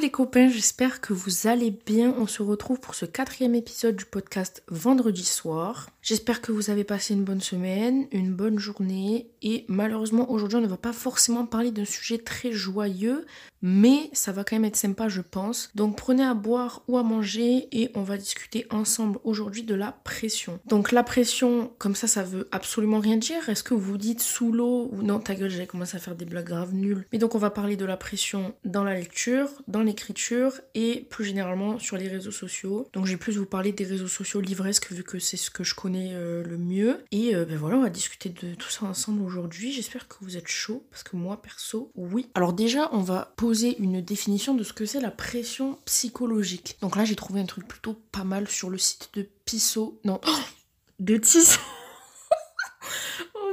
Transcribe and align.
Les 0.00 0.10
copains, 0.10 0.48
j'espère 0.50 1.00
que 1.00 1.14
vous 1.14 1.46
allez 1.46 1.70
bien. 1.70 2.14
On 2.18 2.26
se 2.26 2.42
retrouve 2.42 2.78
pour 2.78 2.94
ce 2.94 3.06
quatrième 3.06 3.54
épisode 3.54 3.96
du 3.96 4.04
podcast 4.04 4.62
vendredi 4.68 5.24
soir. 5.24 5.88
J'espère 6.02 6.42
que 6.42 6.52
vous 6.52 6.68
avez 6.68 6.84
passé 6.84 7.14
une 7.14 7.24
bonne 7.24 7.40
semaine, 7.40 8.06
une 8.12 8.34
bonne 8.34 8.58
journée 8.58 9.30
et 9.40 9.64
malheureusement 9.68 10.30
aujourd'hui 10.30 10.58
on 10.58 10.60
ne 10.60 10.66
va 10.66 10.76
pas 10.76 10.92
forcément 10.92 11.46
parler 11.46 11.70
d'un 11.70 11.86
sujet 11.86 12.18
très 12.18 12.52
joyeux 12.52 13.24
mais 13.62 14.10
ça 14.12 14.30
va 14.30 14.44
quand 14.44 14.56
même 14.56 14.66
être 14.66 14.76
sympa 14.76 15.08
je 15.08 15.22
pense. 15.22 15.70
Donc 15.74 15.96
prenez 15.96 16.22
à 16.22 16.34
boire 16.34 16.82
ou 16.88 16.98
à 16.98 17.02
manger 17.02 17.68
et 17.72 17.90
on 17.94 18.02
va 18.02 18.18
discuter 18.18 18.66
ensemble 18.68 19.18
aujourd'hui 19.24 19.62
de 19.62 19.74
la 19.74 19.92
pression. 19.92 20.60
Donc 20.66 20.92
la 20.92 21.02
pression 21.02 21.72
comme 21.78 21.94
ça 21.94 22.06
ça 22.06 22.22
veut 22.22 22.48
absolument 22.52 22.98
rien 22.98 23.16
dire. 23.16 23.48
Est-ce 23.48 23.62
que 23.62 23.72
vous 23.72 23.96
dites 23.96 24.20
sous 24.20 24.52
l'eau 24.52 24.90
ou 24.92 25.02
non? 25.02 25.20
Ta 25.20 25.34
gueule 25.34 25.48
j'avais 25.48 25.66
commencé 25.66 25.96
à 25.96 26.00
faire 26.00 26.16
des 26.16 26.26
blagues 26.26 26.44
graves 26.44 26.74
nulles. 26.74 27.06
Mais 27.10 27.18
donc 27.18 27.34
on 27.34 27.38
va 27.38 27.48
parler 27.48 27.76
de 27.76 27.86
la 27.86 27.96
pression 27.96 28.54
dans 28.66 28.84
la 28.84 28.94
lecture, 28.94 29.48
dans 29.68 29.82
l'écriture 29.84 30.60
et 30.74 31.06
plus 31.10 31.24
généralement 31.24 31.78
sur 31.78 31.96
les 31.96 32.08
réseaux 32.08 32.30
sociaux. 32.30 32.88
Donc 32.92 33.06
je 33.06 33.12
vais 33.12 33.16
plus 33.16 33.36
vous 33.36 33.46
parler 33.46 33.72
des 33.72 33.84
réseaux 33.84 34.08
sociaux 34.08 34.40
livresques 34.40 34.90
vu 34.92 35.04
que 35.04 35.18
c'est 35.18 35.36
ce 35.36 35.50
que 35.50 35.64
je 35.64 35.74
connais 35.74 36.10
euh, 36.14 36.42
le 36.44 36.58
mieux. 36.58 37.04
Et 37.12 37.34
euh, 37.34 37.44
ben 37.44 37.56
voilà, 37.56 37.76
on 37.76 37.82
va 37.82 37.90
discuter 37.90 38.28
de 38.28 38.54
tout 38.54 38.70
ça 38.70 38.86
ensemble 38.86 39.22
aujourd'hui. 39.22 39.72
J'espère 39.72 40.08
que 40.08 40.16
vous 40.20 40.36
êtes 40.36 40.48
chaud 40.48 40.86
parce 40.90 41.02
que 41.02 41.16
moi, 41.16 41.40
perso, 41.40 41.90
oui. 41.94 42.28
Alors 42.34 42.52
déjà, 42.52 42.88
on 42.92 43.00
va 43.00 43.32
poser 43.36 43.76
une 43.78 44.00
définition 44.00 44.54
de 44.54 44.64
ce 44.64 44.72
que 44.72 44.86
c'est 44.86 45.00
la 45.00 45.10
pression 45.10 45.78
psychologique. 45.84 46.76
Donc 46.80 46.96
là, 46.96 47.04
j'ai 47.04 47.16
trouvé 47.16 47.40
un 47.40 47.46
truc 47.46 47.66
plutôt 47.68 47.94
pas 48.12 48.24
mal 48.24 48.48
sur 48.48 48.70
le 48.70 48.78
site 48.78 49.10
de 49.14 49.28
Pisso. 49.44 50.00
Non, 50.04 50.20
de 51.00 51.16
Tissot. 51.16 51.60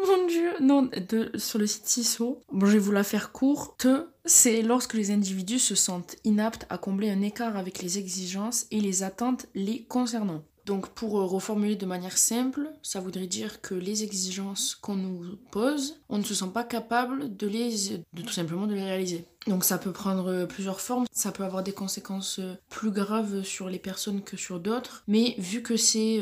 Mon 0.07 0.27
dieu. 0.27 0.51
Non, 0.61 0.89
sur 1.35 1.59
le 1.59 1.67
site 1.67 1.83
Tissot. 1.83 2.41
Bon, 2.51 2.65
je 2.65 2.73
vais 2.73 2.79
vous 2.79 2.91
la 2.91 3.03
faire 3.03 3.31
courte. 3.31 3.87
C'est 4.25 4.61
lorsque 4.61 4.93
les 4.93 5.11
individus 5.11 5.59
se 5.59 5.75
sentent 5.75 6.15
inaptes 6.23 6.65
à 6.69 6.77
combler 6.77 7.09
un 7.09 7.21
écart 7.21 7.57
avec 7.57 7.81
les 7.81 7.97
exigences 7.97 8.67
et 8.71 8.79
les 8.79 9.03
attentes 9.03 9.47
les 9.55 9.83
concernant. 9.83 10.43
Donc 10.71 10.87
pour 10.87 11.19
euh, 11.19 11.25
reformuler 11.25 11.75
de 11.75 11.85
manière 11.85 12.17
simple, 12.17 12.71
ça 12.81 13.01
voudrait 13.01 13.27
dire 13.27 13.59
que 13.59 13.75
les 13.75 14.03
exigences 14.03 14.73
qu'on 14.73 14.95
nous 14.95 15.35
pose, 15.51 15.99
on 16.07 16.17
ne 16.17 16.23
se 16.23 16.33
sent 16.33 16.49
pas 16.53 16.63
capable 16.63 17.35
de 17.35 17.45
les 17.45 18.01
tout 18.15 18.31
simplement 18.31 18.67
de 18.67 18.75
les 18.75 18.85
réaliser. 18.85 19.25
Donc 19.47 19.65
ça 19.65 19.77
peut 19.77 19.91
prendre 19.91 20.31
euh, 20.31 20.45
plusieurs 20.45 20.79
formes, 20.79 21.07
ça 21.11 21.33
peut 21.33 21.43
avoir 21.43 21.61
des 21.61 21.73
conséquences 21.73 22.39
euh, 22.39 22.53
plus 22.69 22.91
graves 22.91 23.43
sur 23.43 23.67
les 23.67 23.79
personnes 23.79 24.21
que 24.21 24.37
sur 24.37 24.61
d'autres, 24.61 25.03
mais 25.09 25.35
vu 25.39 25.61
que 25.61 25.75
c'est 25.75 26.21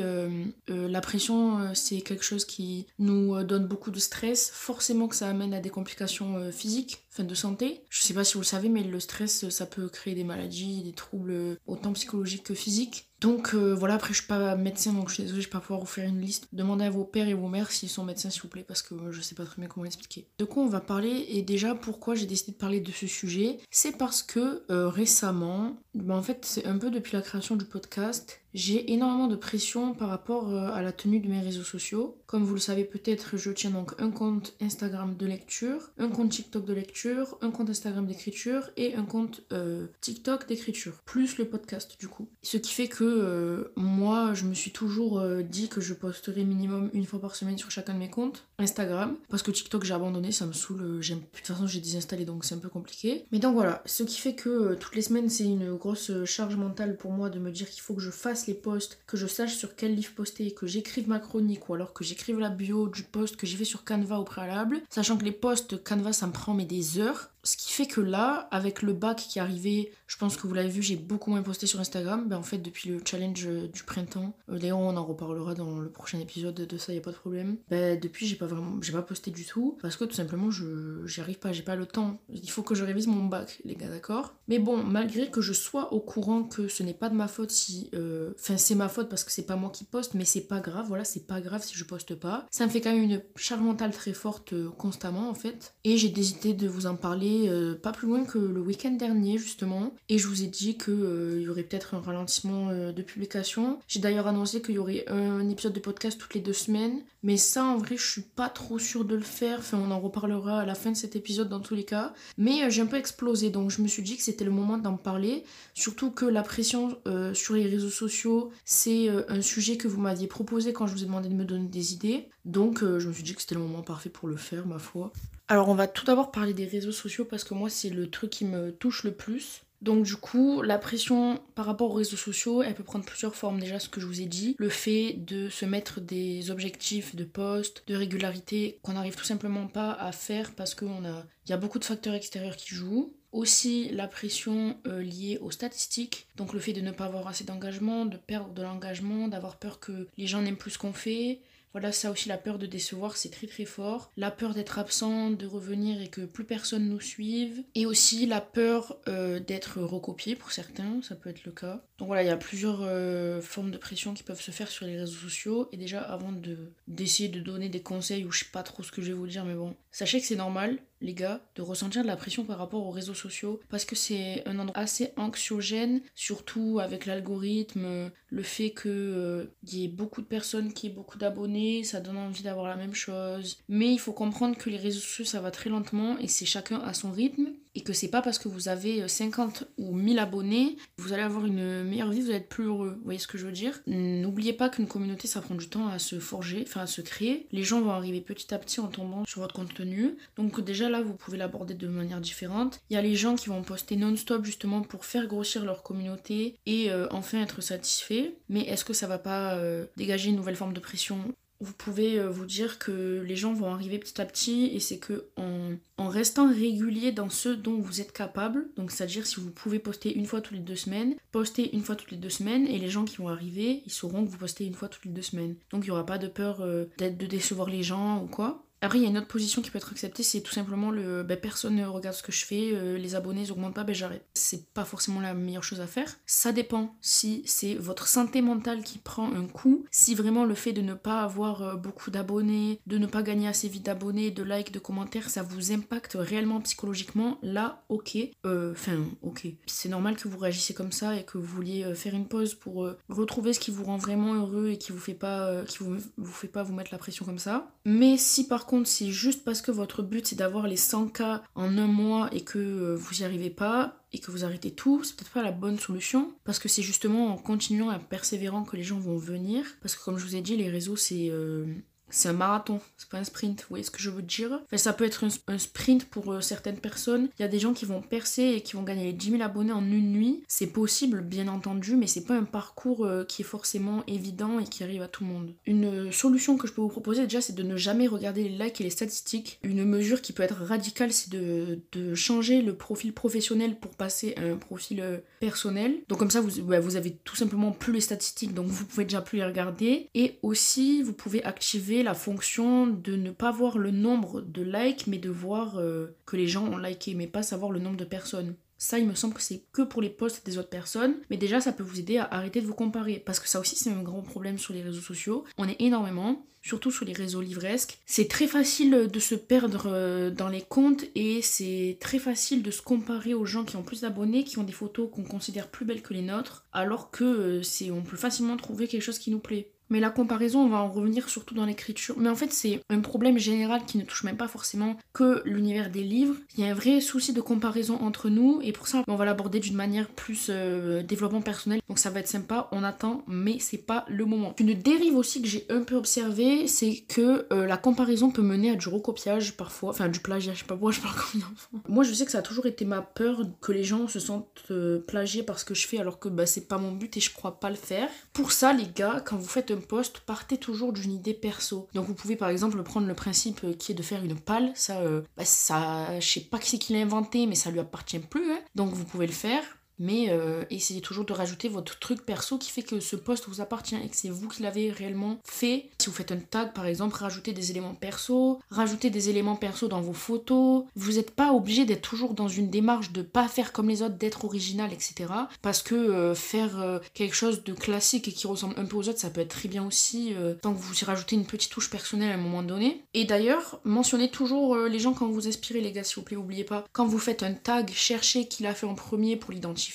la 0.68 1.02
pression, 1.02 1.76
c'est 1.76 2.02
quelque 2.02 2.24
chose 2.24 2.46
qui 2.46 2.88
nous 2.98 3.44
donne 3.44 3.68
beaucoup 3.68 3.92
de 3.92 4.00
stress, 4.00 4.50
forcément 4.52 5.08
que 5.08 5.16
ça 5.16 5.28
amène 5.28 5.54
à 5.54 5.60
des 5.60 5.70
complications 5.70 6.52
physiques, 6.52 7.06
enfin 7.12 7.24
de 7.24 7.36
santé. 7.36 7.84
Je 7.90 8.02
sais 8.02 8.14
pas 8.14 8.24
si 8.24 8.34
vous 8.34 8.40
le 8.40 8.46
savez, 8.46 8.70
mais 8.70 8.84
le 8.84 9.00
stress, 9.00 9.50
ça 9.50 9.66
peut 9.66 9.90
créer 9.90 10.16
des 10.16 10.24
maladies, 10.24 10.84
des 10.84 10.94
troubles 10.94 11.58
autant 11.68 11.94
psychologiques 11.94 12.44
que 12.44 12.54
physiques. 12.54 13.09
Donc 13.22 13.54
euh, 13.54 13.74
voilà, 13.74 13.96
après 13.96 14.14
je 14.14 14.20
suis 14.20 14.28
pas 14.28 14.56
médecin 14.56 14.94
donc 14.94 15.10
je 15.10 15.16
suis 15.16 15.24
désolée, 15.24 15.42
je 15.42 15.48
vais 15.48 15.52
pas 15.52 15.60
pouvoir 15.60 15.80
vous 15.82 15.86
faire 15.86 16.08
une 16.08 16.22
liste. 16.22 16.48
Demandez 16.54 16.86
à 16.86 16.90
vos 16.90 17.04
pères 17.04 17.28
et 17.28 17.34
vos 17.34 17.48
mères 17.48 17.72
s'ils 17.72 17.90
sont 17.90 18.06
médecins 18.06 18.30
s'il 18.30 18.42
vous 18.42 18.48
plaît 18.48 18.64
parce 18.68 18.82
que 18.82 18.96
je 19.12 19.22
sais 19.22 19.36
pas 19.36 19.46
très 19.46 19.60
bien 19.60 19.68
comment 19.68 19.84
l'expliquer. 19.84 20.28
De 20.38 20.46
quoi 20.46 20.64
on 20.64 20.68
va 20.68 20.80
parler 20.80 21.26
et 21.30 21.42
déjà 21.42 21.76
pourquoi 21.76 22.16
j'ai 22.16 22.26
décidé 22.26 22.54
de 22.54 22.58
parler 22.58 22.80
de 22.80 22.92
ce 22.92 23.08
sujet, 23.08 23.58
c'est 23.70 23.98
parce 23.98 24.24
que 24.24 24.64
euh, 24.70 24.88
récemment, 24.88 25.78
ben, 25.94 26.16
en 26.16 26.22
fait 26.22 26.46
c'est 26.46 26.66
un 26.66 26.78
peu 26.78 26.90
depuis 26.90 27.14
la 27.14 27.22
création 27.22 27.56
du 27.56 27.66
podcast, 27.66 28.40
j'ai 28.54 28.92
énormément 28.92 29.28
de 29.28 29.36
pression 29.36 29.94
par 29.94 30.10
rapport 30.10 30.50
euh, 30.50 30.72
à 30.74 30.82
la 30.82 30.92
tenue 30.92 31.20
de 31.20 31.28
mes 31.28 31.40
réseaux 31.40 31.64
sociaux. 31.64 32.18
Comme 32.26 32.44
vous 32.44 32.54
le 32.54 32.60
savez 32.60 32.84
peut-être, 32.84 33.38
je 33.38 33.52
tiens 33.52 33.70
donc 33.72 33.94
un 34.00 34.12
compte 34.12 34.54
Instagram 34.62 35.16
de 35.18 35.26
lecture, 35.26 35.92
un 35.98 36.10
compte 36.10 36.30
TikTok 36.30 36.66
de 36.66 36.74
lecture, 36.74 37.38
un 37.42 37.52
compte 37.52 37.70
Instagram 37.70 38.06
d'écriture 38.06 38.70
et 38.78 38.96
un 38.96 39.06
compte 39.06 39.42
euh, 39.52 39.88
TikTok 40.02 40.48
d'écriture, 40.48 40.94
plus 41.06 41.38
le 41.38 41.46
podcast 41.46 41.96
du 42.00 42.08
coup. 42.08 42.28
Ce 42.42 42.58
qui 42.58 42.74
fait 42.74 42.88
que 42.88 43.04
euh, 43.04 43.72
moi, 43.76 44.34
je 44.34 44.46
me 44.46 44.54
suis 44.54 44.72
toujours 44.72 45.22
dit 45.44 45.70
que 45.70 45.82
je 45.82 45.94
posterai 45.94 46.44
minimum 46.44 46.90
une 46.94 47.06
fois 47.06 47.20
par 47.20 47.36
semaine 47.36 47.58
sur 47.58 47.72
chacun 47.72 47.94
de 47.94 48.00
mes 48.00 48.10
comptes 48.10 48.48
Instagram, 48.58 49.16
parce 49.30 49.44
que 49.44 49.52
TikTok 49.52 49.84
j'ai 49.84 49.94
abandonné, 49.94 50.32
ça 50.32 50.46
me 50.46 50.54
saoule, 50.54 51.02
j'aime. 51.02 51.20
De 51.20 51.38
toute 51.38 51.48
façon, 51.48 51.68
j'ai 51.68 51.80
désinstallé 51.80 52.26
donc 52.26 52.46
c'est 52.46 52.56
un 52.56 52.60
peu 52.60 52.70
compliqué. 52.70 53.26
Mais 53.32 53.40
donc 53.40 53.54
voilà, 53.54 53.82
ce 53.86 54.04
qui 54.04 54.20
fait 54.20 54.36
que 54.36 54.76
toutes 54.76 54.96
les 54.96 55.02
semaines 55.02 55.30
c'est 55.30 55.46
une 55.46 55.76
grosse 55.76 56.12
charge 56.26 56.56
mentale 56.56 56.98
pour 56.98 57.12
moi 57.12 57.30
de 57.30 57.40
me 57.40 57.52
dire 57.52 57.70
qu'il 57.70 57.82
faut 57.82 57.94
que 57.94 58.02
je 58.02 58.12
fasse 58.12 58.39
les 58.48 58.54
posts, 58.54 59.00
que 59.08 59.18
je 59.18 59.28
sache 59.28 59.56
sur 59.56 59.76
quel 59.76 59.96
livre 59.96 60.14
poster, 60.16 60.54
que 60.54 60.68
j'écrive 60.68 61.08
ma 61.08 61.20
chronique 61.20 61.70
ou 61.70 61.74
alors 61.74 61.94
que 61.94 62.04
j'écrive 62.04 62.40
la 62.40 62.50
bio 62.50 62.88
du 62.88 63.04
post 63.04 63.36
que 63.36 63.48
j'ai 63.48 63.58
fait 63.58 63.66
sur 63.66 63.84
Canva 63.84 64.20
au 64.20 64.24
préalable, 64.24 64.82
sachant 64.90 65.18
que 65.18 65.26
les 65.26 65.32
posts 65.32 65.84
Canva 65.84 66.14
ça 66.14 66.28
me 66.28 66.32
prend 66.32 66.54
mais 66.54 66.66
des 66.66 67.00
heures. 67.00 67.32
Ce 67.44 67.56
qui 67.56 67.72
fait 67.72 67.86
que 67.86 68.02
là, 68.02 68.48
avec 68.52 68.82
le 68.82 68.94
bac 68.94 69.18
qui 69.18 69.40
est 69.40 69.42
arrivé, 69.42 69.92
je 70.08 70.18
pense 70.18 70.38
que 70.38 70.48
vous 70.48 70.54
l'avez 70.54 70.70
vu, 70.70 70.82
j'ai 70.82 70.96
beaucoup 70.96 71.32
moins 71.32 71.42
posté 71.42 71.68
sur 71.68 71.80
Instagram. 71.80 72.28
Ben, 72.28 72.38
en 72.38 72.44
fait, 72.44 72.58
depuis 72.58 72.90
le 72.90 73.02
challenge 73.06 73.48
du 73.48 73.84
printemps, 73.84 74.36
euh, 74.50 74.60
d'ailleurs, 74.60 74.80
on 74.80 74.96
en 74.98 75.06
reparlera 75.06 75.54
dans 75.54 75.80
le 75.80 75.90
prochain 75.90 76.20
épisode 76.20 76.56
de 76.56 76.78
ça, 76.78 76.94
y 76.94 76.98
a 76.98 77.02
pas 77.02 77.12
de 77.12 77.16
problème. 77.16 77.58
Ben, 77.70 78.00
depuis, 78.00 78.28
j'ai 78.28 78.36
pas 78.36 78.46
vraiment, 78.46 78.82
j'ai 78.82 78.92
pas 78.92 79.02
posté 79.02 79.32
du 79.32 79.46
tout 79.46 79.78
parce 79.82 79.96
que 79.96 80.06
tout 80.06 80.16
simplement, 80.16 80.52
je 80.52 81.06
j'y 81.06 81.22
arrive 81.22 81.40
pas, 81.40 81.52
j'ai 81.52 81.64
pas 81.64 81.76
le 81.76 81.86
temps. 81.86 82.20
Il 82.30 82.50
faut 82.50 82.64
que 82.64 82.76
je 82.76 82.84
révise 82.84 83.08
mon 83.08 83.26
bac, 83.26 83.60
les 83.66 83.76
gars, 83.76 83.88
d'accord? 83.88 84.34
Mais 84.48 84.60
bon, 84.60 84.84
malgré 84.84 85.30
que 85.30 85.42
je 85.42 85.54
sois 85.54 85.94
au 85.94 86.00
courant 86.00 86.44
que 86.44 86.68
ce 86.68 86.84
n'est 86.84 86.94
pas 86.94 87.10
de 87.10 87.16
ma 87.16 87.28
faute 87.28 87.52
si. 87.52 87.90
Euh, 87.94 88.32
enfin, 88.40 88.58
c'est 88.58 88.76
ma 88.76 88.90
faute 88.90 89.10
parce 89.10 89.24
que 89.24 89.32
c'est 89.32 89.46
pas 89.46 89.56
moi 89.56 89.70
qui 89.70 89.86
poste, 89.86 90.14
mais 90.14 90.26
c'est 90.26 90.48
pas 90.48 90.60
grave, 90.60 90.86
voilà, 90.88 91.04
c'est 91.04 91.26
pas 91.26 91.42
grave 91.42 91.64
si 91.64 91.76
je 91.76 91.84
poste 91.84 92.16
pas. 92.16 92.46
Ça 92.52 92.66
me 92.66 92.72
fait 92.72 92.82
quand 92.82 92.92
même 92.92 93.04
une 93.04 93.22
charge 93.36 93.62
mentale 93.62 93.92
très 93.92 94.14
forte 94.14 94.54
euh, 94.54 94.70
constamment, 94.70 95.30
en 95.30 95.36
fait. 95.36 95.76
Et 95.84 95.98
j'ai 95.98 96.10
décidé 96.10 96.54
de 96.54 96.68
vous 96.68 96.86
en 96.86 96.96
parler 96.96 97.29
euh, 97.50 97.76
pas 97.76 97.92
plus 97.92 98.08
loin 98.08 98.24
que 98.24 98.38
le 98.38 98.62
week-end 98.62 98.92
dernier 98.92 99.38
justement 99.38 99.94
et 100.08 100.18
je 100.18 100.28
vous 100.28 100.44
ai 100.44 100.48
dit 100.48 100.78
qu'il 100.78 100.94
euh, 100.94 101.42
y 101.42 101.50
aurait 101.50 101.64
peut-être 101.64 101.94
un 101.94 102.00
ralentissement 102.00 102.70
euh, 102.70 102.92
de 102.92 103.02
publication. 103.02 103.80
J'ai 103.88 104.00
d'ailleurs 104.00 104.28
annoncé 104.28 104.62
qu'il 104.62 104.76
y 104.76 104.78
aurait 104.78 105.06
un 105.08 105.48
épisode 105.50 105.74
de 105.74 105.80
podcast 105.80 106.20
toutes 106.20 106.34
les 106.34 106.42
deux 106.42 106.54
semaines 106.54 107.02
mais 107.24 107.38
ça 107.38 107.66
en 107.66 107.78
vrai 107.78 107.98
je 107.98 108.10
suis 108.10 108.22
pas 108.22 108.50
trop 108.50 108.80
sûre 108.80 109.06
de 109.06 109.16
le 109.16 109.22
faire, 109.22 109.60
enfin 109.60 109.78
on 109.78 109.92
en 109.92 110.00
reparlera 110.00 110.62
à 110.62 110.66
la 110.66 110.76
fin 110.76 110.92
de 110.92 110.98
cet 110.98 111.16
épisode 111.16 111.50
dans 111.50 111.60
tous 111.60 111.76
les 111.76 111.84
cas. 111.84 112.14
Mais 112.38 112.70
j'ai 112.72 112.82
un 112.82 112.86
peu 112.86 112.98
explosé 112.98 113.50
donc 113.50 113.72
je 113.72 113.82
me 113.82 113.88
suis 113.88 114.04
dit 114.04 114.16
que 114.16 114.24
c'était 114.24 114.46
le 114.46 114.52
moment 114.52 114.78
d'en 114.78 114.96
parler, 114.96 115.44
surtout 115.74 116.12
que 116.12 116.26
la 116.26 116.44
pression 116.44 116.98
sur 117.34 117.56
les 117.56 117.66
réseaux 117.66 117.90
sociaux 117.90 118.52
c'est 118.64 119.10
un 119.28 119.42
sujet 119.42 119.78
que 119.78 119.88
vous 119.88 120.00
m'aviez 120.00 120.28
proposé 120.28 120.72
quand 120.72 120.88
je 120.88 120.94
vous 120.94 121.04
ai 121.04 121.08
demandé 121.08 121.30
de 121.30 121.34
me 121.34 121.46
donner 121.46 121.68
des 121.68 121.94
idées. 121.94 122.30
Donc 122.46 122.80
je 122.82 123.08
me 123.08 123.14
suis 123.14 123.24
dit 123.24 123.36
que 123.36 123.42
c'était 123.42 123.56
le 123.56 123.62
moment 123.62 123.82
parfait 123.82 124.10
pour 124.10 124.30
le 124.30 124.38
faire 124.38 124.66
ma 124.66 124.80
foi. 124.80 125.12
Alors 125.52 125.68
on 125.68 125.74
va 125.74 125.88
tout 125.88 126.06
d'abord 126.06 126.32
parler 126.32 126.54
des 126.54 126.66
réseaux 126.66 126.92
sociaux 126.92 127.26
parce 127.26 127.44
que 127.44 127.56
moi 127.56 127.72
c'est 127.72 127.90
le 127.90 128.08
truc 128.10 128.30
qui 128.30 128.46
me 128.46 128.72
touche 128.72 129.04
le 129.04 129.12
plus. 129.12 129.64
Donc 129.82 130.04
du 130.04 130.16
coup, 130.16 130.62
la 130.62 130.78
pression 130.78 131.42
par 131.56 131.66
rapport 131.66 131.90
aux 131.90 131.96
réseaux 131.96 132.18
sociaux, 132.18 132.62
elle 132.62 132.76
peut 132.76 132.84
prendre 132.84 133.06
plusieurs 133.06 133.34
formes. 133.34 133.60
Déjà, 133.60 133.80
ce 133.80 133.90
que 133.90 134.02
je 134.02 134.06
vous 134.06 134.22
ai 134.22 134.26
dit, 134.26 134.56
le 134.60 134.70
fait 134.70 135.14
de 135.14 135.50
se 135.50 135.66
mettre 135.66 136.02
des 136.02 136.52
objectifs 136.52 137.16
de 137.16 137.24
poste, 137.24 137.84
de 137.88 137.96
régularité 137.96 138.78
qu'on 138.84 138.94
n'arrive 138.94 139.16
tout 139.16 139.24
simplement 139.24 139.68
pas 139.68 139.94
à 139.94 140.12
faire 140.12 140.54
parce 140.54 140.76
qu'il 140.76 140.88
a, 140.88 141.26
y 141.48 141.54
a 141.54 141.58
beaucoup 141.58 141.80
de 141.80 141.86
facteurs 141.86 142.14
extérieurs 142.14 142.58
qui 142.58 142.76
jouent. 142.76 143.14
Aussi 143.32 143.90
la 143.90 144.08
pression 144.08 144.76
euh, 144.88 145.04
liée 145.04 145.38
aux 145.40 145.52
statistiques, 145.52 146.28
donc 146.36 146.54
le 146.54 146.60
fait 146.60 146.74
de 146.74 146.82
ne 146.82 146.90
pas 146.90 147.06
avoir 147.06 147.28
assez 147.28 147.44
d'engagement, 147.44 148.08
de 148.08 148.18
perdre 148.18 148.54
de 148.54 148.64
l'engagement, 148.64 149.28
d'avoir 149.28 149.58
peur 149.58 149.80
que 149.80 150.08
les 150.18 150.26
gens 150.26 150.42
n'aiment 150.42 150.58
plus 150.58 150.72
ce 150.72 150.80
qu'on 150.80 150.94
fait, 150.94 151.40
voilà, 151.72 151.92
ça 151.92 152.12
aussi, 152.12 152.30
la 152.30 152.38
peur 152.38 152.58
de 152.58 152.66
décevoir, 152.66 153.16
c'est 153.16 153.30
très 153.30 153.48
très 153.48 153.66
fort. 153.66 154.12
La 154.18 154.32
peur 154.32 154.54
d'être 154.54 154.80
absent, 154.80 155.30
de 155.32 155.46
revenir 155.46 156.02
et 156.02 156.08
que 156.08 156.22
plus 156.22 156.44
personne 156.44 156.90
nous 156.90 157.00
suive. 157.00 157.64
Et 157.76 157.86
aussi 157.86 158.26
la 158.26 158.42
peur 158.42 158.98
euh, 159.08 159.40
d'être 159.40 159.80
recopié 159.82 160.36
pour 160.36 160.52
certains, 160.52 161.02
ça 161.02 161.16
peut 161.16 161.30
être 161.30 161.46
le 161.46 161.52
cas. 161.52 161.84
Donc 162.00 162.08
voilà, 162.08 162.24
il 162.24 162.28
y 162.28 162.32
a 162.32 162.38
plusieurs 162.38 162.80
euh, 162.82 163.42
formes 163.42 163.72
de 163.72 163.78
pression 163.78 164.14
qui 164.14 164.24
peuvent 164.24 164.42
se 164.42 164.52
faire 164.52 164.70
sur 164.70 164.86
les 164.86 164.98
réseaux 164.98 165.20
sociaux. 165.20 165.70
Et 165.72 165.78
déjà, 165.78 166.02
avant 166.02 166.32
de 166.32 166.72
d'essayer 166.88 167.30
de 167.30 167.40
donner 167.40 167.70
des 167.70 167.82
conseils, 167.82 168.26
ou 168.26 168.32
je 168.32 168.40
sais 168.40 168.52
pas 168.52 168.64
trop 168.64 168.84
ce 168.84 168.92
que 168.92 169.02
je 169.02 169.08
vais 169.08 169.18
vous 169.18 169.28
dire, 169.28 169.46
mais 169.46 169.54
bon, 169.54 169.76
sachez 169.92 170.20
que 170.20 170.26
c'est 170.26 170.36
normal 170.36 170.80
les 171.02 171.14
gars, 171.14 171.42
de 171.56 171.62
ressentir 171.62 172.02
de 172.02 172.08
la 172.08 172.16
pression 172.16 172.44
par 172.44 172.58
rapport 172.58 172.86
aux 172.86 172.92
réseaux 172.92 173.14
sociaux 173.14 173.60
parce 173.70 173.86
que 173.86 173.96
c'est 173.96 174.44
un 174.46 174.60
endroit 174.60 174.78
assez 174.78 175.12
anxiogène, 175.18 176.02
surtout 176.16 176.80
avec 176.82 177.06
l'algorithme, 177.06 178.12
le 178.30 178.44
fait 178.44 178.72
qu'il 178.72 178.92
euh, 178.92 179.46
y 179.68 179.86
ait 179.86 179.90
beaucoup 179.90 180.22
de 180.22 180.28
personnes 180.28 180.74
qui 180.74 180.88
aient 180.88 180.92
beaucoup 180.92 181.18
d'abonnés, 181.18 181.84
ça 181.84 182.00
donne 182.02 182.18
envie 182.18 182.44
d'avoir 182.44 182.68
la 182.68 182.76
même 182.76 182.94
chose. 182.94 183.60
Mais 183.70 183.92
il 183.92 184.00
faut 184.00 184.14
comprendre 184.14 184.58
que 184.58 184.70
les 184.70 184.78
réseaux 184.78 185.00
sociaux 185.00 185.26
ça 185.26 185.42
va 185.42 185.52
très 185.52 185.70
lentement 185.70 186.18
et 186.20 186.28
c'est 186.28 186.46
chacun 186.46 186.80
à 186.80 186.94
son 186.94 187.12
rythme 187.12 187.50
et 187.80 187.82
que 187.82 187.94
c'est 187.94 188.10
pas 188.10 188.22
parce 188.22 188.40
que 188.40 188.50
vous 188.50 188.68
avez 188.68 189.08
50 189.08 189.62
euh, 189.62 189.66
ou 189.78 189.96
1000 189.96 190.20
abonnés, 190.20 190.76
vous 190.98 191.14
allez 191.14 191.24
avoir 191.24 191.46
une 191.46 191.84
meilleure 191.84 192.12
vie, 192.12 192.20
vous 192.20 192.28
allez 192.28 192.40
être 192.40 192.50
plus 192.50 192.66
heureux. 192.66 192.96
Vous 192.98 193.06
voyez 193.06 193.20
ce 193.20 193.28
que 193.28 193.38
je 193.38 193.46
veux 193.46 193.54
dire? 193.54 193.80
N'oubliez 193.88 194.52
pas 194.52 194.68
qu'une 194.68 194.88
communauté 194.88 195.30
ça 195.30 195.40
prend 195.40 195.56
du 195.56 195.70
temps 195.70 195.88
à 195.88 195.98
se 195.98 196.20
forger, 196.20 196.66
enfin 196.68 196.82
à 196.82 196.88
se 196.88 197.00
créer. 197.00 197.48
Les 197.54 197.64
gens 197.64 197.80
vont 197.80 197.92
arriver 197.92 198.20
petit 198.20 198.54
à 198.54 198.60
petit 198.60 198.82
en 198.82 198.88
tombant 198.88 199.24
sur 199.24 199.40
votre 199.40 199.56
contenu. 199.56 200.18
Donc 200.36 200.60
déjà 200.60 200.90
là, 200.90 201.02
vous 201.02 201.14
pouvez 201.14 201.38
l'aborder 201.38 201.74
de 201.74 201.88
manière 201.88 202.20
différente. 202.20 202.82
Il 202.90 202.96
y 202.96 202.98
a 202.98 203.02
les 203.02 203.16
gens 203.16 203.36
qui 203.36 203.48
vont 203.48 203.62
poster 203.62 203.96
non-stop 203.96 204.44
justement 204.44 204.82
pour 204.82 205.06
faire 205.06 205.28
grossir 205.28 205.64
leur 205.64 205.82
communauté 205.82 206.60
et 206.66 206.92
euh, 206.92 207.08
enfin 207.12 207.42
être 207.42 207.62
satisfaits. 207.62 208.34
Mais 208.50 208.64
est-ce 208.64 208.84
que 208.84 208.94
ça 208.94 209.08
va 209.08 209.20
pas 209.20 209.56
euh, 209.56 209.86
dégager 209.96 210.32
une 210.32 210.36
nouvelle 210.36 210.58
forme 210.58 210.74
de 210.74 210.82
pression? 210.82 211.34
Vous 211.62 211.74
pouvez 211.74 212.20
euh, 212.20 212.30
vous 212.30 212.46
dire 212.46 212.80
que 212.80 213.22
les 213.26 213.36
gens 213.36 213.54
vont 213.54 213.74
arriver 213.74 214.00
petit 214.00 214.20
à 214.22 214.26
petit 214.26 214.68
et 214.68 214.80
c'est 214.80 214.98
que 214.98 215.28
en, 215.38 215.78
restant 216.08 216.50
régulier 216.50 217.12
dans 217.12 217.30
ce 217.30 217.50
dont 217.50 217.80
vous 217.80 218.02
êtes 218.02 218.14
capable, 218.14 218.70
donc 218.78 218.92
c'est-à-dire 218.92 219.28
si 219.28 219.40
vous 219.40 219.52
pouvez 219.52 219.80
poster 219.80 220.16
une 220.16 220.26
fois 220.26 220.42
toutes 220.42 220.58
les 220.58 220.64
deux 220.64 220.76
semaines, 220.76 221.16
postez 221.32 221.76
une 221.76 221.82
fois 221.82 221.96
toutes 221.96 222.12
les 222.12 222.18
deux 222.18 222.30
semaines 222.30 222.66
et 222.68 222.80
les 222.80 222.90
gens 222.90 223.06
qui 223.06 223.18
vont 223.18 223.28
arriver, 223.28 223.84
ils 223.86 223.92
sauront 223.92 224.26
que 224.26 224.30
vous 224.32 224.38
postez 224.38 224.66
une 224.66 224.74
fois 224.74 224.88
toutes 224.88 225.06
les 225.06 225.12
deux 225.12 225.22
semaines. 225.22 225.56
Donc 225.72 225.84
il 225.84 225.88
n'y 225.88 225.92
aura 225.92 226.06
pas 226.06 226.18
de 226.18 226.28
peur 226.28 226.62
euh, 226.62 226.86
de 227.00 227.26
décevoir 227.26 227.70
les 227.70 227.84
gens 227.84 228.24
ou 228.24 228.28
quoi. 228.28 228.66
Après, 228.82 228.98
il 228.98 229.04
y 229.04 229.06
a 229.06 229.10
une 229.10 229.18
autre 229.18 229.28
position 229.28 229.62
qui 229.62 229.72
peut 229.72 229.78
être 229.78 229.92
acceptée, 229.92 230.24
c'est 230.24 230.42
tout 230.42 230.54
simplement 230.54 230.92
le 230.92 231.24
ben, 231.24 231.38
personne 231.38 231.76
ne 231.76 231.86
regarde 231.86 232.16
ce 232.16 232.24
que 232.24 232.32
je 232.32 232.46
fais, 232.46 232.72
euh, 232.74 232.98
les 232.98 233.16
abonnés 233.16 233.52
augmentent 233.52 233.76
pas, 233.76 233.84
ben 233.84 233.94
j'arrête. 233.94 234.26
C'est 234.34 234.72
pas 234.74 234.86
forcément 234.86 235.20
la 235.20 235.34
meilleure 235.34 235.64
chose 235.64 235.82
à 235.82 235.88
faire. 235.88 236.18
Ça 236.26 236.52
dépend 236.52 236.96
si 237.02 237.44
c'est 237.46 237.76
votre 237.76 238.08
santé 238.08 238.42
mentale 238.42 238.84
qui 238.84 238.98
prend 238.98 239.34
un 239.34 239.48
coup, 239.48 239.86
si 239.92 240.16
vraiment 240.16 240.46
le 240.46 240.56
fait 240.56 240.72
de 240.72 240.82
ne 240.82 240.94
pas 240.94 241.22
avoir 241.22 241.62
euh, 241.62 241.76
beaucoup 241.76 242.10
d'abonnés, 242.10 242.80
de 242.88 242.98
ne 242.98 243.06
pas 243.06 243.22
gagner 243.22 243.48
assez 243.48 243.68
vite 243.68 243.86
d'abonnés, 243.86 244.32
de 244.32 244.44
likes, 244.44 244.72
de 244.72 244.80
commentaires, 244.80 245.30
ça 245.30 245.44
vous 245.44 245.74
impacte 245.74 246.16
réellement 246.18 246.62
psychologiquement, 246.62 247.38
là, 247.42 247.84
ok. 247.90 248.18
Euh, 248.46 248.72
enfin, 248.72 248.98
ok. 249.22 249.48
C'est 249.66 249.90
normal 249.90 250.16
que 250.16 250.30
vous 250.30 250.38
réagissez 250.38 250.74
comme 250.74 250.94
ça 250.94 251.18
et 251.18 251.24
que 251.24 251.38
vous 251.38 251.46
vouliez 251.46 251.94
faire 251.96 252.14
une 252.14 252.28
pause 252.28 252.56
pour 252.56 252.90
retrouver 253.10 253.54
ce 253.54 253.60
qui 253.60 253.72
vous 253.72 253.84
rend 253.84 253.98
vraiment 253.98 254.34
heureux 254.36 254.70
et 254.70 254.78
qui 254.78 254.92
vous 254.92 255.00
fait 255.00 255.14
pas, 255.14 255.64
qui 255.66 255.80
vous, 255.80 255.98
vous 256.18 256.32
fait 256.32 256.48
pas 256.48 256.64
vous 256.64 256.74
mettre 256.74 256.92
la 256.92 256.98
pression 256.98 257.26
comme 257.26 257.40
ça. 257.40 257.72
Mais 257.86 258.18
si 258.18 258.48
par 258.48 258.66
contre 258.70 258.88
c'est 258.88 259.10
juste 259.10 259.44
parce 259.44 259.64
que 259.64 259.72
votre 259.72 260.04
but 260.04 260.28
c'est 260.28 260.36
d'avoir 260.36 260.68
les 260.68 260.78
100K 260.78 261.42
en 261.56 261.78
un 261.78 261.88
mois 261.88 262.30
et 262.32 262.42
que 262.42 262.60
euh, 262.60 262.96
vous 262.96 263.16
n'y 263.20 263.26
arrivez 263.26 263.50
pas 263.50 263.96
et 264.14 264.20
que 264.20 264.30
vous 264.30 264.46
arrêtez 264.46 264.72
tout, 264.72 265.04
c'est 265.04 265.16
peut-être 265.16 265.32
pas 265.32 265.42
la 265.42 265.52
bonne 265.52 265.80
solution 265.80 266.32
parce 266.44 266.60
que 266.60 266.70
c'est 266.70 266.84
justement 266.84 267.34
en 267.34 267.38
continuant 267.38 267.90
à 267.90 267.98
persévérant 267.98 268.64
que 268.64 268.78
les 268.78 268.84
gens 268.84 269.00
vont 269.00 269.18
venir. 269.18 269.66
Parce 269.82 269.96
que 269.96 270.04
comme 270.04 270.18
je 270.18 270.26
vous 270.26 270.36
ai 270.36 270.42
dit, 270.42 270.56
les 270.56 270.70
réseaux 270.70 270.96
c'est 270.96 271.30
euh, 271.32 271.66
c'est 272.10 272.30
un 272.30 272.34
marathon, 272.34 272.80
c'est 272.98 273.10
pas 273.10 273.18
un 273.18 273.24
sprint, 273.24 273.62
vous 273.62 273.68
voyez 273.70 273.84
ce 273.84 273.92
que 273.92 274.00
je 274.00 274.10
veux 274.10 274.22
dire 274.22 274.60
enfin, 274.66 274.78
Ça 274.78 274.94
peut 274.94 275.06
être 275.06 275.26
un, 275.26 275.58
sprint 275.58 276.06
pour 276.06 276.34
euh, 276.34 276.42
certaines 276.42 276.80
personnes. 276.80 277.30
Il 277.38 277.42
y 277.42 277.46
a 277.46 277.48
des 277.48 277.60
gens 277.60 277.74
qui 277.74 277.86
vont 277.86 278.02
percer 278.02 278.44
et 278.44 278.62
qui 278.62 278.74
vont 278.76 278.84
gagner 278.84 279.06
les 279.06 279.14
10 279.14 279.32
000 279.32 279.44
abonnés 279.44 279.72
en 279.72 279.84
une 279.84 280.12
nuit. 280.12 280.44
C'est 280.48 280.68
possible, 280.68 281.22
bien 281.22 281.48
entendu, 281.48 281.96
mais 281.96 282.08
c'est 282.08 282.26
pas 282.26 282.36
un 282.36 282.44
parcours 282.44 283.06
euh, 283.06 283.24
qui 283.24 283.42
est 283.42 283.46
forcément 283.46 284.04
évident 284.08 284.60
et 284.60 284.66
qui 284.66 284.84
arrive 284.84 285.02
à 285.02 285.08
tout 285.08 285.24
le 285.24 285.30
monde. 285.30 285.54
Une 285.66 286.12
solution 286.12 286.58
que 286.58 286.68
je 286.68 286.74
peux 286.74 286.82
vous 286.82 286.90
proposer 286.90 287.24
déjà, 287.24 287.42
c'est 287.42 287.56
de 287.56 287.64
ne 287.64 287.78
jamais 287.78 288.08
regarder 288.08 288.44
les 288.44 288.58
likes 288.58 288.82
et 288.82 288.84
les 288.84 288.90
statistiques. 288.90 289.60
Une 289.64 289.86
mesure 289.86 290.22
qui 290.22 290.34
peut 290.34 290.44
être 290.44 290.64
radicale, 290.64 291.12
c'est 291.12 291.32
de, 291.32 291.80
de, 291.92 292.16
changer 292.16 292.62
le 292.62 292.76
profil 292.76 293.14
professionnel 293.14 293.80
pour 293.80 293.92
passer 293.92 294.34
à 294.38 294.42
un 294.42 294.58
profil 294.58 295.02
euh, 295.02 295.18
personnel. 295.40 295.96
Donc 296.08 296.20
comme 296.20 296.32
ça, 296.32 296.42
vous, 296.42 296.50
vous 296.50 296.96
avez 296.96 297.12
tout 297.24 297.36
simplement 297.36 297.72
plus 297.72 297.94
les 297.94 298.02
statistiques, 298.02 298.54
donc 298.54 298.68
vous 298.68 298.86
pouvez 298.86 299.04
déjà 299.04 299.22
plus 299.22 299.38
les 299.38 299.46
regarder. 299.46 300.10
Et 300.16 300.40
aussi, 300.42 301.02
vous 301.04 301.14
pouvez 301.14 301.44
activer 301.44 301.99
la 302.04 302.14
fonction 302.14 302.88
de 302.88 303.16
ne 303.16 303.32
pas 303.32 303.52
voir 303.52 303.78
le 303.78 303.92
nombre 303.92 304.42
de 304.42 304.62
likes, 304.62 305.08
mais 305.08 305.18
de 305.18 305.30
voir 305.30 305.78
euh, 305.78 306.16
que 306.26 306.38
les 306.38 306.48
gens 306.48 306.66
ont 306.66 306.78
liké, 306.78 307.14
mais 307.14 307.28
pas 307.28 307.44
savoir 307.44 307.72
le 307.72 307.80
nombre 307.80 307.98
de 307.98 308.06
personnes. 308.06 308.56
Ça, 308.78 308.98
il 308.98 309.08
me 309.08 309.16
semble 309.16 309.34
que 309.34 309.42
c'est 309.42 309.64
que 309.74 309.82
pour 309.82 310.02
les 310.02 310.10
posts 310.10 310.46
des 310.46 310.58
autres 310.58 310.70
personnes, 310.70 311.16
mais 311.30 311.38
déjà, 311.38 311.60
ça 311.60 311.74
peut 311.74 311.84
vous 311.84 312.00
aider 312.00 312.18
à 312.18 312.26
arrêter 312.32 312.62
de 312.62 312.66
vous 312.66 312.74
comparer, 312.74 313.22
parce 313.26 313.40
que 313.40 313.50
ça 313.50 313.60
aussi, 313.60 313.76
c'est 313.76 313.92
un 313.92 314.02
grand 314.02 314.22
problème 314.22 314.58
sur 314.58 314.74
les 314.74 314.82
réseaux 314.82 315.02
sociaux. 315.02 315.44
On 315.58 315.68
est 315.68 315.82
énormément, 315.82 316.46
surtout 316.62 316.92
sur 316.92 317.06
les 317.06 317.14
réseaux 317.14 317.42
livresques. 317.42 318.00
C'est 318.06 318.28
très 318.28 318.48
facile 318.48 319.10
de 319.12 319.20
se 319.20 319.36
perdre 319.36 319.88
euh, 319.88 320.32
dans 320.32 320.50
les 320.50 320.62
comptes 320.62 321.04
et 321.16 321.42
c'est 321.42 321.98
très 322.00 322.20
facile 322.20 322.64
de 322.64 322.72
se 322.72 322.82
comparer 322.82 323.34
aux 323.34 323.46
gens 323.46 323.64
qui 323.64 323.76
ont 323.76 323.84
plus 323.84 324.02
d'abonnés, 324.02 324.44
qui 324.44 324.58
ont 324.60 324.64
des 324.64 324.74
photos 324.74 325.10
qu'on 325.12 325.24
considère 325.24 325.68
plus 325.68 325.86
belles 325.86 326.02
que 326.02 326.14
les 326.14 326.22
nôtres, 326.22 326.66
alors 326.72 327.12
que 327.12 327.24
euh, 327.24 327.64
c'est 327.64 327.92
on 327.92 328.02
peut 328.02 328.18
facilement 328.18 328.58
trouver 328.58 328.88
quelque 328.88 329.02
chose 329.02 329.20
qui 329.20 329.32
nous 329.32 329.40
plaît. 329.40 329.72
Mais 329.90 330.00
la 330.00 330.10
comparaison, 330.10 330.62
on 330.62 330.70
va 330.70 330.78
en 330.78 330.90
revenir 330.90 331.30
surtout 331.30 331.56
dans 331.56 331.66
l'écriture. 331.66 332.16
Mais 332.18 332.30
en 332.30 332.36
fait, 332.36 332.54
c'est 332.54 332.82
un 332.90 333.00
problème 333.00 333.38
général 333.38 333.86
qui 333.86 333.98
ne 333.98 334.04
touche 334.04 334.24
même 334.24 334.38
pas 334.38 334.48
forcément 334.48 334.98
que 335.14 335.42
l'univers 335.46 335.90
des 335.90 336.04
livres. 336.04 336.36
Il 336.56 336.64
y 336.64 336.68
a 336.68 336.72
un 336.72 336.76
vrai 336.76 337.02
souci 337.02 337.34
de 337.34 337.42
comparaison 337.42 337.98
entre 338.02 338.30
nous 338.30 338.60
et 338.64 338.72
pour 338.72 338.88
ça, 338.88 339.04
on 339.08 339.16
va 339.16 339.26
l'aborder 339.26 339.60
d'une 339.60 339.76
manière 339.76 340.08
plus 340.08 340.48
euh, 340.50 341.02
développement 341.04 341.42
personnel. 341.42 341.80
Donc 341.88 342.00
ça 342.00 342.10
va 342.10 342.20
être 342.20 342.28
sympa, 342.28 342.68
on 342.72 342.84
attend, 342.84 343.24
mais 343.28 343.58
c'est 343.60 343.78
pas 343.78 344.06
le 344.10 344.26
moment. 344.26 344.54
Une 344.60 344.74
dérive 344.74 345.16
aussi 345.16 345.42
que 345.42 345.48
j'ai 345.48 345.66
un 345.70 345.82
peu 345.82 345.96
observé, 345.96 346.68
c'est 346.68 347.04
que 347.08 347.48
euh, 347.52 347.66
la 347.66 347.78
comparaison 347.78 348.32
peut 348.32 348.42
mener 348.42 348.72
à 348.72 348.76
du 348.76 348.90
recopiage 348.90 349.58
parfois, 349.58 349.90
enfin 349.90 350.10
du 350.10 350.20
plagiat, 350.20 350.54
je 350.54 350.60
sais 350.60 350.66
pas 350.66 350.76
pourquoi 350.76 350.92
je 350.92 351.02
parle 351.02 351.16
comme 351.16 351.42
une 351.42 351.94
Moi, 351.94 352.04
je 352.04 352.14
sais 352.14 352.26
que 352.26 352.32
ça 352.32 352.40
a 352.40 352.44
toujours 352.44 352.66
été 352.66 352.86
ma 352.86 353.02
peur 353.02 353.42
que 353.62 353.72
les 353.72 353.84
gens 353.84 354.08
se 354.08 354.20
sentent 354.20 354.48
euh, 354.72 355.00
plagiés 355.00 355.44
parce 355.44 355.64
que 355.64 355.74
je 355.74 355.88
fais 355.88 356.00
alors 356.00 356.20
que 356.20 356.30
bah, 356.30 356.46
c'est 356.46 356.68
pas 356.68 356.78
mon 356.78 356.92
but 356.92 357.18
et 357.18 357.20
je 357.20 357.34
crois 357.34 357.60
pas 357.60 357.70
le 357.70 357.76
faire. 357.76 358.10
Pour 358.34 358.52
ça, 358.52 358.74
les 358.74 358.88
gars, 358.88 359.22
quand 359.26 359.38
vous 359.38 359.48
faites 359.48 359.72
un 359.80 359.86
poste, 359.86 360.22
toujours 360.58 360.94
d'une 360.94 361.12
idée 361.12 361.34
perso. 361.34 361.88
Donc 361.94 362.06
vous 362.06 362.14
pouvez 362.14 362.36
par 362.36 362.50
exemple 362.50 362.82
prendre 362.84 363.08
le 363.08 363.14
principe 363.14 363.78
qui 363.78 363.92
est 363.92 363.96
de 363.96 364.04
faire 364.04 364.24
une 364.24 364.40
palle, 364.40 364.72
ça, 364.76 365.00
euh, 365.00 365.22
bah, 365.38 365.46
ça 365.46 366.20
je 366.20 366.28
sais 366.28 366.42
pas 366.42 366.60
qui 366.60 366.70
c'est 366.70 366.78
qui 366.78 366.94
l'a 366.94 367.00
inventé, 367.00 367.48
mais 367.48 367.56
ça 367.56 367.72
lui 367.72 367.80
appartient 367.80 368.20
plus, 368.20 368.52
hein. 368.52 368.60
donc 368.76 368.94
vous 368.94 369.06
pouvez 369.06 369.28
le 369.28 369.34
faire 369.34 369.64
mais 370.00 370.28
euh, 370.30 370.64
essayez 370.70 371.02
toujours 371.02 371.26
de 371.26 371.34
rajouter 371.34 371.68
votre 371.68 372.00
truc 372.00 372.26
perso 372.26 372.58
qui 372.58 372.72
fait 372.72 372.82
que 372.82 373.00
ce 373.00 373.16
poste 373.16 373.48
vous 373.48 373.62
appartient 373.62 373.96
et 373.96 374.08
que 374.08 374.16
c'est 374.16 374.30
vous 374.30 374.48
qui 374.48 374.64
l'avez 374.64 374.92
réellement 374.92 375.38
fait. 375.44 375.90
Si 376.00 376.08
vous 376.08 376.16
faites 376.16 376.32
un 376.32 376.38
tag 376.38 376.74
par 376.74 376.86
exemple, 376.86 377.18
rajoutez 377.18 377.52
des 377.52 377.72
éléments 377.72 377.94
perso, 377.94 378.60
rajoutez 378.72 379.10
des 379.10 379.30
éléments 379.30 379.56
perso 379.56 379.88
dans 379.88 380.02
vos 380.02 380.14
photos. 380.14 380.86
Vous 380.96 381.14
n'êtes 381.14 381.32
pas 381.32 381.52
obligé 381.52 381.86
d'être 381.86 382.02
toujours 382.02 382.34
dans 382.34 382.48
une 382.48 382.70
démarche 382.70 383.12
de 383.12 383.22
pas 383.22 383.48
faire 383.48 383.74
comme 383.74 383.90
les 383.90 384.02
autres, 384.02 384.16
d'être 384.16 384.46
original, 384.46 384.92
etc. 384.94 385.26
Parce 385.62 385.82
que 385.82 385.96
euh, 385.96 386.36
faire 386.36 386.80
euh, 386.80 387.00
quelque 387.14 387.36
chose 387.36 387.64
de 387.64 387.74
classique 387.74 388.28
et 388.28 388.32
qui 388.32 388.48
ressemble 388.48 388.76
un 388.78 388.86
peu 388.86 388.96
aux 388.96 389.10
autres, 389.10 389.20
ça 389.20 389.30
peut 389.30 389.42
être 389.42 389.50
très 389.50 389.70
bien 389.70 389.86
aussi 389.86 390.34
tant 390.62 390.74
que 390.74 390.80
vous 390.80 391.00
y 391.00 391.06
rajoutez 391.06 391.36
une 391.36 391.46
petite 391.46 391.72
touche 391.72 391.90
personnelle 391.90 392.32
à 392.32 392.36
un 392.36 392.38
moment 392.38 392.64
donné. 392.64 393.04
Et 393.14 393.26
d'ailleurs, 393.26 393.80
mentionnez 393.84 394.32
toujours 394.32 394.78
les 394.78 395.00
gens 395.00 395.14
quand 395.14 395.28
vous 395.28 395.48
inspirez 395.48 395.82
les 395.82 395.92
gars, 395.92 396.04
s'il 396.04 396.16
vous 396.16 396.22
plaît, 396.22 396.38
n'oubliez 396.38 396.64
pas. 396.64 396.86
Quand 396.92 397.06
vous 397.06 397.20
faites 397.20 397.44
un 397.44 397.54
tag, 397.54 397.92
cherchez 397.94 398.48
qui 398.48 398.64
l'a 398.64 398.74
fait 398.74 398.86
en 398.86 398.96
premier 398.96 399.36
pour 399.36 399.52
l'identifier 399.52 399.89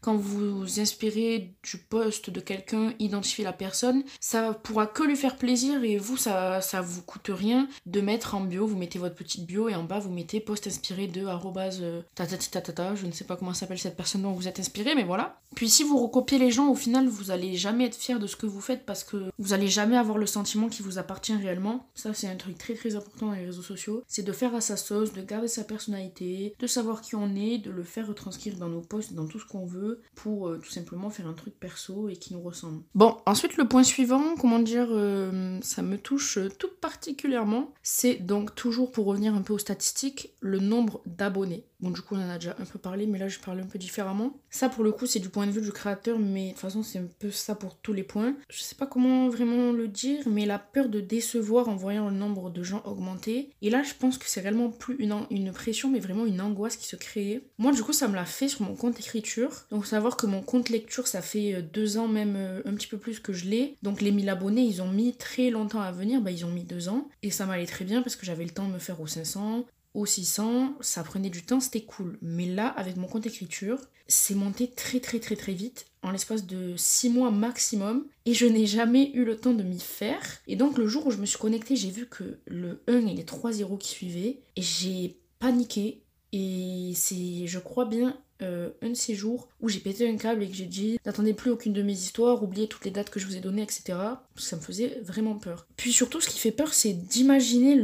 quand 0.00 0.16
vous 0.16 0.60
vous 0.60 0.80
inspirez 0.80 1.54
du 1.62 1.78
poste 1.78 2.30
de 2.30 2.40
quelqu'un, 2.40 2.92
identifiez 2.98 3.44
la 3.44 3.52
personne. 3.52 4.02
Ça 4.20 4.54
pourra 4.54 4.86
que 4.86 5.02
lui 5.02 5.16
faire 5.16 5.36
plaisir 5.36 5.82
et 5.84 5.96
vous, 5.96 6.16
ça, 6.16 6.60
vous 6.82 7.02
coûte 7.02 7.30
rien 7.32 7.68
de 7.86 8.00
mettre 8.00 8.34
en 8.34 8.40
bio, 8.40 8.66
vous 8.66 8.76
mettez 8.76 8.98
votre 8.98 9.14
petite 9.14 9.46
bio 9.46 9.68
et 9.68 9.74
en 9.74 9.84
bas 9.84 9.98
vous 9.98 10.10
mettez 10.10 10.40
post 10.40 10.66
inspiré 10.66 11.06
de 11.06 11.26
arrobase 11.26 11.80
euh, 11.82 12.02
je 12.94 13.06
ne 13.06 13.12
sais 13.12 13.24
pas 13.24 13.36
comment 13.36 13.54
s'appelle 13.54 13.78
cette 13.78 13.96
personne 13.96 14.22
dont 14.22 14.32
vous 14.32 14.48
êtes 14.48 14.60
inspiré, 14.60 14.94
mais 14.94 15.04
voilà. 15.04 15.40
Puis 15.54 15.68
si 15.68 15.84
vous 15.84 15.98
recopiez 15.98 16.38
les 16.38 16.50
gens, 16.50 16.68
au 16.68 16.74
final, 16.74 17.06
vous 17.06 17.30
allez 17.30 17.54
jamais 17.56 17.86
être 17.86 17.96
fier 17.96 18.18
de 18.18 18.26
ce 18.26 18.36
que 18.36 18.46
vous 18.46 18.60
faites 18.60 18.84
parce 18.84 19.04
que 19.04 19.30
vous 19.38 19.52
allez 19.52 19.68
jamais 19.68 19.96
avoir 19.96 20.18
le 20.18 20.26
sentiment 20.26 20.68
qui 20.68 20.82
vous 20.82 20.98
appartient 20.98 21.34
réellement. 21.34 21.86
Ça, 21.94 22.12
c'est 22.14 22.28
un 22.28 22.36
truc 22.36 22.58
très 22.58 22.74
très 22.74 22.96
important 22.96 23.26
dans 23.26 23.32
les 23.32 23.44
réseaux 23.44 23.62
sociaux. 23.62 24.02
C'est 24.08 24.24
de 24.24 24.32
faire 24.32 24.54
à 24.54 24.60
sa 24.60 24.76
sauce, 24.76 25.12
de 25.12 25.22
garder 25.22 25.48
sa 25.48 25.64
personnalité, 25.64 26.54
de 26.58 26.66
savoir 26.66 27.00
qui 27.00 27.14
on 27.14 27.34
est, 27.36 27.58
de 27.58 27.70
le 27.70 27.82
faire 27.82 28.08
retranscrire 28.08 28.56
dans 28.56 28.68
nos 28.68 28.80
posts, 28.80 29.12
dans 29.12 29.26
tout 29.26 29.33
ce 29.38 29.46
qu'on 29.46 29.64
veut 29.64 30.00
pour 30.14 30.48
euh, 30.48 30.58
tout 30.58 30.70
simplement 30.70 31.10
faire 31.10 31.26
un 31.26 31.32
truc 31.32 31.58
perso 31.58 32.08
et 32.08 32.16
qui 32.16 32.34
nous 32.34 32.40
ressemble. 32.40 32.82
Bon, 32.94 33.16
ensuite 33.26 33.56
le 33.56 33.66
point 33.66 33.82
suivant, 33.82 34.34
comment 34.36 34.58
dire, 34.58 34.88
euh, 34.90 35.58
ça 35.62 35.82
me 35.82 35.98
touche 35.98 36.38
tout 36.58 36.70
particulièrement, 36.80 37.72
c'est 37.82 38.16
donc 38.16 38.54
toujours 38.54 38.92
pour 38.92 39.06
revenir 39.06 39.34
un 39.34 39.42
peu 39.42 39.52
aux 39.52 39.58
statistiques, 39.58 40.34
le 40.40 40.58
nombre 40.58 41.00
d'abonnés. 41.06 41.64
Bon, 41.84 41.90
du 41.90 42.00
coup, 42.00 42.14
on 42.14 42.18
en 42.18 42.30
a 42.30 42.38
déjà 42.38 42.56
un 42.58 42.64
peu 42.64 42.78
parlé, 42.78 43.06
mais 43.06 43.18
là, 43.18 43.28
je 43.28 43.38
parle 43.38 43.60
un 43.60 43.66
peu 43.66 43.78
différemment. 43.78 44.32
Ça, 44.48 44.70
pour 44.70 44.84
le 44.84 44.92
coup, 44.92 45.04
c'est 45.04 45.18
du 45.18 45.28
point 45.28 45.46
de 45.46 45.50
vue 45.50 45.60
du 45.60 45.70
créateur, 45.70 46.18
mais 46.18 46.46
de 46.46 46.50
toute 46.52 46.60
façon, 46.60 46.82
c'est 46.82 46.98
un 46.98 47.08
peu 47.18 47.30
ça 47.30 47.54
pour 47.54 47.76
tous 47.76 47.92
les 47.92 48.04
points. 48.04 48.34
Je 48.48 48.62
sais 48.62 48.74
pas 48.74 48.86
comment 48.86 49.28
vraiment 49.28 49.70
le 49.70 49.86
dire, 49.86 50.26
mais 50.26 50.46
la 50.46 50.58
peur 50.58 50.88
de 50.88 51.00
décevoir 51.00 51.68
en 51.68 51.76
voyant 51.76 52.08
le 52.08 52.16
nombre 52.16 52.48
de 52.48 52.62
gens 52.62 52.80
augmenter. 52.86 53.50
Et 53.60 53.68
là, 53.68 53.82
je 53.82 53.92
pense 53.92 54.16
que 54.16 54.24
c'est 54.28 54.40
réellement 54.40 54.70
plus 54.70 54.96
une, 54.98 55.14
une 55.30 55.52
pression, 55.52 55.90
mais 55.90 56.00
vraiment 56.00 56.24
une 56.24 56.40
angoisse 56.40 56.78
qui 56.78 56.86
se 56.86 56.96
crée. 56.96 57.46
Moi, 57.58 57.72
du 57.72 57.82
coup, 57.82 57.92
ça 57.92 58.08
me 58.08 58.14
l'a 58.14 58.24
fait 58.24 58.48
sur 58.48 58.62
mon 58.62 58.76
compte 58.76 58.98
Donc, 59.70 59.86
savoir 59.86 60.16
que 60.16 60.26
mon 60.26 60.42
compte 60.42 60.68
lecture, 60.68 61.06
ça 61.06 61.22
fait 61.22 61.54
euh, 61.54 61.62
deux 61.62 61.98
ans, 61.98 62.08
même 62.08 62.34
euh, 62.36 62.62
un 62.64 62.74
petit 62.74 62.86
peu 62.86 62.98
plus 62.98 63.20
que 63.20 63.32
je 63.32 63.46
l'ai. 63.46 63.76
Donc, 63.82 64.00
les 64.00 64.12
1000 64.12 64.28
abonnés, 64.28 64.62
ils 64.62 64.82
ont 64.82 64.90
mis 64.90 65.14
très 65.14 65.50
longtemps 65.50 65.80
à 65.80 65.92
venir. 65.92 66.20
Bah, 66.20 66.30
ils 66.30 66.44
ont 66.44 66.50
mis 66.50 66.64
deux 66.64 66.88
ans. 66.88 67.08
Et 67.22 67.30
ça 67.30 67.46
m'allait 67.46 67.66
très 67.66 67.84
bien 67.84 68.02
parce 68.02 68.16
que 68.16 68.26
j'avais 68.26 68.44
le 68.44 68.50
temps 68.50 68.68
de 68.68 68.72
me 68.72 68.78
faire 68.78 69.00
aux 69.00 69.06
500, 69.06 69.64
au 69.94 70.06
600, 70.06 70.74
ça 70.80 71.04
prenait 71.04 71.30
du 71.30 71.42
temps, 71.42 71.60
c'était 71.60 71.82
cool. 71.82 72.18
Mais 72.20 72.46
là, 72.46 72.66
avec 72.66 72.96
mon 72.96 73.06
compte 73.06 73.26
écriture, 73.26 73.78
c'est 74.08 74.34
monté 74.34 74.68
très 74.68 75.00
très 75.00 75.20
très 75.20 75.36
très 75.36 75.52
vite, 75.52 75.86
en 76.02 76.10
l'espace 76.10 76.46
de 76.46 76.74
6 76.76 77.10
mois 77.10 77.30
maximum, 77.30 78.06
et 78.26 78.34
je 78.34 78.46
n'ai 78.46 78.66
jamais 78.66 79.12
eu 79.14 79.24
le 79.24 79.36
temps 79.36 79.54
de 79.54 79.62
m'y 79.62 79.78
faire. 79.78 80.20
Et 80.46 80.56
donc 80.56 80.78
le 80.78 80.88
jour 80.88 81.06
où 81.06 81.10
je 81.10 81.18
me 81.18 81.26
suis 81.26 81.38
connectée, 81.38 81.76
j'ai 81.76 81.90
vu 81.90 82.06
que 82.06 82.38
le 82.46 82.82
1 82.88 83.06
et 83.06 83.14
les 83.14 83.24
3 83.24 83.52
0 83.52 83.76
qui 83.76 83.88
suivaient, 83.88 84.40
et 84.56 84.62
j'ai 84.62 85.16
paniqué. 85.38 86.02
Et 86.32 86.92
c'est, 86.96 87.46
je 87.46 87.60
crois 87.60 87.84
bien, 87.84 88.18
euh, 88.42 88.70
un 88.82 88.90
de 88.90 88.94
ces 88.94 89.14
jours 89.14 89.48
où 89.60 89.68
j'ai 89.68 89.80
pété 89.80 90.08
un 90.08 90.16
câble 90.16 90.42
et 90.42 90.48
que 90.48 90.54
j'ai 90.54 90.66
dit 90.66 90.98
n'attendez 91.04 91.34
plus 91.34 91.50
aucune 91.50 91.72
de 91.72 91.82
mes 91.82 91.92
histoires, 91.92 92.42
oubliez 92.42 92.68
toutes 92.68 92.84
les 92.84 92.90
dates 92.90 93.10
que 93.10 93.20
je 93.20 93.26
vous 93.26 93.36
ai 93.36 93.40
données, 93.40 93.62
etc. 93.62 93.98
Ça 94.36 94.56
me 94.56 94.60
faisait 94.60 95.00
vraiment 95.02 95.34
peur. 95.34 95.66
Puis 95.76 95.92
surtout, 95.92 96.20
ce 96.20 96.28
qui 96.28 96.38
fait 96.38 96.50
peur, 96.50 96.74
c'est 96.74 96.92
d'imaginer 96.92 97.76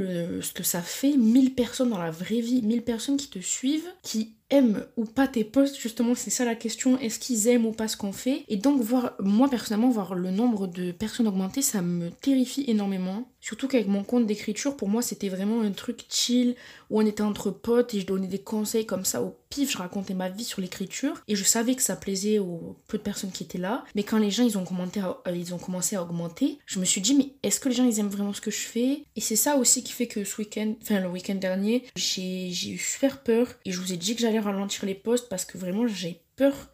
ce 0.42 0.52
que 0.52 0.62
ça 0.62 0.82
fait 0.82 1.16
1000 1.16 1.54
personnes 1.54 1.90
dans 1.90 1.98
la 1.98 2.10
vraie 2.10 2.40
vie, 2.40 2.62
1000 2.62 2.82
personnes 2.82 3.16
qui 3.16 3.28
te 3.28 3.38
suivent, 3.38 3.88
qui 4.02 4.34
aiment 4.50 4.84
ou 4.96 5.04
pas 5.04 5.28
tes 5.28 5.44
posts, 5.44 5.80
justement, 5.80 6.14
c'est 6.14 6.30
ça 6.30 6.44
la 6.44 6.54
question. 6.54 6.98
Est-ce 6.98 7.18
qu'ils 7.18 7.48
aiment 7.48 7.66
ou 7.66 7.72
pas 7.72 7.88
ce 7.88 7.96
qu'on 7.96 8.12
fait? 8.12 8.44
Et 8.48 8.56
donc, 8.56 8.80
voir, 8.80 9.14
moi 9.20 9.48
personnellement, 9.48 9.90
voir 9.90 10.14
le 10.14 10.30
nombre 10.30 10.66
de 10.66 10.92
personnes 10.92 11.28
augmenter, 11.28 11.62
ça 11.62 11.82
me 11.82 12.10
terrifie 12.10 12.64
énormément. 12.68 13.28
Surtout 13.40 13.68
qu'avec 13.68 13.88
mon 13.88 14.04
compte 14.04 14.26
d'écriture, 14.26 14.76
pour 14.76 14.88
moi, 14.88 15.00
c'était 15.00 15.30
vraiment 15.30 15.62
un 15.62 15.70
truc 15.70 16.04
chill 16.10 16.56
où 16.90 17.00
on 17.00 17.06
était 17.06 17.22
entre 17.22 17.50
potes 17.50 17.94
et 17.94 18.00
je 18.00 18.06
donnais 18.06 18.26
des 18.26 18.40
conseils 18.40 18.84
comme 18.84 19.04
ça 19.04 19.22
au 19.22 19.34
pif. 19.48 19.70
Je 19.72 19.78
racontais 19.78 20.14
ma 20.14 20.28
vie 20.28 20.44
sur 20.44 20.60
l'écriture 20.60 21.22
et 21.26 21.36
je 21.36 21.44
savais 21.44 21.74
que 21.74 21.82
ça 21.82 21.96
plaisait 21.96 22.38
aux 22.38 22.76
peu 22.86 22.98
de 22.98 23.02
personnes 23.02 23.30
qui 23.30 23.44
étaient 23.44 23.58
là. 23.58 23.84
Mais 23.94 24.02
quand 24.02 24.18
les 24.18 24.30
gens 24.30 24.44
ils 24.44 24.58
ont, 24.58 24.64
commenté 24.64 25.00
euh, 25.00 25.34
ils 25.34 25.54
ont 25.54 25.58
commencé 25.58 25.96
à 25.96 26.02
augmenter, 26.02 26.39
je 26.66 26.78
me 26.78 26.84
suis 26.84 27.00
dit, 27.00 27.14
mais 27.14 27.32
est-ce 27.42 27.60
que 27.60 27.68
les 27.68 27.74
gens 27.74 27.86
ils 27.86 27.98
aiment 27.98 28.08
vraiment 28.08 28.32
ce 28.32 28.40
que 28.40 28.50
je 28.50 28.58
fais? 28.58 29.04
Et 29.16 29.20
c'est 29.20 29.36
ça 29.36 29.56
aussi 29.56 29.82
qui 29.82 29.92
fait 29.92 30.06
que 30.06 30.24
ce 30.24 30.40
week-end, 30.40 30.74
enfin 30.82 31.00
le 31.00 31.08
week-end 31.08 31.34
dernier, 31.34 31.84
j'ai 31.96 32.48
eu 32.48 32.78
super 32.78 33.22
peur. 33.22 33.48
Et 33.64 33.72
je 33.72 33.80
vous 33.80 33.92
ai 33.92 33.96
dit 33.96 34.14
que 34.14 34.20
j'allais 34.20 34.40
ralentir 34.40 34.86
les 34.86 34.94
posts 34.94 35.28
parce 35.28 35.44
que 35.44 35.58
vraiment 35.58 35.86
j'ai 35.86 36.20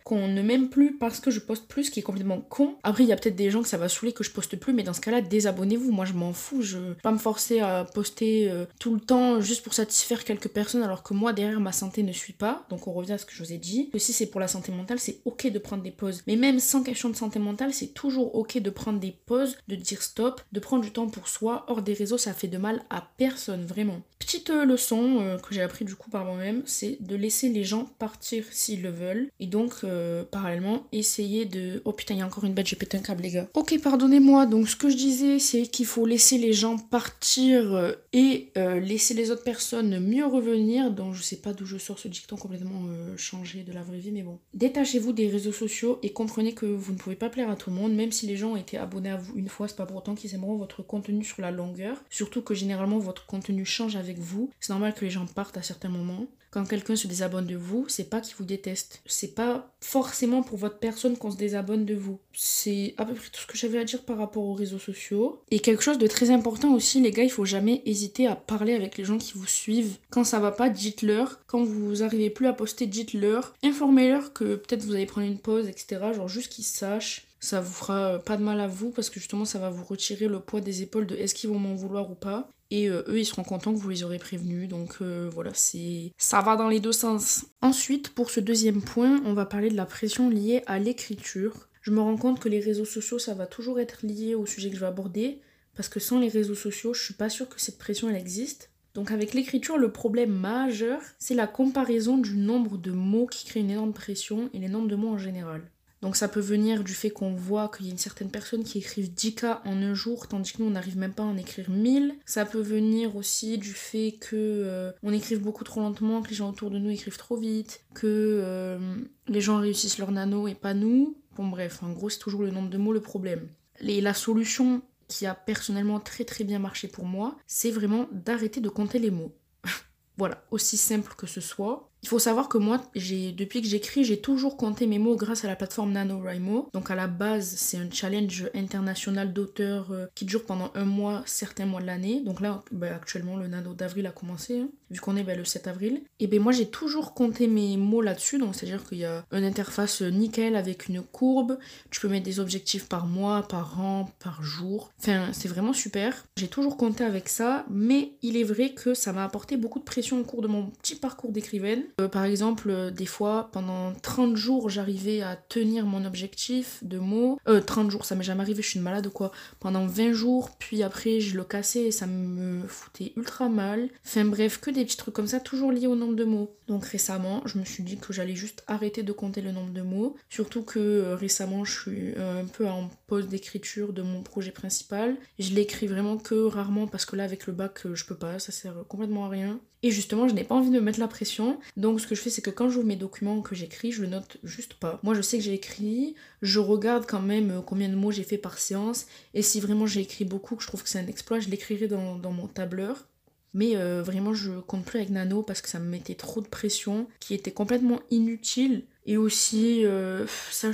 qu'on 0.04 0.28
ne 0.28 0.42
m'aime 0.42 0.68
plus 0.68 0.96
parce 0.96 1.20
que 1.20 1.30
je 1.30 1.40
poste 1.40 1.66
plus, 1.66 1.84
ce 1.84 1.90
qui 1.90 2.00
est 2.00 2.02
complètement 2.02 2.40
con. 2.40 2.76
Après, 2.82 3.04
il 3.04 3.08
y 3.08 3.12
a 3.12 3.16
peut-être 3.16 3.36
des 3.36 3.50
gens 3.50 3.62
que 3.62 3.68
ça 3.68 3.76
va 3.76 3.88
saouler 3.88 4.12
que 4.12 4.24
je 4.24 4.30
poste 4.30 4.56
plus, 4.56 4.72
mais 4.72 4.82
dans 4.82 4.92
ce 4.92 5.00
cas-là, 5.00 5.20
désabonnez-vous. 5.20 5.92
Moi, 5.92 6.04
je 6.04 6.12
m'en 6.12 6.32
fous. 6.32 6.62
Je 6.62 6.78
vais 6.78 6.94
pas 7.02 7.12
me 7.12 7.18
forcer 7.18 7.60
à 7.60 7.84
poster 7.84 8.50
euh, 8.50 8.64
tout 8.78 8.94
le 8.94 9.00
temps 9.00 9.40
juste 9.40 9.62
pour 9.62 9.74
satisfaire 9.74 10.24
quelques 10.24 10.48
personnes, 10.48 10.82
alors 10.82 11.02
que 11.02 11.14
moi, 11.14 11.32
derrière, 11.32 11.60
ma 11.60 11.72
santé 11.72 12.02
ne 12.02 12.12
suit 12.12 12.32
pas. 12.32 12.66
Donc, 12.70 12.86
on 12.86 12.92
revient 12.92 13.12
à 13.12 13.18
ce 13.18 13.26
que 13.26 13.32
je 13.32 13.42
vous 13.42 13.52
ai 13.52 13.58
dit. 13.58 13.90
Que 13.90 13.98
si 13.98 14.12
c'est 14.12 14.26
pour 14.26 14.40
la 14.40 14.48
santé 14.48 14.72
mentale, 14.72 14.98
c'est 14.98 15.20
ok 15.24 15.50
de 15.50 15.58
prendre 15.58 15.82
des 15.82 15.90
pauses. 15.90 16.22
Mais 16.26 16.36
même 16.36 16.60
sans 16.60 16.82
question 16.82 17.08
de 17.08 17.16
santé 17.16 17.38
mentale, 17.38 17.72
c'est 17.72 17.94
toujours 17.94 18.34
ok 18.34 18.58
de 18.58 18.70
prendre 18.70 19.00
des 19.00 19.14
pauses, 19.26 19.56
de 19.68 19.76
dire 19.76 20.02
stop, 20.02 20.40
de 20.52 20.60
prendre 20.60 20.82
du 20.84 20.90
temps 20.90 21.08
pour 21.08 21.28
soi. 21.28 21.64
Hors 21.68 21.82
des 21.82 21.94
réseaux, 21.94 22.18
ça 22.18 22.32
fait 22.32 22.48
de 22.48 22.58
mal 22.58 22.82
à 22.90 23.08
personne, 23.16 23.64
vraiment. 23.64 24.00
Petite 24.18 24.50
euh, 24.50 24.64
leçon 24.64 25.20
euh, 25.20 25.38
que 25.38 25.54
j'ai 25.54 25.62
appris 25.62 25.84
du 25.84 25.94
coup 25.94 26.10
par 26.10 26.24
moi-même, 26.24 26.62
c'est 26.64 26.98
de 27.00 27.16
laisser 27.16 27.48
les 27.48 27.64
gens 27.64 27.84
partir 27.98 28.44
s'ils 28.50 28.82
le 28.82 28.90
veulent. 28.90 29.28
Et 29.40 29.46
donc, 29.56 29.72
euh, 29.84 30.22
parallèlement, 30.22 30.86
essayer 30.92 31.46
de... 31.46 31.80
Oh 31.86 31.92
putain, 31.92 32.12
il 32.12 32.18
y 32.18 32.20
a 32.20 32.26
encore 32.26 32.44
une 32.44 32.52
bête, 32.52 32.66
j'ai 32.66 32.76
pété 32.76 32.98
un 32.98 33.00
câble, 33.00 33.22
les 33.22 33.30
gars. 33.30 33.48
Ok, 33.54 33.80
pardonnez-moi. 33.82 34.44
Donc, 34.44 34.68
ce 34.68 34.76
que 34.76 34.90
je 34.90 34.96
disais, 34.96 35.38
c'est 35.38 35.62
qu'il 35.62 35.86
faut 35.86 36.04
laisser 36.04 36.36
les 36.36 36.52
gens 36.52 36.76
partir 36.76 37.72
euh, 37.74 37.92
et 38.12 38.50
euh, 38.58 38.78
laisser 38.80 39.14
les 39.14 39.30
autres 39.30 39.44
personnes 39.44 39.98
mieux 39.98 40.26
revenir. 40.26 40.90
Donc, 40.90 41.14
je 41.14 41.22
sais 41.22 41.36
pas 41.36 41.54
d'où 41.54 41.64
je 41.64 41.78
sors 41.78 41.98
ce 41.98 42.06
dicton 42.06 42.36
complètement 42.36 42.82
changé 43.16 43.62
de 43.62 43.72
la 43.72 43.82
vraie 43.82 43.96
vie, 43.96 44.12
mais 44.12 44.22
bon. 44.22 44.38
Détachez-vous 44.52 45.14
des 45.14 45.28
réseaux 45.28 45.52
sociaux 45.52 46.00
et 46.02 46.10
comprenez 46.12 46.52
que 46.52 46.66
vous 46.66 46.92
ne 46.92 46.98
pouvez 46.98 47.16
pas 47.16 47.30
plaire 47.30 47.48
à 47.48 47.56
tout 47.56 47.70
le 47.70 47.76
monde, 47.76 47.94
même 47.94 48.12
si 48.12 48.26
les 48.26 48.36
gens 48.36 48.52
ont 48.52 48.56
été 48.56 48.76
abonnés 48.76 49.10
à 49.10 49.16
vous 49.16 49.32
une 49.36 49.48
fois, 49.48 49.68
c'est 49.68 49.76
pas 49.76 49.86
pour 49.86 49.96
autant 49.96 50.14
qu'ils 50.14 50.34
aimeront 50.34 50.56
votre 50.56 50.82
contenu 50.82 51.24
sur 51.24 51.40
la 51.40 51.50
longueur. 51.50 51.96
Surtout 52.10 52.42
que 52.42 52.52
généralement, 52.52 52.98
votre 52.98 53.24
contenu 53.24 53.64
change 53.64 53.96
avec 53.96 54.18
vous. 54.18 54.50
C'est 54.60 54.74
normal 54.74 54.92
que 54.92 55.06
les 55.06 55.10
gens 55.10 55.24
partent 55.24 55.56
à 55.56 55.62
certains 55.62 55.88
moments 55.88 56.26
quand 56.56 56.64
quelqu'un 56.64 56.96
se 56.96 57.06
désabonne 57.06 57.44
de 57.44 57.54
vous, 57.54 57.84
c'est 57.86 58.08
pas 58.08 58.22
qu'il 58.22 58.34
vous 58.36 58.46
déteste. 58.46 59.02
C'est 59.04 59.34
pas 59.34 59.70
forcément 59.82 60.42
pour 60.42 60.56
votre 60.56 60.78
personne 60.78 61.18
qu'on 61.18 61.30
se 61.30 61.36
désabonne 61.36 61.84
de 61.84 61.94
vous. 61.94 62.18
C'est 62.32 62.94
à 62.96 63.04
peu 63.04 63.12
près 63.12 63.28
tout 63.30 63.42
ce 63.42 63.46
que 63.46 63.58
j'avais 63.58 63.78
à 63.78 63.84
dire 63.84 64.02
par 64.04 64.16
rapport 64.16 64.42
aux 64.42 64.54
réseaux 64.54 64.78
sociaux. 64.78 65.42
Et 65.50 65.58
quelque 65.58 65.82
chose 65.82 65.98
de 65.98 66.06
très 66.06 66.30
important 66.30 66.72
aussi, 66.72 67.02
les 67.02 67.10
gars, 67.10 67.24
il 67.24 67.30
faut 67.30 67.44
jamais 67.44 67.82
hésiter 67.84 68.26
à 68.26 68.36
parler 68.36 68.72
avec 68.72 68.96
les 68.96 69.04
gens 69.04 69.18
qui 69.18 69.34
vous 69.34 69.46
suivent. 69.46 69.98
Quand 70.08 70.24
ça 70.24 70.38
va 70.38 70.50
pas, 70.50 70.70
dites-leur. 70.70 71.40
Quand 71.46 71.62
vous 71.62 72.02
arrivez 72.02 72.30
plus 72.30 72.46
à 72.46 72.54
poster, 72.54 72.86
dites-leur. 72.86 73.52
Informez-leur 73.62 74.32
que 74.32 74.54
peut-être 74.54 74.82
vous 74.82 74.94
allez 74.94 75.04
prendre 75.04 75.26
une 75.26 75.38
pause, 75.38 75.68
etc. 75.68 76.06
Genre 76.14 76.28
juste 76.28 76.50
qu'ils 76.50 76.64
sachent 76.64 77.26
ça 77.38 77.60
vous 77.60 77.72
fera 77.72 78.18
pas 78.18 78.36
de 78.36 78.42
mal 78.42 78.60
à 78.60 78.66
vous 78.66 78.90
parce 78.90 79.10
que 79.10 79.20
justement 79.20 79.44
ça 79.44 79.58
va 79.58 79.70
vous 79.70 79.84
retirer 79.84 80.26
le 80.26 80.40
poids 80.40 80.60
des 80.60 80.82
épaules 80.82 81.06
de 81.06 81.14
est-ce 81.14 81.34
qu'ils 81.34 81.50
vont 81.50 81.58
m'en 81.58 81.74
vouloir 81.74 82.10
ou 82.10 82.14
pas 82.14 82.48
et 82.70 82.88
euh, 82.88 83.02
eux 83.08 83.18
ils 83.18 83.24
seront 83.24 83.44
contents 83.44 83.72
que 83.72 83.78
vous 83.78 83.88
les 83.88 84.04
aurez 84.04 84.18
prévenus. 84.18 84.68
Donc 84.68 84.96
euh, 85.00 85.30
voilà 85.32 85.52
c'est 85.54 86.12
ça 86.18 86.40
va 86.40 86.56
dans 86.56 86.68
les 86.68 86.80
deux 86.80 86.92
sens. 86.92 87.46
Ensuite 87.62 88.10
pour 88.10 88.30
ce 88.30 88.40
deuxième 88.40 88.82
point 88.82 89.20
on 89.24 89.34
va 89.34 89.46
parler 89.46 89.70
de 89.70 89.76
la 89.76 89.86
pression 89.86 90.28
liée 90.30 90.62
à 90.66 90.78
l'écriture. 90.78 91.68
Je 91.82 91.90
me 91.90 92.00
rends 92.00 92.16
compte 92.16 92.40
que 92.40 92.48
les 92.48 92.60
réseaux 92.60 92.84
sociaux 92.84 93.18
ça 93.18 93.34
va 93.34 93.46
toujours 93.46 93.80
être 93.80 94.04
lié 94.04 94.34
au 94.34 94.46
sujet 94.46 94.70
que 94.70 94.76
je 94.76 94.80
vais 94.80 94.86
aborder 94.86 95.40
parce 95.74 95.88
que 95.88 96.00
sans 96.00 96.18
les 96.18 96.28
réseaux 96.28 96.54
sociaux 96.54 96.94
je 96.94 97.04
suis 97.04 97.14
pas 97.14 97.28
sûre 97.28 97.48
que 97.48 97.60
cette 97.60 97.78
pression 97.78 98.08
elle 98.08 98.16
existe. 98.16 98.70
Donc 98.94 99.10
avec 99.10 99.34
l'écriture, 99.34 99.76
le 99.76 99.92
problème 99.92 100.32
majeur, 100.32 101.02
c'est 101.18 101.34
la 101.34 101.46
comparaison 101.46 102.16
du 102.16 102.34
nombre 102.34 102.78
de 102.78 102.92
mots 102.92 103.26
qui 103.26 103.44
crée 103.44 103.60
une 103.60 103.70
énorme 103.70 103.92
pression 103.92 104.48
et 104.54 104.58
les 104.58 104.70
nombres 104.70 104.88
de 104.88 104.96
mots 104.96 105.10
en 105.10 105.18
général. 105.18 105.70
Donc 106.02 106.16
ça 106.16 106.28
peut 106.28 106.40
venir 106.40 106.84
du 106.84 106.92
fait 106.92 107.10
qu'on 107.10 107.34
voit 107.34 107.70
qu'il 107.74 107.86
y 107.86 107.88
a 107.88 107.92
une 107.92 107.98
certaine 107.98 108.30
personne 108.30 108.64
qui 108.64 108.78
écrivent 108.78 109.10
10K 109.10 109.60
en 109.64 109.82
un 109.82 109.94
jour, 109.94 110.28
tandis 110.28 110.52
que 110.52 110.62
nous 110.62 110.68
on 110.68 110.72
n'arrive 110.72 110.98
même 110.98 111.14
pas 111.14 111.22
à 111.22 111.26
en 111.26 111.36
écrire 111.36 111.70
1000. 111.70 112.14
Ça 112.26 112.44
peut 112.44 112.60
venir 112.60 113.16
aussi 113.16 113.58
du 113.58 113.72
fait 113.72 114.16
que 114.20 114.36
euh, 114.36 114.92
écrive 115.12 115.40
beaucoup 115.40 115.64
trop 115.64 115.80
lentement, 115.80 116.22
que 116.22 116.28
les 116.28 116.34
gens 116.34 116.50
autour 116.50 116.70
de 116.70 116.78
nous 116.78 116.90
écrivent 116.90 117.16
trop 117.16 117.36
vite, 117.36 117.82
que 117.94 118.06
euh, 118.06 118.78
les 119.26 119.40
gens 119.40 119.58
réussissent 119.58 119.98
leur 119.98 120.12
nano 120.12 120.48
et 120.48 120.54
pas 120.54 120.74
nous. 120.74 121.16
Bon 121.36 121.48
bref, 121.48 121.82
en 121.82 121.90
gros 121.92 122.10
c'est 122.10 122.18
toujours 122.18 122.42
le 122.42 122.50
nombre 122.50 122.70
de 122.70 122.78
mots 122.78 122.92
le 122.92 123.00
problème. 123.00 123.48
Et 123.80 124.00
la 124.00 124.14
solution 124.14 124.82
qui 125.08 125.26
a 125.26 125.34
personnellement 125.34 126.00
très 126.00 126.24
très 126.24 126.44
bien 126.44 126.58
marché 126.58 126.88
pour 126.88 127.04
moi, 127.04 127.36
c'est 127.46 127.70
vraiment 127.70 128.08
d'arrêter 128.12 128.60
de 128.60 128.68
compter 128.68 128.98
les 128.98 129.10
mots. 129.10 129.34
voilà, 130.18 130.44
aussi 130.50 130.76
simple 130.76 131.14
que 131.16 131.26
ce 131.26 131.40
soit. 131.40 131.85
Il 132.02 132.08
faut 132.08 132.18
savoir 132.18 132.48
que 132.48 132.58
moi, 132.58 132.80
depuis 132.94 133.62
que 133.62 133.68
j'écris, 133.68 134.04
j'ai 134.04 134.20
toujours 134.20 134.56
compté 134.56 134.86
mes 134.86 134.98
mots 134.98 135.16
grâce 135.16 135.44
à 135.44 135.48
la 135.48 135.56
plateforme 135.56 135.92
NaNoWriMo. 135.92 136.70
Donc 136.72 136.90
à 136.90 136.94
la 136.94 137.08
base, 137.08 137.54
c'est 137.56 137.78
un 137.78 137.90
challenge 137.90 138.48
international 138.54 139.32
d'auteurs 139.32 139.90
euh, 139.90 140.06
qui 140.14 140.24
dure 140.24 140.44
pendant 140.44 140.70
un 140.74 140.84
mois, 140.84 141.22
certains 141.26 141.66
mois 141.66 141.80
de 141.80 141.86
l'année. 141.86 142.20
Donc 142.20 142.40
là, 142.40 142.62
bah, 142.70 142.94
actuellement, 142.94 143.36
le 143.36 143.48
Nano 143.48 143.74
d'avril 143.74 144.06
a 144.06 144.12
commencé, 144.12 144.60
hein, 144.60 144.68
vu 144.90 145.00
qu'on 145.00 145.16
est 145.16 145.24
bah, 145.24 145.34
le 145.34 145.44
7 145.44 145.66
avril. 145.66 146.02
Et 146.20 146.28
ben 146.28 146.40
moi, 146.40 146.52
j'ai 146.52 146.66
toujours 146.66 147.12
compté 147.12 147.48
mes 147.48 147.76
mots 147.76 148.02
là-dessus. 148.02 148.38
Donc 148.38 148.54
c'est-à-dire 148.54 148.88
qu'il 148.88 148.98
y 148.98 149.04
a 149.04 149.24
une 149.32 149.44
interface 149.44 150.02
nickel 150.02 150.54
avec 150.54 150.88
une 150.88 151.02
courbe. 151.02 151.58
Tu 151.90 152.00
peux 152.00 152.08
mettre 152.08 152.24
des 152.24 152.38
objectifs 152.38 152.88
par 152.88 153.06
mois, 153.06 153.42
par 153.48 153.80
an, 153.80 154.08
par 154.20 154.44
jour. 154.44 154.92
Enfin, 155.00 155.30
c'est 155.32 155.48
vraiment 155.48 155.72
super. 155.72 156.24
J'ai 156.36 156.48
toujours 156.48 156.76
compté 156.76 157.02
avec 157.02 157.28
ça, 157.28 157.66
mais 157.68 158.12
il 158.22 158.36
est 158.36 158.44
vrai 158.44 158.70
que 158.70 158.94
ça 158.94 159.12
m'a 159.12 159.24
apporté 159.24 159.56
beaucoup 159.56 159.80
de 159.80 159.84
pression 159.84 160.20
au 160.20 160.24
cours 160.24 160.42
de 160.42 160.48
mon 160.48 160.66
petit 160.66 160.94
parcours 160.94 161.32
d'écrivaine. 161.32 161.82
Euh, 161.98 162.08
par 162.08 162.24
exemple, 162.24 162.68
euh, 162.68 162.90
des 162.90 163.06
fois, 163.06 163.48
pendant 163.52 163.94
30 163.94 164.36
jours, 164.36 164.68
j'arrivais 164.68 165.22
à 165.22 165.34
tenir 165.34 165.86
mon 165.86 166.04
objectif 166.04 166.78
de 166.82 166.98
mots. 166.98 167.38
Euh, 167.48 167.62
30 167.62 167.90
jours, 167.90 168.04
ça 168.04 168.14
m'est 168.14 168.22
jamais 168.22 168.42
arrivé, 168.42 168.60
je 168.60 168.68
suis 168.68 168.78
une 168.78 168.84
malade 168.84 169.06
ou 169.06 169.10
quoi. 169.10 169.32
Pendant 169.60 169.86
20 169.86 170.12
jours, 170.12 170.50
puis 170.58 170.82
après, 170.82 171.20
je 171.20 171.38
le 171.38 171.44
cassais 171.44 171.84
et 171.84 171.90
ça 171.90 172.06
me 172.06 172.66
foutait 172.68 173.14
ultra 173.16 173.48
mal. 173.48 173.88
Enfin 174.04 174.26
bref, 174.26 174.60
que 174.60 174.70
des 174.70 174.84
petits 174.84 174.98
trucs 174.98 175.14
comme 175.14 175.26
ça, 175.26 175.40
toujours 175.40 175.72
liés 175.72 175.86
au 175.86 175.96
nombre 175.96 176.16
de 176.16 176.24
mots. 176.24 176.54
Donc 176.68 176.84
récemment, 176.84 177.40
je 177.46 177.58
me 177.58 177.64
suis 177.64 177.82
dit 177.82 177.96
que 177.96 178.12
j'allais 178.12 178.36
juste 178.36 178.62
arrêter 178.66 179.02
de 179.02 179.12
compter 179.12 179.40
le 179.40 179.52
nombre 179.52 179.72
de 179.72 179.80
mots. 179.80 180.16
Surtout 180.28 180.64
que 180.64 180.78
euh, 180.78 181.16
récemment, 181.16 181.64
je 181.64 181.80
suis 181.80 182.14
un 182.18 182.44
peu 182.44 182.68
en 182.68 182.90
pause 183.06 183.26
d'écriture 183.26 183.94
de 183.94 184.02
mon 184.02 184.22
projet 184.22 184.50
principal. 184.50 185.16
Je 185.38 185.54
l'écris 185.54 185.86
vraiment 185.86 186.18
que 186.18 186.34
rarement 186.34 186.88
parce 186.88 187.06
que 187.06 187.16
là, 187.16 187.24
avec 187.24 187.46
le 187.46 187.54
bac, 187.54 187.86
je 187.90 188.04
peux 188.04 188.16
pas, 188.16 188.38
ça 188.38 188.52
sert 188.52 188.74
complètement 188.86 189.24
à 189.24 189.28
rien. 189.30 189.58
Et 189.82 189.90
justement, 189.90 190.26
je 190.26 190.34
n'ai 190.34 190.44
pas 190.44 190.54
envie 190.54 190.70
de 190.70 190.74
me 190.74 190.80
mettre 190.80 191.00
la 191.00 191.08
pression. 191.08 191.58
Donc, 191.76 192.00
ce 192.00 192.06
que 192.06 192.14
je 192.14 192.20
fais, 192.20 192.30
c'est 192.30 192.42
que 192.42 192.50
quand 192.50 192.68
j'ouvre 192.70 192.86
mes 192.86 192.96
documents 192.96 193.42
que 193.42 193.54
j'écris, 193.54 193.92
je 193.92 194.02
le 194.02 194.08
note 194.08 194.38
juste 194.42 194.74
pas. 194.74 194.98
Moi, 195.02 195.14
je 195.14 195.20
sais 195.20 195.38
que 195.38 195.44
j'ai 195.44 195.52
écrit, 195.52 196.14
je 196.42 196.58
regarde 196.58 197.06
quand 197.06 197.20
même 197.20 197.50
euh, 197.50 197.60
combien 197.60 197.88
de 197.88 197.94
mots 197.94 198.10
j'ai 198.10 198.24
fait 198.24 198.38
par 198.38 198.58
séance. 198.58 199.06
Et 199.34 199.42
si 199.42 199.60
vraiment 199.60 199.86
j'ai 199.86 200.00
écrit 200.00 200.24
beaucoup, 200.24 200.56
que 200.56 200.62
je 200.62 200.68
trouve 200.68 200.82
que 200.82 200.88
c'est 200.88 200.98
un 200.98 201.06
exploit, 201.06 201.40
je 201.40 201.48
l'écrirai 201.50 201.88
dans, 201.88 202.18
mon 202.32 202.48
tableur. 202.48 203.06
Mais 203.52 203.76
euh, 203.76 204.02
vraiment, 204.02 204.34
je 204.34 204.52
compte 204.60 204.84
plus 204.84 204.98
avec 204.98 205.10
Nano 205.10 205.42
parce 205.42 205.62
que 205.62 205.68
ça 205.68 205.78
me 205.78 205.88
mettait 205.88 206.14
trop 206.14 206.40
de 206.40 206.48
pression, 206.48 207.06
qui 207.20 207.34
était 207.34 207.52
complètement 207.52 208.00
inutile. 208.10 208.84
Et 209.06 209.16
aussi, 209.16 209.86
euh, 209.86 210.26
ça, 210.50 210.72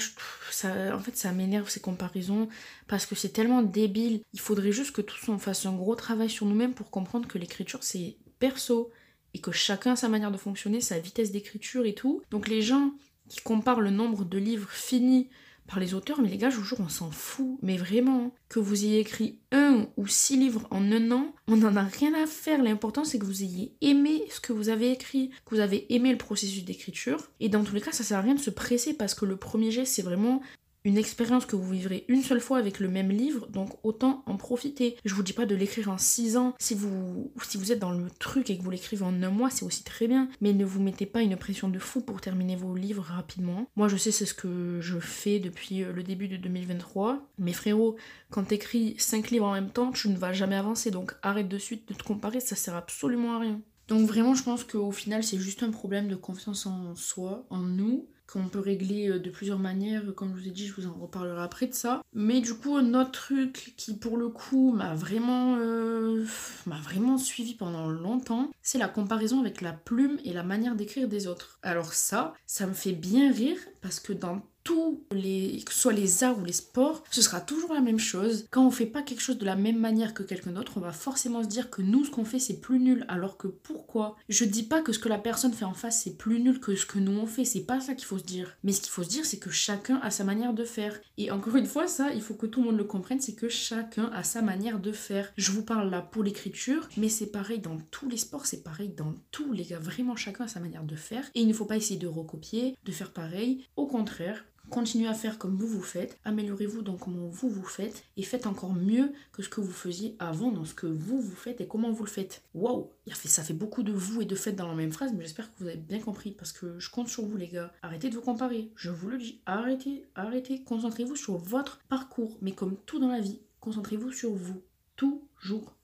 ça, 0.51 0.97
en 0.97 0.99
fait, 1.01 1.17
ça 1.17 1.33
m'énerve 1.33 1.69
ces 1.69 1.81
comparaisons 1.81 2.49
parce 2.89 3.05
que 3.05 3.15
c'est 3.15 3.29
tellement 3.29 3.63
débile. 3.63 4.23
Il 4.33 4.41
faudrait 4.41 4.73
juste 4.73 4.93
que 4.93 5.03
tous 5.03 5.29
on 5.29 5.39
fasse 5.39 5.67
un 5.67 5.75
gros 5.75 5.95
travail 5.97 6.31
sur 6.31 6.47
nous-mêmes 6.47 6.73
pour 6.73 6.91
comprendre 6.91 7.29
que 7.29 7.37
l'écriture, 7.37 7.85
c'est 7.85 8.17
perso 8.43 8.91
et 9.35 9.39
que 9.39 9.53
chacun 9.53 9.93
a 9.93 9.97
sa 9.97 10.09
manière 10.09 10.33
de 10.33 10.37
fonctionner, 10.37 10.81
sa 10.81 10.99
vitesse 10.99 11.31
d'écriture 11.31 11.87
et 11.87 11.95
tout. 11.95 12.23
Donc 12.33 12.49
les 12.49 12.61
gens 12.61 12.91
qui 13.29 13.41
comparent 13.41 13.81
le 13.81 13.91
nombre 13.91 14.25
de 14.25 14.37
livres 14.37 14.69
finis 14.69 15.29
par 15.69 15.79
les 15.79 15.95
auteurs, 15.95 16.21
mais 16.21 16.29
les 16.29 16.39
gars, 16.39 16.51
je 16.51 16.57
vous 16.57 16.65
jure, 16.65 16.81
on 16.81 16.89
s'en 16.89 17.13
fout. 17.13 17.57
Mais 17.63 17.77
vraiment, 17.77 18.35
que 18.49 18.59
vous 18.59 18.85
ayez 18.85 18.99
écrit 18.99 19.39
un 19.53 19.87
ou 19.97 20.09
six 20.09 20.37
livres 20.37 20.67
en 20.73 20.91
un 20.91 21.13
an, 21.13 21.33
on 21.47 21.57
n'en 21.57 21.77
a 21.77 21.85
rien 21.85 22.13
à 22.21 22.27
faire. 22.27 22.61
L'important, 22.61 23.05
c'est 23.05 23.21
que 23.21 23.25
vous 23.25 23.45
ayez 23.45 23.77
aimé 23.81 24.25
ce 24.29 24.41
que 24.41 24.53
vous 24.53 24.71
avez 24.71 24.91
écrit, 24.91 25.31
que 25.47 25.55
vous 25.55 25.61
avez 25.61 25.95
aimé 25.95 26.11
le 26.11 26.19
processus 26.19 26.65
d'écriture. 26.65 27.31
Et 27.39 27.49
dans 27.49 27.63
tous 27.63 27.77
les 27.77 27.81
cas, 27.81 27.93
ça 27.93 28.03
sert 28.03 28.19
à 28.19 28.23
rien 28.23 28.35
de 28.35 28.41
se 28.41 28.51
presser 28.51 28.93
parce 28.93 29.15
que 29.15 29.25
le 29.25 29.37
premier 29.37 29.71
geste, 29.71 29.95
c'est 29.95 30.03
vraiment 30.03 30.43
une 30.85 30.99
expérience 30.99 31.47
que 31.47 31.57
vous 31.57 31.71
vivrez 31.71 32.05
une 32.09 32.23
seule 32.23 32.41
fois 32.41 32.59
avec 32.59 32.81
le 32.81 32.89
même 32.89 33.11
livre, 33.11 33.47
donc 33.49 33.71
autant 33.83 34.23
en 34.27 34.37
profiter. 34.37 34.97
Je 35.05 35.15
vous 35.15 35.23
dis 35.23 35.33
pas 35.33 35.47
de 35.47 35.55
l'écrire 35.55 35.91
en 35.91 35.99
6 35.99 36.37
ans. 36.37 36.55
Si 36.59 36.75
vous, 36.75 37.33
si 37.43 37.57
vous 37.57 37.73
êtes 37.73 37.79
dans 37.79 37.93
le 37.93 38.09
truc 38.19 38.51
et 38.51 38.59
que 38.59 38.63
vous 38.63 38.71
l'écrivez 38.71 39.05
en 39.05 39.23
un 39.23 39.31
mois, 39.31 39.51
c'est 39.51 39.65
aussi 39.65 39.85
très 39.85 40.09
bien. 40.09 40.29
Mais 40.41 40.53
ne 40.53 40.65
vous 40.65 40.83
mettez 40.83 41.07
pas 41.07 41.23
une 41.23 41.37
pression 41.37 41.69
de 41.69 41.79
fou 41.79 42.01
pour 42.01 42.21
terminer 42.21 42.57
vos 42.57 42.75
livres 42.75 43.05
rapidement. 43.05 43.67
Moi, 43.77 43.89
je 43.89 43.97
sais, 43.97 44.11
c'est 44.11 44.27
ce 44.27 44.35
que 44.35 44.79
je 44.81 44.99
fais 44.99 45.39
depuis 45.39 45.83
euh, 45.83 45.93
le 45.93 46.03
début 46.03 46.29
de 46.29 46.37
2023. 46.37 47.29
Mais 47.39 47.53
frérot, 47.53 47.97
quand 48.31 48.45
t'écris 48.45 48.95
5 48.99 49.31
livres 49.31 49.47
en 49.47 49.53
même 49.53 49.71
temps, 49.71 49.93
tu 49.93 50.09
ne 50.09 50.17
vas 50.17 50.33
jamais 50.33 50.57
avancer. 50.57 50.91
Donc 50.91 51.15
arrête 51.23 51.49
de 51.49 51.59
suite 51.59 51.89
de 51.89 51.95
te 51.95 52.03
comparer, 52.03 52.41
ça 52.41 52.57
sert 52.57 52.75
absolument 52.75 53.35
à 53.35 53.39
rien. 53.39 53.61
Donc 53.89 54.07
vraiment, 54.07 54.35
je 54.35 54.43
pense 54.43 54.65
qu'au 54.65 54.93
final, 54.93 55.23
c'est 55.23 55.39
juste 55.39 55.63
un 55.63 55.71
problème 55.71 56.09
de 56.09 56.17
confiance 56.17 56.67
en 56.67 56.95
soi, 56.95 57.45
en 57.51 57.59
nous, 57.59 58.07
qu'on 58.27 58.49
peut 58.49 58.61
régler 58.61 59.09
euh, 59.09 59.19
de 59.19 59.31
plusieurs 59.31 59.59
manières. 59.59 60.03
Comme 60.15 60.37
je 60.37 60.43
vous 60.43 60.49
ai 60.49 60.51
dit, 60.51 60.67
je 60.67 60.75
vous 60.75 60.87
en 60.87 60.95
reparlerai 60.95 61.43
après 61.43 61.67
de 61.67 61.75
ça. 61.75 62.03
Mais 62.13 62.41
du 62.41 62.55
coup, 62.55 62.77
un 62.77 62.95
autre 62.95 63.13
truc 63.13 63.75
qui 63.77 63.97
pour 63.97 64.17
le 64.17 64.29
coup 64.29 64.73
m'a 64.73 64.95
vraiment, 64.95 65.57
euh, 65.59 66.25
m'a 66.67 66.81
vraiment 66.81 67.19
suivi 67.19 67.55
pendant 67.55 67.89
longtemps, 67.89 68.51
c'est 68.63 68.79
la 68.79 68.89
comparaison 68.89 69.41
avec 69.41 69.61
la 69.61 69.73
plume 69.73 70.19
et 70.25 70.33
la 70.33 70.43
manière 70.43 70.75
d'écrire 70.75 71.09
des 71.09 71.27
autres. 71.27 71.59
Alors 71.63 71.95
ça, 71.95 72.35
ça 72.47 72.67
me 72.67 72.75
fait 72.75 72.93
bien 72.93 73.33
rire 73.33 73.59
parce 73.81 74.01
que 74.01 74.13
dans 74.13 74.43
tous 74.65 75.03
les, 75.13 75.63
que 75.65 75.73
ce 75.73 75.81
soit 75.81 75.93
les 75.93 76.25
arts 76.25 76.39
ou 76.39 76.45
les 76.45 76.53
sports, 76.53 77.03
ce 77.11 77.23
sera 77.23 77.41
toujours 77.41 77.75
la 77.75 77.81
même 77.81 77.99
chose. 77.99 78.47
Quand 78.51 78.67
on 78.67 78.71
fait 78.71 78.87
pas 78.87 79.03
quelque 79.03 79.21
chose 79.21 79.39
de 79.39 79.45
la 79.45 79.57
même 79.57 79.79
manière 79.79 80.15
que 80.15 80.23
quelqu'un 80.23 80.53
d'autre, 80.53 80.73
on 80.77 80.81
va 80.81 80.93
forcément 80.93 81.43
se 81.43 81.49
dire 81.49 81.71
que 81.71 81.83
nous, 81.83 82.05
ce 82.05 82.11
qu'on 82.11 82.25
fait, 82.25 82.39
c'est 82.39 82.61
plus 82.61 82.79
nul. 82.79 83.05
Alors 83.09 83.37
que 83.37 83.49
pourquoi? 83.49 84.17
Je 84.29 84.45
dis 84.45 84.63
pas 84.63 84.83
que 84.83 84.93
ce 84.93 84.99
que 84.99 85.09
la 85.09 85.19
personne 85.19 85.53
fait 85.53 85.65
en 85.65 85.75
face, 85.75 86.03
c'est 86.03 86.17
plus 86.17 86.41
nul 86.41 86.61
que 86.61 86.75
ce 86.77 86.87
que 86.87 86.99
nous 86.99 87.13
on 87.13 87.27
fait. 87.27 87.45
C'est 87.45 87.65
pas 87.65 87.81
ça 87.81 87.95
qu'il 87.95 88.07
faut 88.07 88.19
se 88.19 88.25
dire. 88.25 88.57
Mais 88.63 88.73
ce 88.73 88.81
qu'il 88.81 88.91
faut 88.91 89.03
se 89.03 89.09
dire, 89.09 89.27
c'est 89.27 89.39
que 89.39 89.51
chacun 89.51 90.01
a 90.03 90.11
sa 90.11 90.25
manière 90.25 90.55
de 90.55 90.65
faire. 90.65 90.99
Et 91.19 91.31
encore 91.31 91.57
une 91.57 91.67
fois, 91.67 91.87
ça, 91.87 92.13
il 92.13 92.23
faut 92.23 92.35
que 92.35 92.47
tout 92.47 92.61
le 92.61 92.67
monde 92.67 92.79
le 92.79 92.85
comprenne, 92.85 93.21
c'est 93.21 93.35
que 93.35 93.49
chacun 93.49 94.11
a 94.15 94.23
sa 94.23 94.43
manière 94.43 94.79
de 94.79 94.93
faire. 94.93 95.33
Je 95.37 95.53
vous 95.53 95.63
parle 95.63 95.91
là 95.91 96.03
pour 96.03 96.23
l'écriture, 96.23 96.89
mais 96.97 97.09
c'est 97.09 97.27
pareil 97.27 97.59
dans 97.59 97.79
tous 97.91 98.09
les 98.09 98.17
sports, 98.17 98.47
c'est 98.47 98.63
pareil 98.63 98.89
dans 98.89 99.15
tous 99.31 99.53
les 99.53 99.65
gars. 99.65 99.79
Vraiment, 99.79 100.17
chacun 100.17 100.45
a 100.45 100.49
sa 100.49 100.61
manière 100.61 100.85
de 100.85 100.97
faire. 100.97 101.25
Et 101.35 101.41
il 101.41 101.49
ne 101.49 101.53
faut 101.53 101.65
pas 101.65 101.77
essayer 101.77 101.99
de 101.99 102.07
recopier, 102.07 102.77
de 102.85 102.93
faire 102.93 103.13
pareil. 103.13 103.67
Au 103.77 103.87
contraire, 103.87 104.45
Continuez 104.73 105.07
à 105.07 105.13
faire 105.13 105.37
comme 105.37 105.55
vous 105.55 105.67
vous 105.67 105.83
faites, 105.83 106.19
améliorez-vous 106.25 106.81
dans 106.81 106.97
comment 106.97 107.29
vous 107.29 107.51
vous 107.51 107.63
faites 107.63 108.05
et 108.17 108.23
faites 108.23 108.47
encore 108.47 108.73
mieux 108.73 109.13
que 109.31 109.43
ce 109.43 109.51
que 109.51 109.61
vous 109.61 109.71
faisiez 109.71 110.17
avant 110.19 110.51
dans 110.51 110.65
ce 110.65 110.73
que 110.73 110.87
vous 110.87 111.21
vous 111.21 111.37
faites 111.37 111.61
et 111.61 111.69
comment 111.69 111.93
vous 111.93 112.05
le 112.05 112.09
faites. 112.09 112.43
Waouh 112.55 112.89
Ça 113.13 113.43
fait 113.43 113.53
beaucoup 113.53 113.83
de 113.83 113.93
vous 113.93 114.23
et 114.23 114.25
de 114.25 114.35
faites 114.35 114.57
dans 114.57 114.69
la 114.69 114.75
même 114.75 114.91
phrase, 114.91 115.13
mais 115.13 115.25
j'espère 115.25 115.53
que 115.53 115.63
vous 115.63 115.69
avez 115.69 115.77
bien 115.77 116.01
compris 116.01 116.31
parce 116.31 116.53
que 116.53 116.79
je 116.79 116.89
compte 116.89 117.09
sur 117.09 117.27
vous 117.27 117.37
les 117.37 117.49
gars. 117.49 117.71
Arrêtez 117.83 118.09
de 118.09 118.15
vous 118.15 118.23
comparer, 118.23 118.71
je 118.75 118.89
vous 118.89 119.11
le 119.11 119.19
dis. 119.19 119.43
Arrêtez, 119.45 120.07
arrêtez, 120.15 120.63
concentrez-vous 120.63 121.17
sur 121.17 121.37
votre 121.37 121.81
parcours, 121.91 122.39
mais 122.41 122.53
comme 122.53 122.79
tout 122.87 122.99
dans 122.99 123.13
la 123.13 123.21
vie, 123.21 123.41
concentrez-vous 123.61 124.11
sur 124.11 124.33
vous. 124.33 124.63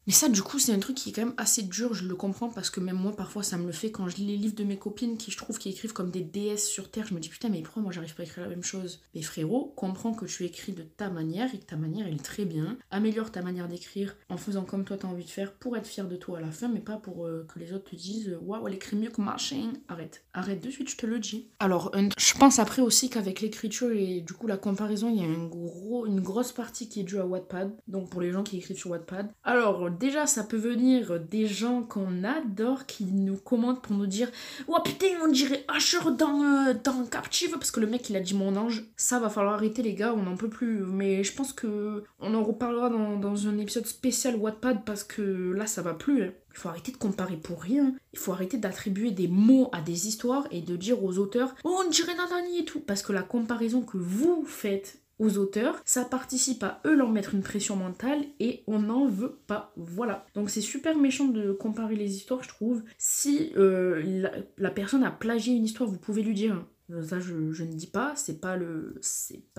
Mais 0.08 0.14
ça, 0.14 0.30
du 0.30 0.40
coup, 0.40 0.58
c'est 0.58 0.72
un 0.72 0.78
truc 0.78 0.96
qui 0.96 1.10
est 1.10 1.12
quand 1.12 1.26
même 1.26 1.34
assez 1.36 1.60
dur, 1.60 1.92
je 1.92 2.08
le 2.08 2.14
comprends, 2.14 2.48
parce 2.48 2.70
que 2.70 2.80
même 2.80 2.96
moi, 2.96 3.14
parfois, 3.14 3.42
ça 3.42 3.58
me 3.58 3.66
le 3.66 3.72
fait 3.72 3.90
quand 3.90 4.08
je 4.08 4.16
lis 4.16 4.26
les 4.26 4.38
livres 4.38 4.54
de 4.54 4.64
mes 4.64 4.78
copines 4.78 5.18
qui, 5.18 5.30
je 5.30 5.36
trouve, 5.36 5.58
qui 5.58 5.68
écrivent 5.68 5.92
comme 5.92 6.10
des 6.10 6.22
déesses 6.22 6.66
sur 6.66 6.90
Terre. 6.90 7.06
Je 7.06 7.12
me 7.12 7.20
dis, 7.20 7.28
putain, 7.28 7.50
mais 7.50 7.60
pourquoi 7.60 7.82
moi, 7.82 7.92
j'arrive 7.92 8.14
pas 8.14 8.22
à 8.22 8.24
écrire 8.24 8.44
la 8.44 8.48
même 8.48 8.62
chose? 8.62 9.02
Mais 9.14 9.20
frérot, 9.20 9.74
comprends 9.76 10.14
que 10.14 10.24
tu 10.24 10.46
écris 10.46 10.72
de 10.72 10.82
ta 10.82 11.10
manière 11.10 11.54
et 11.54 11.58
que 11.58 11.66
ta 11.66 11.76
manière, 11.76 12.06
elle 12.06 12.14
est 12.14 12.24
très 12.24 12.46
bien. 12.46 12.78
Améliore 12.90 13.30
ta 13.30 13.42
manière 13.42 13.68
d'écrire 13.68 14.16
en 14.30 14.38
faisant 14.38 14.64
comme 14.64 14.86
toi, 14.86 14.96
t'as 14.96 15.08
envie 15.08 15.26
de 15.26 15.30
faire 15.30 15.52
pour 15.52 15.76
être 15.76 15.86
fier 15.86 16.08
de 16.08 16.16
toi 16.16 16.38
à 16.38 16.40
la 16.40 16.50
fin, 16.50 16.68
mais 16.68 16.80
pas 16.80 16.96
pour 16.96 17.26
euh, 17.26 17.46
que 17.52 17.58
les 17.58 17.74
autres 17.74 17.90
te 17.90 17.96
disent, 17.96 18.34
waouh, 18.40 18.66
elle 18.66 18.74
écrit 18.74 18.96
mieux 18.96 19.10
que 19.10 19.20
machin. 19.20 19.74
Arrête. 19.88 20.24
Arrête 20.32 20.64
de 20.64 20.70
suite, 20.70 20.88
je 20.88 20.96
te 20.96 21.04
le 21.04 21.18
dis. 21.18 21.50
Alors, 21.58 21.92
je 22.16 22.32
pense 22.32 22.58
après 22.58 22.80
aussi 22.80 23.10
qu'avec 23.10 23.42
l'écriture 23.42 23.92
et 23.92 24.22
du 24.22 24.32
coup, 24.32 24.46
la 24.46 24.56
comparaison, 24.56 25.10
il 25.10 25.20
y 25.20 25.22
a 25.22 25.28
un 25.28 25.46
gros, 25.48 26.06
une 26.06 26.22
grosse 26.22 26.52
partie 26.52 26.88
qui 26.88 27.00
est 27.00 27.04
due 27.04 27.18
à 27.18 27.26
Wattpad. 27.26 27.76
Donc, 27.88 28.08
pour 28.08 28.22
les 28.22 28.32
gens 28.32 28.42
qui 28.42 28.56
écrivent 28.56 28.78
sur 28.78 28.88
Wattpad. 28.88 29.30
Alors, 29.49 29.90
déjà, 29.90 30.26
ça 30.26 30.45
peut 30.45 30.59
venir 30.59 31.19
des 31.19 31.47
gens 31.47 31.83
qu'on 31.83 32.23
adore 32.23 32.85
qui 32.85 33.05
nous 33.05 33.38
commentent 33.38 33.81
pour 33.81 33.97
nous 33.97 34.07
dire 34.07 34.31
Oh 34.67 34.76
putain, 34.85 35.07
on 35.25 35.28
dirait 35.28 35.64
Asher 35.69 35.97
dans, 36.19 36.43
euh, 36.43 36.75
dans 36.85 37.07
Captive 37.07 37.52
parce 37.52 37.71
que 37.71 37.81
le 37.81 37.87
mec 37.87 38.11
il 38.11 38.17
a 38.17 38.21
dit 38.21 38.35
mon 38.35 38.57
ange. 38.57 38.85
Ça 38.99 39.19
va 39.19 39.31
falloir 39.31 39.55
arrêter, 39.55 39.83
les 39.83 39.95
gars, 39.95 40.12
on 40.12 40.25
n'en 40.25 40.37
peut 40.37 40.50
plus. 40.50 40.81
Mais 40.85 41.25
je 41.25 41.33
pense 41.33 41.55
que 41.55 42.05
on 42.21 42.35
en 42.35 42.45
reparlera 42.45 42.90
dans, 42.90 43.49
un 43.49 43.57
épisode 43.57 43.87
spécial 43.87 44.37
Wattpad 44.37 44.85
parce 44.85 45.02
que 45.02 45.55
là, 45.57 45.67
ça 45.67 45.81
va 45.81 45.95
plus. 45.95 46.25
Hein. 46.25 46.33
Il 46.52 46.59
faut 46.59 46.69
arrêter 46.69 46.93
de 46.93 46.99
comparer 46.99 47.38
pour 47.38 47.62
rien. 47.62 47.95
Il 48.12 48.19
faut 48.19 48.33
arrêter 48.33 48.59
d'attribuer 48.59 49.12
des 49.12 49.28
mots 49.28 49.71
à 49.73 49.81
des 49.81 50.09
histoires 50.09 50.47
et 50.50 50.61
de 50.61 50.76
dire 50.76 51.02
aux 51.02 51.17
auteurs 51.17 51.55
Oh, 51.64 51.81
on 51.87 51.88
dirait 51.88 52.14
Nanani 52.14 52.59
et 52.59 52.64
tout. 52.67 52.81
Parce 52.81 53.00
que 53.00 53.14
la 53.14 53.23
comparaison 53.23 53.81
que 53.81 53.97
vous 53.97 54.45
faites 54.47 54.99
aux 55.18 55.38
auteurs, 55.38 55.80
ça 55.84 56.04
participe 56.04 56.62
à 56.62 56.80
eux 56.86 56.95
leur 56.95 57.10
mettre 57.10 57.34
une 57.34 57.43
pression 57.43 57.76
mentale 57.76 58.25
et 58.40 58.62
on 58.66 58.78
n'en 58.78 59.06
veut 59.06 59.38
pas. 59.47 59.73
Voilà. 59.76 60.26
Donc 60.34 60.50
c'est 60.50 60.60
super 60.60 60.97
méchant 60.97 61.26
de 61.26 61.52
comparer 61.52 61.97
les 61.97 62.16
histoires, 62.16 62.43
je 62.43 62.49
trouve. 62.49 62.82
Si 62.99 63.52
euh, 63.56 64.30
la, 64.56 64.71
personne 64.71 65.04
a 65.04 65.10
plagié 65.10 65.54
une 65.54 65.64
histoire, 65.64 65.88
vous 65.88 65.99
pouvez 65.99 66.23
lui 66.23 66.34
dire 66.34 66.64
euh, 66.90 67.02
ça, 67.02 67.20
je, 67.20 67.32
ne 67.34 67.72
dis 67.72 67.86
pas, 67.86 68.14
c'est 68.16 68.40
pas 68.40 68.56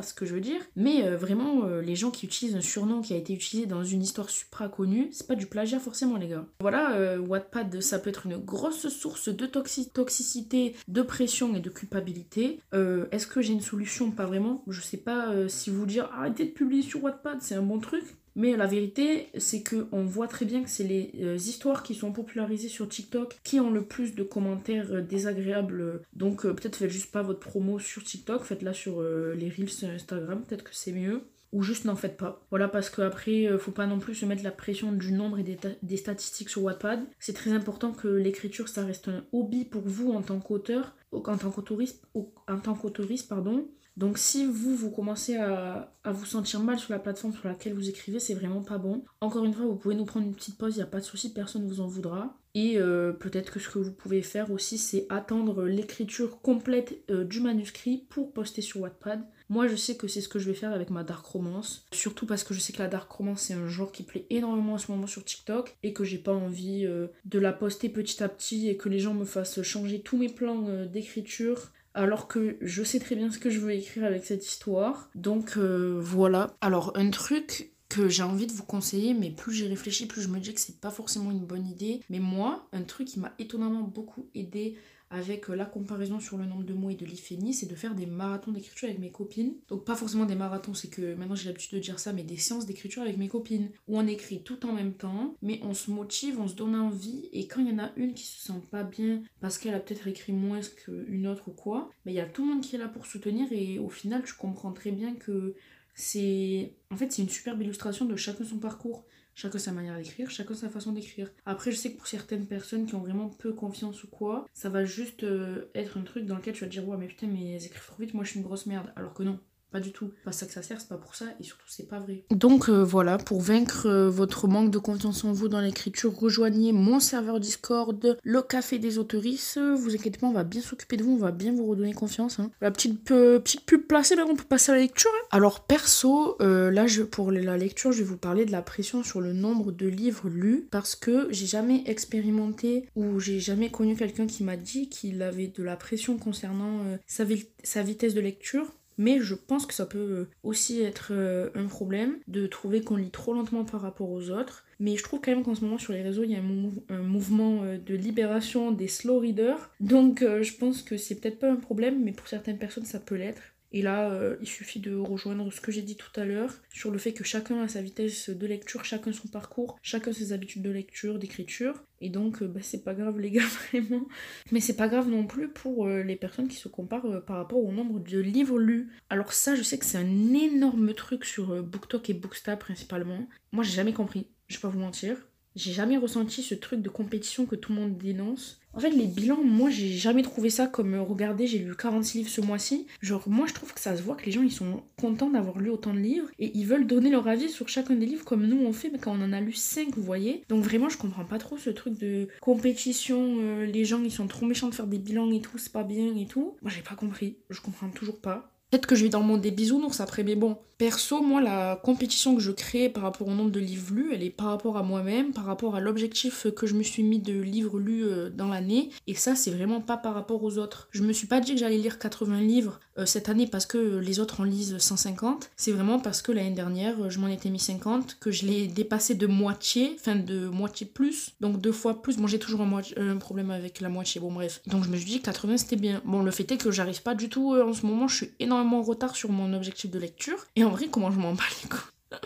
ce 0.01 0.13
que 0.13 0.25
je 0.25 0.33
veux 0.33 0.41
dire. 0.41 0.61
Mais 0.75 1.05
euh, 1.05 1.15
vraiment, 1.15 1.65
euh, 1.65 1.81
les 1.81 1.95
gens 1.95 2.11
qui 2.11 2.25
utilisent 2.25 2.55
un 2.55 2.61
surnom 2.61 3.01
qui 3.01 3.13
a 3.13 3.17
été 3.17 3.33
utilisé 3.33 3.67
dans 3.67 3.83
une 3.83 4.01
histoire 4.01 4.29
supra 4.29 4.69
connue, 4.69 5.09
c'est 5.11 5.27
pas 5.27 5.35
du 5.35 5.45
plagiat 5.45 5.79
forcément, 5.79 6.17
les 6.17 6.27
gars. 6.27 6.45
Voilà, 6.61 7.19
Wattpad, 7.19 7.81
ça 7.81 7.99
peut 7.99 8.09
être 8.09 8.25
une 8.25 8.37
grosse 8.37 8.87
source 8.89 9.29
de 9.29 9.45
toxicité, 9.45 10.75
de 10.87 11.01
pression 11.01 11.55
et 11.55 11.59
de 11.59 11.69
culpabilité. 11.69 12.59
Est-ce 12.73 13.27
que 13.27 13.41
j'ai 13.41 13.53
une 13.53 13.61
solution? 13.61 14.11
Pas 14.11 14.25
vraiment. 14.25 14.63
Je 14.67 14.81
sais 14.81 14.97
pas 14.97 15.47
si 15.47 15.69
vous 15.69 15.85
dire 15.85 16.09
arrêtez 16.13 16.45
de 16.45 16.51
publier 16.51 16.81
sur 16.81 17.03
Wattpad, 17.03 17.41
c'est 17.41 17.55
un 17.55 17.61
bon 17.61 17.79
truc. 17.79 18.03
Mais 18.39 18.55
la 18.55 18.67
vérité, 18.67 19.27
c'est 19.37 19.65
qu'on 19.69 20.05
voit 20.05 20.29
très 20.29 20.45
bien 20.45 20.63
que 20.63 20.69
c'est 20.69 20.85
les 20.85 21.11
euh, 21.19 21.35
histoires 21.35 21.83
qui 21.83 21.93
sont 21.93 22.13
popularisées 22.13 22.69
sur 22.69 22.87
TikTok 22.87 23.37
qui 23.43 23.59
ont 23.59 23.69
le 23.69 23.83
plus 23.83 24.15
de 24.15 24.23
commentaires 24.23 24.93
euh, 24.93 25.01
désagréables. 25.01 26.03
Donc 26.13 26.45
euh, 26.45 26.53
peut-être 26.53 26.77
faites 26.77 26.89
juste 26.89 27.11
pas 27.11 27.21
votre 27.21 27.41
promo 27.41 27.79
sur 27.79 28.01
TikTok, 28.01 28.45
faites-la 28.45 28.71
sur 28.71 29.01
les 29.01 29.49
Reels 29.49 29.83
Instagram, 29.93 30.41
peut-être 30.47 30.63
que 30.63 30.69
c'est 30.71 30.93
mieux. 30.93 31.21
Ou 31.51 31.63
juste 31.63 31.85
n'en 31.85 31.95
faites 31.95 32.17
pas. 32.17 32.45
Voilà, 32.49 32.67
parce 32.67 32.89
qu'après, 32.89 33.47
faut 33.57 33.71
pas 33.71 33.87
non 33.87 33.99
plus 33.99 34.15
se 34.15 34.25
mettre 34.25 34.43
la 34.43 34.51
pression 34.51 34.91
du 34.91 35.11
nombre 35.11 35.39
et 35.39 35.43
des, 35.43 35.57
des 35.81 35.97
statistiques 35.97 36.49
sur 36.49 36.63
Wattpad. 36.63 36.99
C'est 37.19 37.33
très 37.33 37.51
important 37.51 37.91
que 37.91 38.07
l'écriture, 38.07 38.69
ça 38.69 38.85
reste 38.85 39.07
un 39.07 39.25
hobby 39.31 39.65
pour 39.65 39.81
vous 39.81 40.11
en 40.11 40.21
tant 40.21 40.39
qu'auteur, 40.39 40.95
en 41.11 41.37
tant 41.37 41.49
qu'autoriste, 41.49 42.05
en 42.13 42.59
tant 42.59 42.75
qu'autoriste, 42.75 43.27
pardon. 43.27 43.67
Donc 43.99 44.17
si 44.17 44.45
vous, 44.45 44.77
vous 44.77 44.91
commencez 44.91 45.35
à, 45.35 45.91
vous 46.05 46.25
sentir 46.25 46.61
mal 46.61 46.79
sur 46.79 46.93
la 46.93 46.99
plateforme 46.99 47.33
sur 47.33 47.49
laquelle 47.49 47.73
vous 47.73 47.89
écrivez, 47.89 48.21
c'est 48.21 48.33
vraiment 48.33 48.61
pas 48.61 48.77
bon. 48.77 49.03
Encore 49.19 49.43
une 49.43 49.53
fois, 49.53 49.65
vous 49.65 49.75
pouvez 49.75 49.93
nous 49.93 50.05
prendre 50.05 50.25
une 50.25 50.33
petite 50.33 50.57
pause, 50.57 50.75
il 50.75 50.77
n'y 50.77 50.83
a 50.83 50.87
pas 50.87 51.01
de 51.01 51.05
souci, 51.05 51.33
personne 51.33 51.63
ne 51.63 51.67
vous 51.67 51.81
en 51.81 51.87
voudra. 51.87 52.39
Et 52.55 52.79
euh, 52.79 53.11
peut-être 53.11 53.51
que 53.51 53.59
ce 53.59 53.67
que 53.69 53.77
vous 53.77 53.91
pouvez 53.91 54.21
faire 54.21 54.51
aussi, 54.51 54.77
c'est 54.77 55.05
attendre 55.09 55.65
l'écriture 55.65 56.41
complète 56.41 56.95
euh, 57.11 57.25
du 57.25 57.41
manuscrit 57.41 58.05
pour 58.09 58.31
poster 58.31 58.61
sur 58.61 58.79
Wattpad. 58.79 59.21
Moi, 59.49 59.67
je 59.67 59.75
sais 59.75 59.95
que 59.95 60.07
c'est 60.07 60.21
ce 60.21 60.29
que 60.29 60.39
je 60.39 60.49
vais 60.49 60.55
faire 60.55 60.71
avec 60.71 60.89
ma 60.89 61.03
dark 61.03 61.25
romance. 61.25 61.85
Surtout 61.91 62.25
parce 62.25 62.43
que 62.43 62.53
je 62.53 62.59
sais 62.59 62.73
que 62.73 62.79
la 62.79 62.87
dark 62.87 63.11
romance, 63.11 63.41
c'est 63.41 63.53
un 63.53 63.67
genre 63.67 63.91
qui 63.91 64.03
plaît 64.03 64.25
énormément 64.29 64.73
en 64.73 64.77
ce 64.77 64.91
moment 64.91 65.07
sur 65.07 65.25
TikTok 65.25 65.75
et 65.83 65.93
que 65.93 66.03
j'ai 66.03 66.19
pas 66.19 66.33
envie 66.33 66.85
euh, 66.85 67.07
de 67.25 67.39
la 67.39 67.53
poster 67.53 67.89
petit 67.89 68.23
à 68.23 68.29
petit 68.29 68.69
et 68.69 68.77
que 68.77 68.89
les 68.89 68.99
gens 68.99 69.13
me 69.13 69.25
fassent 69.25 69.61
changer 69.61 70.01
tous 70.01 70.17
mes 70.17 70.29
plans 70.29 70.85
d'écriture 70.85 71.71
alors 71.93 72.27
que 72.27 72.57
je 72.61 72.83
sais 72.83 72.99
très 72.99 73.15
bien 73.15 73.31
ce 73.31 73.39
que 73.39 73.49
je 73.49 73.59
veux 73.59 73.71
écrire 73.71 74.05
avec 74.05 74.23
cette 74.25 74.45
histoire. 74.45 75.09
Donc 75.15 75.57
euh, 75.57 75.99
voilà. 75.99 76.55
Alors 76.61 76.91
un 76.95 77.09
truc 77.09 77.71
que 77.89 78.07
j'ai 78.07 78.23
envie 78.23 78.45
de 78.45 78.51
vous 78.51 78.63
conseiller, 78.63 79.15
mais 79.15 79.31
plus 79.31 79.51
j'y 79.53 79.67
réfléchis, 79.67 80.05
plus 80.05 80.21
je 80.21 80.27
me 80.27 80.39
dis 80.39 80.53
que 80.53 80.61
c'est 80.61 80.79
pas 80.79 80.91
forcément 80.91 81.31
une 81.31 81.45
bonne 81.45 81.67
idée. 81.67 82.01
Mais 82.09 82.19
moi, 82.19 82.67
un 82.71 82.83
truc 82.83 83.07
qui 83.07 83.19
m'a 83.19 83.33
étonnamment 83.39 83.81
beaucoup 83.81 84.29
aidé 84.35 84.77
avec 85.09 85.49
euh, 85.49 85.55
la 85.55 85.65
comparaison 85.65 86.19
sur 86.19 86.37
le 86.37 86.45
nombre 86.45 86.63
de 86.63 86.73
mots 86.73 86.89
et 86.89 86.95
de 86.95 87.05
l'iphénie, 87.05 87.53
c'est 87.53 87.69
de 87.69 87.75
faire 87.75 87.95
des 87.95 88.05
marathons 88.05 88.51
d'écriture 88.51 88.87
avec 88.87 88.99
mes 88.99 89.11
copines. 89.11 89.53
Donc 89.67 89.85
pas 89.85 89.95
forcément 89.95 90.25
des 90.25 90.35
marathons, 90.35 90.73
c'est 90.73 90.89
que 90.89 91.15
maintenant 91.15 91.35
j'ai 91.35 91.47
l'habitude 91.47 91.77
de 91.77 91.83
dire 91.83 91.99
ça, 91.99 92.13
mais 92.13 92.23
des 92.23 92.37
séances 92.37 92.65
d'écriture 92.65 93.01
avec 93.01 93.17
mes 93.17 93.27
copines, 93.27 93.69
où 93.87 93.97
on 93.97 94.07
écrit 94.07 94.43
tout 94.43 94.65
en 94.65 94.73
même 94.73 94.93
temps, 94.93 95.35
mais 95.41 95.59
on 95.63 95.73
se 95.73 95.91
motive, 95.91 96.39
on 96.39 96.47
se 96.47 96.55
donne 96.55 96.75
envie, 96.75 97.29
et 97.33 97.47
quand 97.47 97.61
il 97.61 97.69
y 97.69 97.73
en 97.73 97.83
a 97.83 97.91
une 97.95 98.13
qui 98.13 98.25
se 98.25 98.41
sent 98.41 98.61
pas 98.71 98.83
bien 98.83 99.23
parce 99.41 99.57
qu'elle 99.57 99.73
a 99.73 99.79
peut-être 99.79 100.07
écrit 100.07 100.33
moins 100.33 100.59
qu'une 100.61 101.27
autre 101.27 101.49
ou 101.49 101.51
quoi, 101.51 101.89
mais 102.05 102.13
il 102.13 102.15
y 102.15 102.21
a 102.21 102.25
tout 102.25 102.43
le 102.45 102.53
monde 102.53 102.63
qui 102.63 102.75
est 102.75 102.79
là 102.79 102.87
pour 102.87 103.05
soutenir, 103.05 103.47
et 103.51 103.79
au 103.79 103.89
final 103.89 104.23
tu 104.23 104.33
comprends 104.33 104.71
très 104.71 104.91
bien 104.91 105.15
que 105.15 105.55
c'est... 105.99 106.73
En 106.91 106.95
fait 106.95 107.11
c'est 107.11 107.21
une 107.21 107.29
superbe 107.29 107.61
illustration 107.61 108.05
de 108.05 108.15
chacun 108.15 108.45
son 108.45 108.57
parcours. 108.57 109.05
Chacun 109.35 109.57
sa 109.57 109.71
manière 109.71 109.95
d'écrire, 109.95 110.29
chacun 110.29 110.53
sa 110.53 110.67
façon 110.67 110.91
d'écrire. 110.91 111.31
Après, 111.45 111.71
je 111.71 111.77
sais 111.77 111.93
que 111.93 111.97
pour 111.97 112.07
certaines 112.07 112.45
personnes 112.45 112.85
qui 112.85 112.95
ont 112.95 112.99
vraiment 112.99 113.29
peu 113.29 113.53
confiance 113.53 114.03
ou 114.03 114.07
quoi, 114.07 114.45
ça 114.53 114.67
va 114.67 114.83
juste 114.83 115.23
euh, 115.23 115.71
être 115.75 115.97
un 115.97 116.01
truc 116.01 116.25
dans 116.25 116.35
lequel 116.35 116.53
tu 116.53 116.61
vas 116.61 116.67
te 116.67 116.73
dire, 116.73 116.85
ouais, 116.85 116.97
mais 116.97 117.07
putain, 117.07 117.27
mais 117.27 117.51
elles 117.51 117.65
écrivent 117.65 117.85
trop 117.85 118.01
vite, 118.01 118.13
moi 118.13 118.25
je 118.25 118.31
suis 118.31 118.39
une 118.39 118.45
grosse 118.45 118.65
merde. 118.65 118.91
Alors 118.97 119.13
que 119.13 119.23
non. 119.23 119.39
Pas 119.71 119.79
du 119.79 119.91
tout. 119.91 120.11
Pas 120.25 120.31
ça 120.31 120.47
que 120.47 120.51
ça 120.51 120.63
sert, 120.63 120.81
c'est 120.81 120.89
pas 120.89 120.97
pour 120.97 121.13
ça, 121.13 121.25
et 121.39 121.43
surtout 121.43 121.65
c'est 121.67 121.87
pas 121.87 121.99
vrai. 121.99 122.23
Donc 122.31 122.69
euh, 122.69 122.83
voilà, 122.83 123.19
pour 123.19 123.39
vaincre 123.39 123.85
euh, 123.85 124.09
votre 124.09 124.47
manque 124.47 124.71
de 124.71 124.79
confiance 124.79 125.23
en 125.23 125.31
vous 125.31 125.47
dans 125.47 125.61
l'écriture, 125.61 126.11
rejoignez 126.15 126.71
mon 126.71 126.99
serveur 126.99 127.39
Discord, 127.39 128.17
le 128.23 128.41
café 128.41 128.79
des 128.79 128.97
autoristes. 128.97 129.59
Vous 129.59 129.93
inquiétez 129.93 130.17
pas, 130.17 130.25
on 130.25 130.31
va 130.31 130.43
bien 130.43 130.61
s'occuper 130.61 130.97
de 130.97 131.03
vous, 131.03 131.11
on 131.11 131.17
va 131.17 131.31
bien 131.31 131.53
vous 131.53 131.67
redonner 131.67 131.93
confiance. 131.93 132.39
Hein. 132.39 132.49
La 132.61 132.71
petite, 132.71 133.03
petite 133.03 133.61
pub 133.61 133.83
placée, 133.83 134.15
là, 134.15 134.25
on 134.27 134.35
peut 134.35 134.43
passer 134.43 134.71
à 134.71 134.75
la 134.75 134.81
lecture. 134.81 135.11
Hein. 135.21 135.27
Alors 135.31 135.61
perso, 135.61 136.35
euh, 136.41 136.71
là 136.71 136.87
pour 137.11 137.31
la 137.31 137.55
lecture, 137.55 137.91
je 137.91 137.99
vais 137.99 138.09
vous 138.09 138.17
parler 138.17 138.45
de 138.45 138.51
la 138.51 138.63
pression 138.63 139.03
sur 139.03 139.21
le 139.21 139.33
nombre 139.33 139.71
de 139.71 139.87
livres 139.87 140.29
lus, 140.29 140.67
parce 140.71 140.95
que 140.95 141.27
j'ai 141.29 141.45
jamais 141.45 141.83
expérimenté 141.85 142.89
ou 142.95 143.19
j'ai 143.19 143.39
jamais 143.39 143.69
connu 143.69 143.95
quelqu'un 143.95 144.25
qui 144.25 144.43
m'a 144.43 144.57
dit 144.57 144.89
qu'il 144.89 145.21
avait 145.21 145.47
de 145.47 145.61
la 145.61 145.75
pression 145.75 146.17
concernant 146.17 146.79
sa 147.05 147.83
vitesse 147.83 148.15
de 148.15 148.21
lecture. 148.21 148.73
Mais 148.99 149.21
je 149.21 149.33
pense 149.33 149.65
que 149.65 149.73
ça 149.73 149.85
peut 149.85 150.27
aussi 150.43 150.81
être 150.81 151.11
euh, 151.11 151.49
un 151.55 151.67
problème 151.67 152.17
de 152.27 152.47
trouver 152.47 152.81
qu'on 152.81 152.97
lit 152.97 153.11
trop 153.11 153.33
lentement 153.33 153.63
par 153.63 153.79
rapport 153.79 154.11
aux 154.11 154.29
autres. 154.29 154.65
Mais 154.81 154.97
je 154.97 155.03
trouve 155.03 155.21
quand 155.21 155.31
même 155.31 155.41
qu'en 155.41 155.55
ce 155.55 155.63
moment 155.63 155.77
sur 155.77 155.93
les 155.93 156.01
réseaux, 156.01 156.23
il 156.23 156.31
y 156.31 156.35
a 156.35 156.39
un, 156.39 157.01
mouvement 157.01 157.63
euh, 157.63 157.77
de 157.77 157.95
libération 157.95 158.73
des 158.73 158.89
slow 158.89 159.19
readers. 159.19 159.71
Donc 159.79 160.21
euh, 160.21 160.43
je 160.43 160.53
pense 160.53 160.81
que 160.81 160.97
c'est 160.97 161.15
peut-être 161.15 161.39
pas 161.39 161.49
un 161.49 161.55
problème, 161.55 162.03
mais 162.03 162.11
pour 162.11 162.27
certaines 162.27 162.57
personnes, 162.57 162.83
ça 162.85 162.99
peut 162.99 163.15
l'être. 163.15 163.41
Et 163.71 163.81
là, 163.81 164.09
euh, 164.11 164.35
il 164.41 164.47
suffit 164.47 164.79
de 164.79 164.95
rejoindre 164.95 165.51
ce 165.51 165.61
que 165.61 165.71
j'ai 165.71 165.81
dit 165.81 165.95
tout 165.95 166.11
à 166.19 166.25
l'heure 166.25 166.53
sur 166.73 166.91
le 166.91 166.97
fait 166.97 167.13
que 167.13 167.23
chacun 167.23 167.61
a 167.61 167.67
sa 167.67 167.81
vitesse 167.81 168.29
de 168.29 168.47
lecture, 168.47 168.83
chacun 168.83 169.11
son 169.13 169.27
parcours, 169.27 169.77
chacun 169.81 170.11
ses 170.11 170.33
habitudes 170.33 170.63
de 170.63 170.71
lecture, 170.71 171.19
d'écriture. 171.19 171.83
Et 172.01 172.09
donc, 172.09 172.41
euh, 172.41 172.47
bah, 172.47 172.61
c'est 172.63 172.83
pas 172.83 172.93
grave, 172.93 173.19
les 173.19 173.31
gars, 173.31 173.45
vraiment. 173.71 174.07
Mais 174.51 174.59
c'est 174.59 174.75
pas 174.75 174.87
grave 174.87 175.09
non 175.09 175.27
plus 175.27 175.49
pour 175.49 175.85
euh, 175.85 176.01
les 176.01 176.15
personnes 176.15 176.47
qui 176.47 176.57
se 176.57 176.67
comparent 176.67 177.23
par 177.25 177.37
rapport 177.37 177.63
au 177.63 177.71
nombre 177.71 177.99
de 177.99 178.19
livres 178.19 178.59
lus. 178.59 178.89
Alors, 179.09 179.33
ça, 179.33 179.55
je 179.55 179.61
sais 179.61 179.77
que 179.77 179.85
c'est 179.85 179.97
un 179.97 180.33
énorme 180.33 180.93
truc 180.93 181.25
sur 181.25 181.61
BookTok 181.63 182.09
et 182.09 182.13
Booksta 182.13 182.57
principalement. 182.57 183.27
Moi, 183.51 183.63
j'ai 183.63 183.73
jamais 183.73 183.93
compris, 183.93 184.27
je 184.47 184.57
vais 184.57 184.61
pas 184.61 184.69
vous 184.69 184.79
mentir. 184.79 185.28
J'ai 185.59 185.73
jamais 185.73 185.97
ressenti 185.97 186.41
ce 186.41 186.55
truc 186.55 186.81
de 186.81 186.87
compétition 186.87 187.45
que 187.45 187.57
tout 187.57 187.73
le 187.73 187.81
monde 187.81 187.97
dénonce. 187.97 188.61
En 188.71 188.79
fait, 188.79 188.91
les 188.91 189.07
bilans, 189.07 189.43
moi, 189.43 189.69
j'ai 189.69 189.91
jamais 189.91 190.21
trouvé 190.21 190.49
ça 190.49 190.67
comme 190.67 190.93
euh, 190.93 191.01
regardez, 191.01 191.47
j'ai 191.47 191.57
lu 191.57 191.75
46 191.75 192.19
livres 192.19 192.29
ce 192.29 192.39
mois-ci. 192.39 192.87
Genre, 193.01 193.27
moi, 193.27 193.45
je 193.45 193.53
trouve 193.53 193.73
que 193.73 193.81
ça 193.81 193.97
se 193.97 194.01
voit 194.01 194.15
que 194.15 194.25
les 194.25 194.31
gens, 194.31 194.41
ils 194.41 194.53
sont 194.53 194.83
contents 194.95 195.29
d'avoir 195.29 195.59
lu 195.59 195.69
autant 195.69 195.93
de 195.93 195.99
livres 195.99 196.29
et 196.39 196.57
ils 196.57 196.65
veulent 196.65 196.87
donner 196.87 197.09
leur 197.09 197.27
avis 197.27 197.49
sur 197.49 197.67
chacun 197.67 197.95
des 197.95 198.05
livres 198.05 198.23
comme 198.23 198.47
nous 198.47 198.65
on 198.65 198.71
fait, 198.71 198.89
mais 198.89 198.99
quand 198.99 199.11
on 199.11 199.21
en 199.21 199.33
a 199.33 199.41
lu 199.41 199.51
5, 199.51 199.89
vous 199.97 200.01
voyez. 200.01 200.45
Donc, 200.47 200.63
vraiment, 200.63 200.87
je 200.87 200.97
comprends 200.97 201.25
pas 201.25 201.39
trop 201.39 201.57
ce 201.57 201.71
truc 201.71 201.99
de 201.99 202.29
compétition. 202.39 203.39
Euh, 203.41 203.65
les 203.65 203.83
gens, 203.83 204.01
ils 204.01 204.13
sont 204.13 204.27
trop 204.27 204.45
méchants 204.45 204.69
de 204.69 204.75
faire 204.75 204.87
des 204.87 204.99
bilans 204.99 205.29
et 205.29 205.41
tout, 205.41 205.57
c'est 205.57 205.73
pas 205.73 205.83
bien 205.83 206.15
et 206.15 206.25
tout. 206.25 206.55
Moi, 206.61 206.71
j'ai 206.73 206.83
pas 206.83 206.95
compris. 206.95 207.35
Je 207.49 207.59
comprends 207.59 207.89
toujours 207.89 208.21
pas. 208.21 208.55
Peut-être 208.69 208.85
que 208.85 208.95
je 208.95 209.03
vais 209.03 209.09
dans 209.09 209.19
le 209.19 209.25
monde 209.25 209.41
des 209.41 209.51
bisounours 209.51 209.99
après, 209.99 210.23
mais 210.23 210.35
bon. 210.35 210.57
Perso, 210.77 211.21
moi, 211.21 211.41
la 211.41 211.75
compétition 211.83 212.35
que 212.35 212.41
je 212.41 212.51
crée 212.51 212.87
par 212.87 213.03
rapport 213.03 213.27
au 213.27 213.33
nombre 213.33 213.51
de 213.51 213.59
livres 213.59 213.93
lus, 213.93 214.13
elle 214.13 214.23
est 214.23 214.29
par 214.29 214.47
rapport 214.47 214.77
à 214.77 214.83
moi-même, 214.83 215.33
par 215.33 215.43
rapport 215.45 215.75
à 215.75 215.81
l'objectif 215.81 216.47
que 216.55 216.67
je 216.67 216.75
me 216.75 216.83
suis 216.83 217.03
mis 217.03 217.19
de 217.19 217.33
livres 217.33 217.79
lus 217.79 218.05
euh, 218.05 218.29
dans 218.29 218.47
l'année. 218.47 218.89
Et 219.07 219.15
ça, 219.15 219.35
c'est 219.35 219.51
vraiment 219.51 219.81
pas 219.81 219.97
par 219.97 220.13
rapport 220.13 220.41
aux 220.43 220.57
autres. 220.57 220.87
Je 220.91 221.03
me 221.03 221.11
suis 221.11 221.27
pas 221.27 221.41
dit 221.41 221.53
que 221.53 221.59
j'allais 221.59 221.77
lire 221.77 221.99
80 221.99 222.41
livres 222.41 222.79
cette 223.05 223.29
année 223.29 223.47
parce 223.47 223.65
que 223.65 223.97
les 223.97 224.19
autres 224.19 224.41
en 224.41 224.43
lisent 224.43 224.77
150. 224.77 225.49
C'est 225.55 225.71
vraiment 225.71 225.99
parce 225.99 226.21
que 226.21 226.31
l'année 226.31 226.55
dernière, 226.55 227.09
je 227.09 227.19
m'en 227.19 227.27
étais 227.27 227.49
mis 227.49 227.59
50, 227.59 228.17
que 228.19 228.31
je 228.31 228.45
l'ai 228.45 228.67
dépassé 228.67 229.15
de 229.15 229.27
moitié, 229.27 229.95
enfin 229.99 230.15
de 230.15 230.47
moitié 230.47 230.85
plus, 230.85 231.31
donc 231.41 231.61
deux 231.61 231.71
fois 231.71 232.01
plus. 232.01 232.17
Bon, 232.17 232.27
j'ai 232.27 232.39
toujours 232.39 232.61
un, 232.61 232.81
un, 232.97 233.17
problème 233.17 233.51
avec 233.51 233.81
la 233.81 233.89
moitié, 233.89 234.21
bon 234.21 234.31
bref. 234.31 234.61
Donc 234.67 234.83
je 234.83 234.89
me 234.89 234.97
suis 234.97 235.05
dit 235.05 235.21
80 235.21 235.57
c'était 235.57 235.75
bien. 235.75 236.01
Bon, 236.05 236.23
le 236.23 236.31
fait 236.31 236.51
est 236.51 236.57
que 236.57 236.71
j'arrive 236.71 237.01
pas 237.01 237.15
du 237.15 237.29
tout 237.29 237.53
euh, 237.53 237.65
en 237.65 237.73
ce 237.73 237.85
moment, 237.85 238.07
je 238.07 238.15
suis 238.15 238.31
énormément 238.39 238.79
en 238.79 238.83
retard 238.83 239.15
sur 239.15 239.31
mon 239.31 239.53
objectif 239.53 239.91
de 239.91 239.99
lecture. 239.99 240.45
Et 240.55 240.63
en 240.63 240.69
vrai, 240.69 240.87
comment 240.87 241.11
je 241.11 241.19
m'en 241.19 241.33
bats 241.33 241.43
les 241.63 241.69
couilles? 241.69 242.19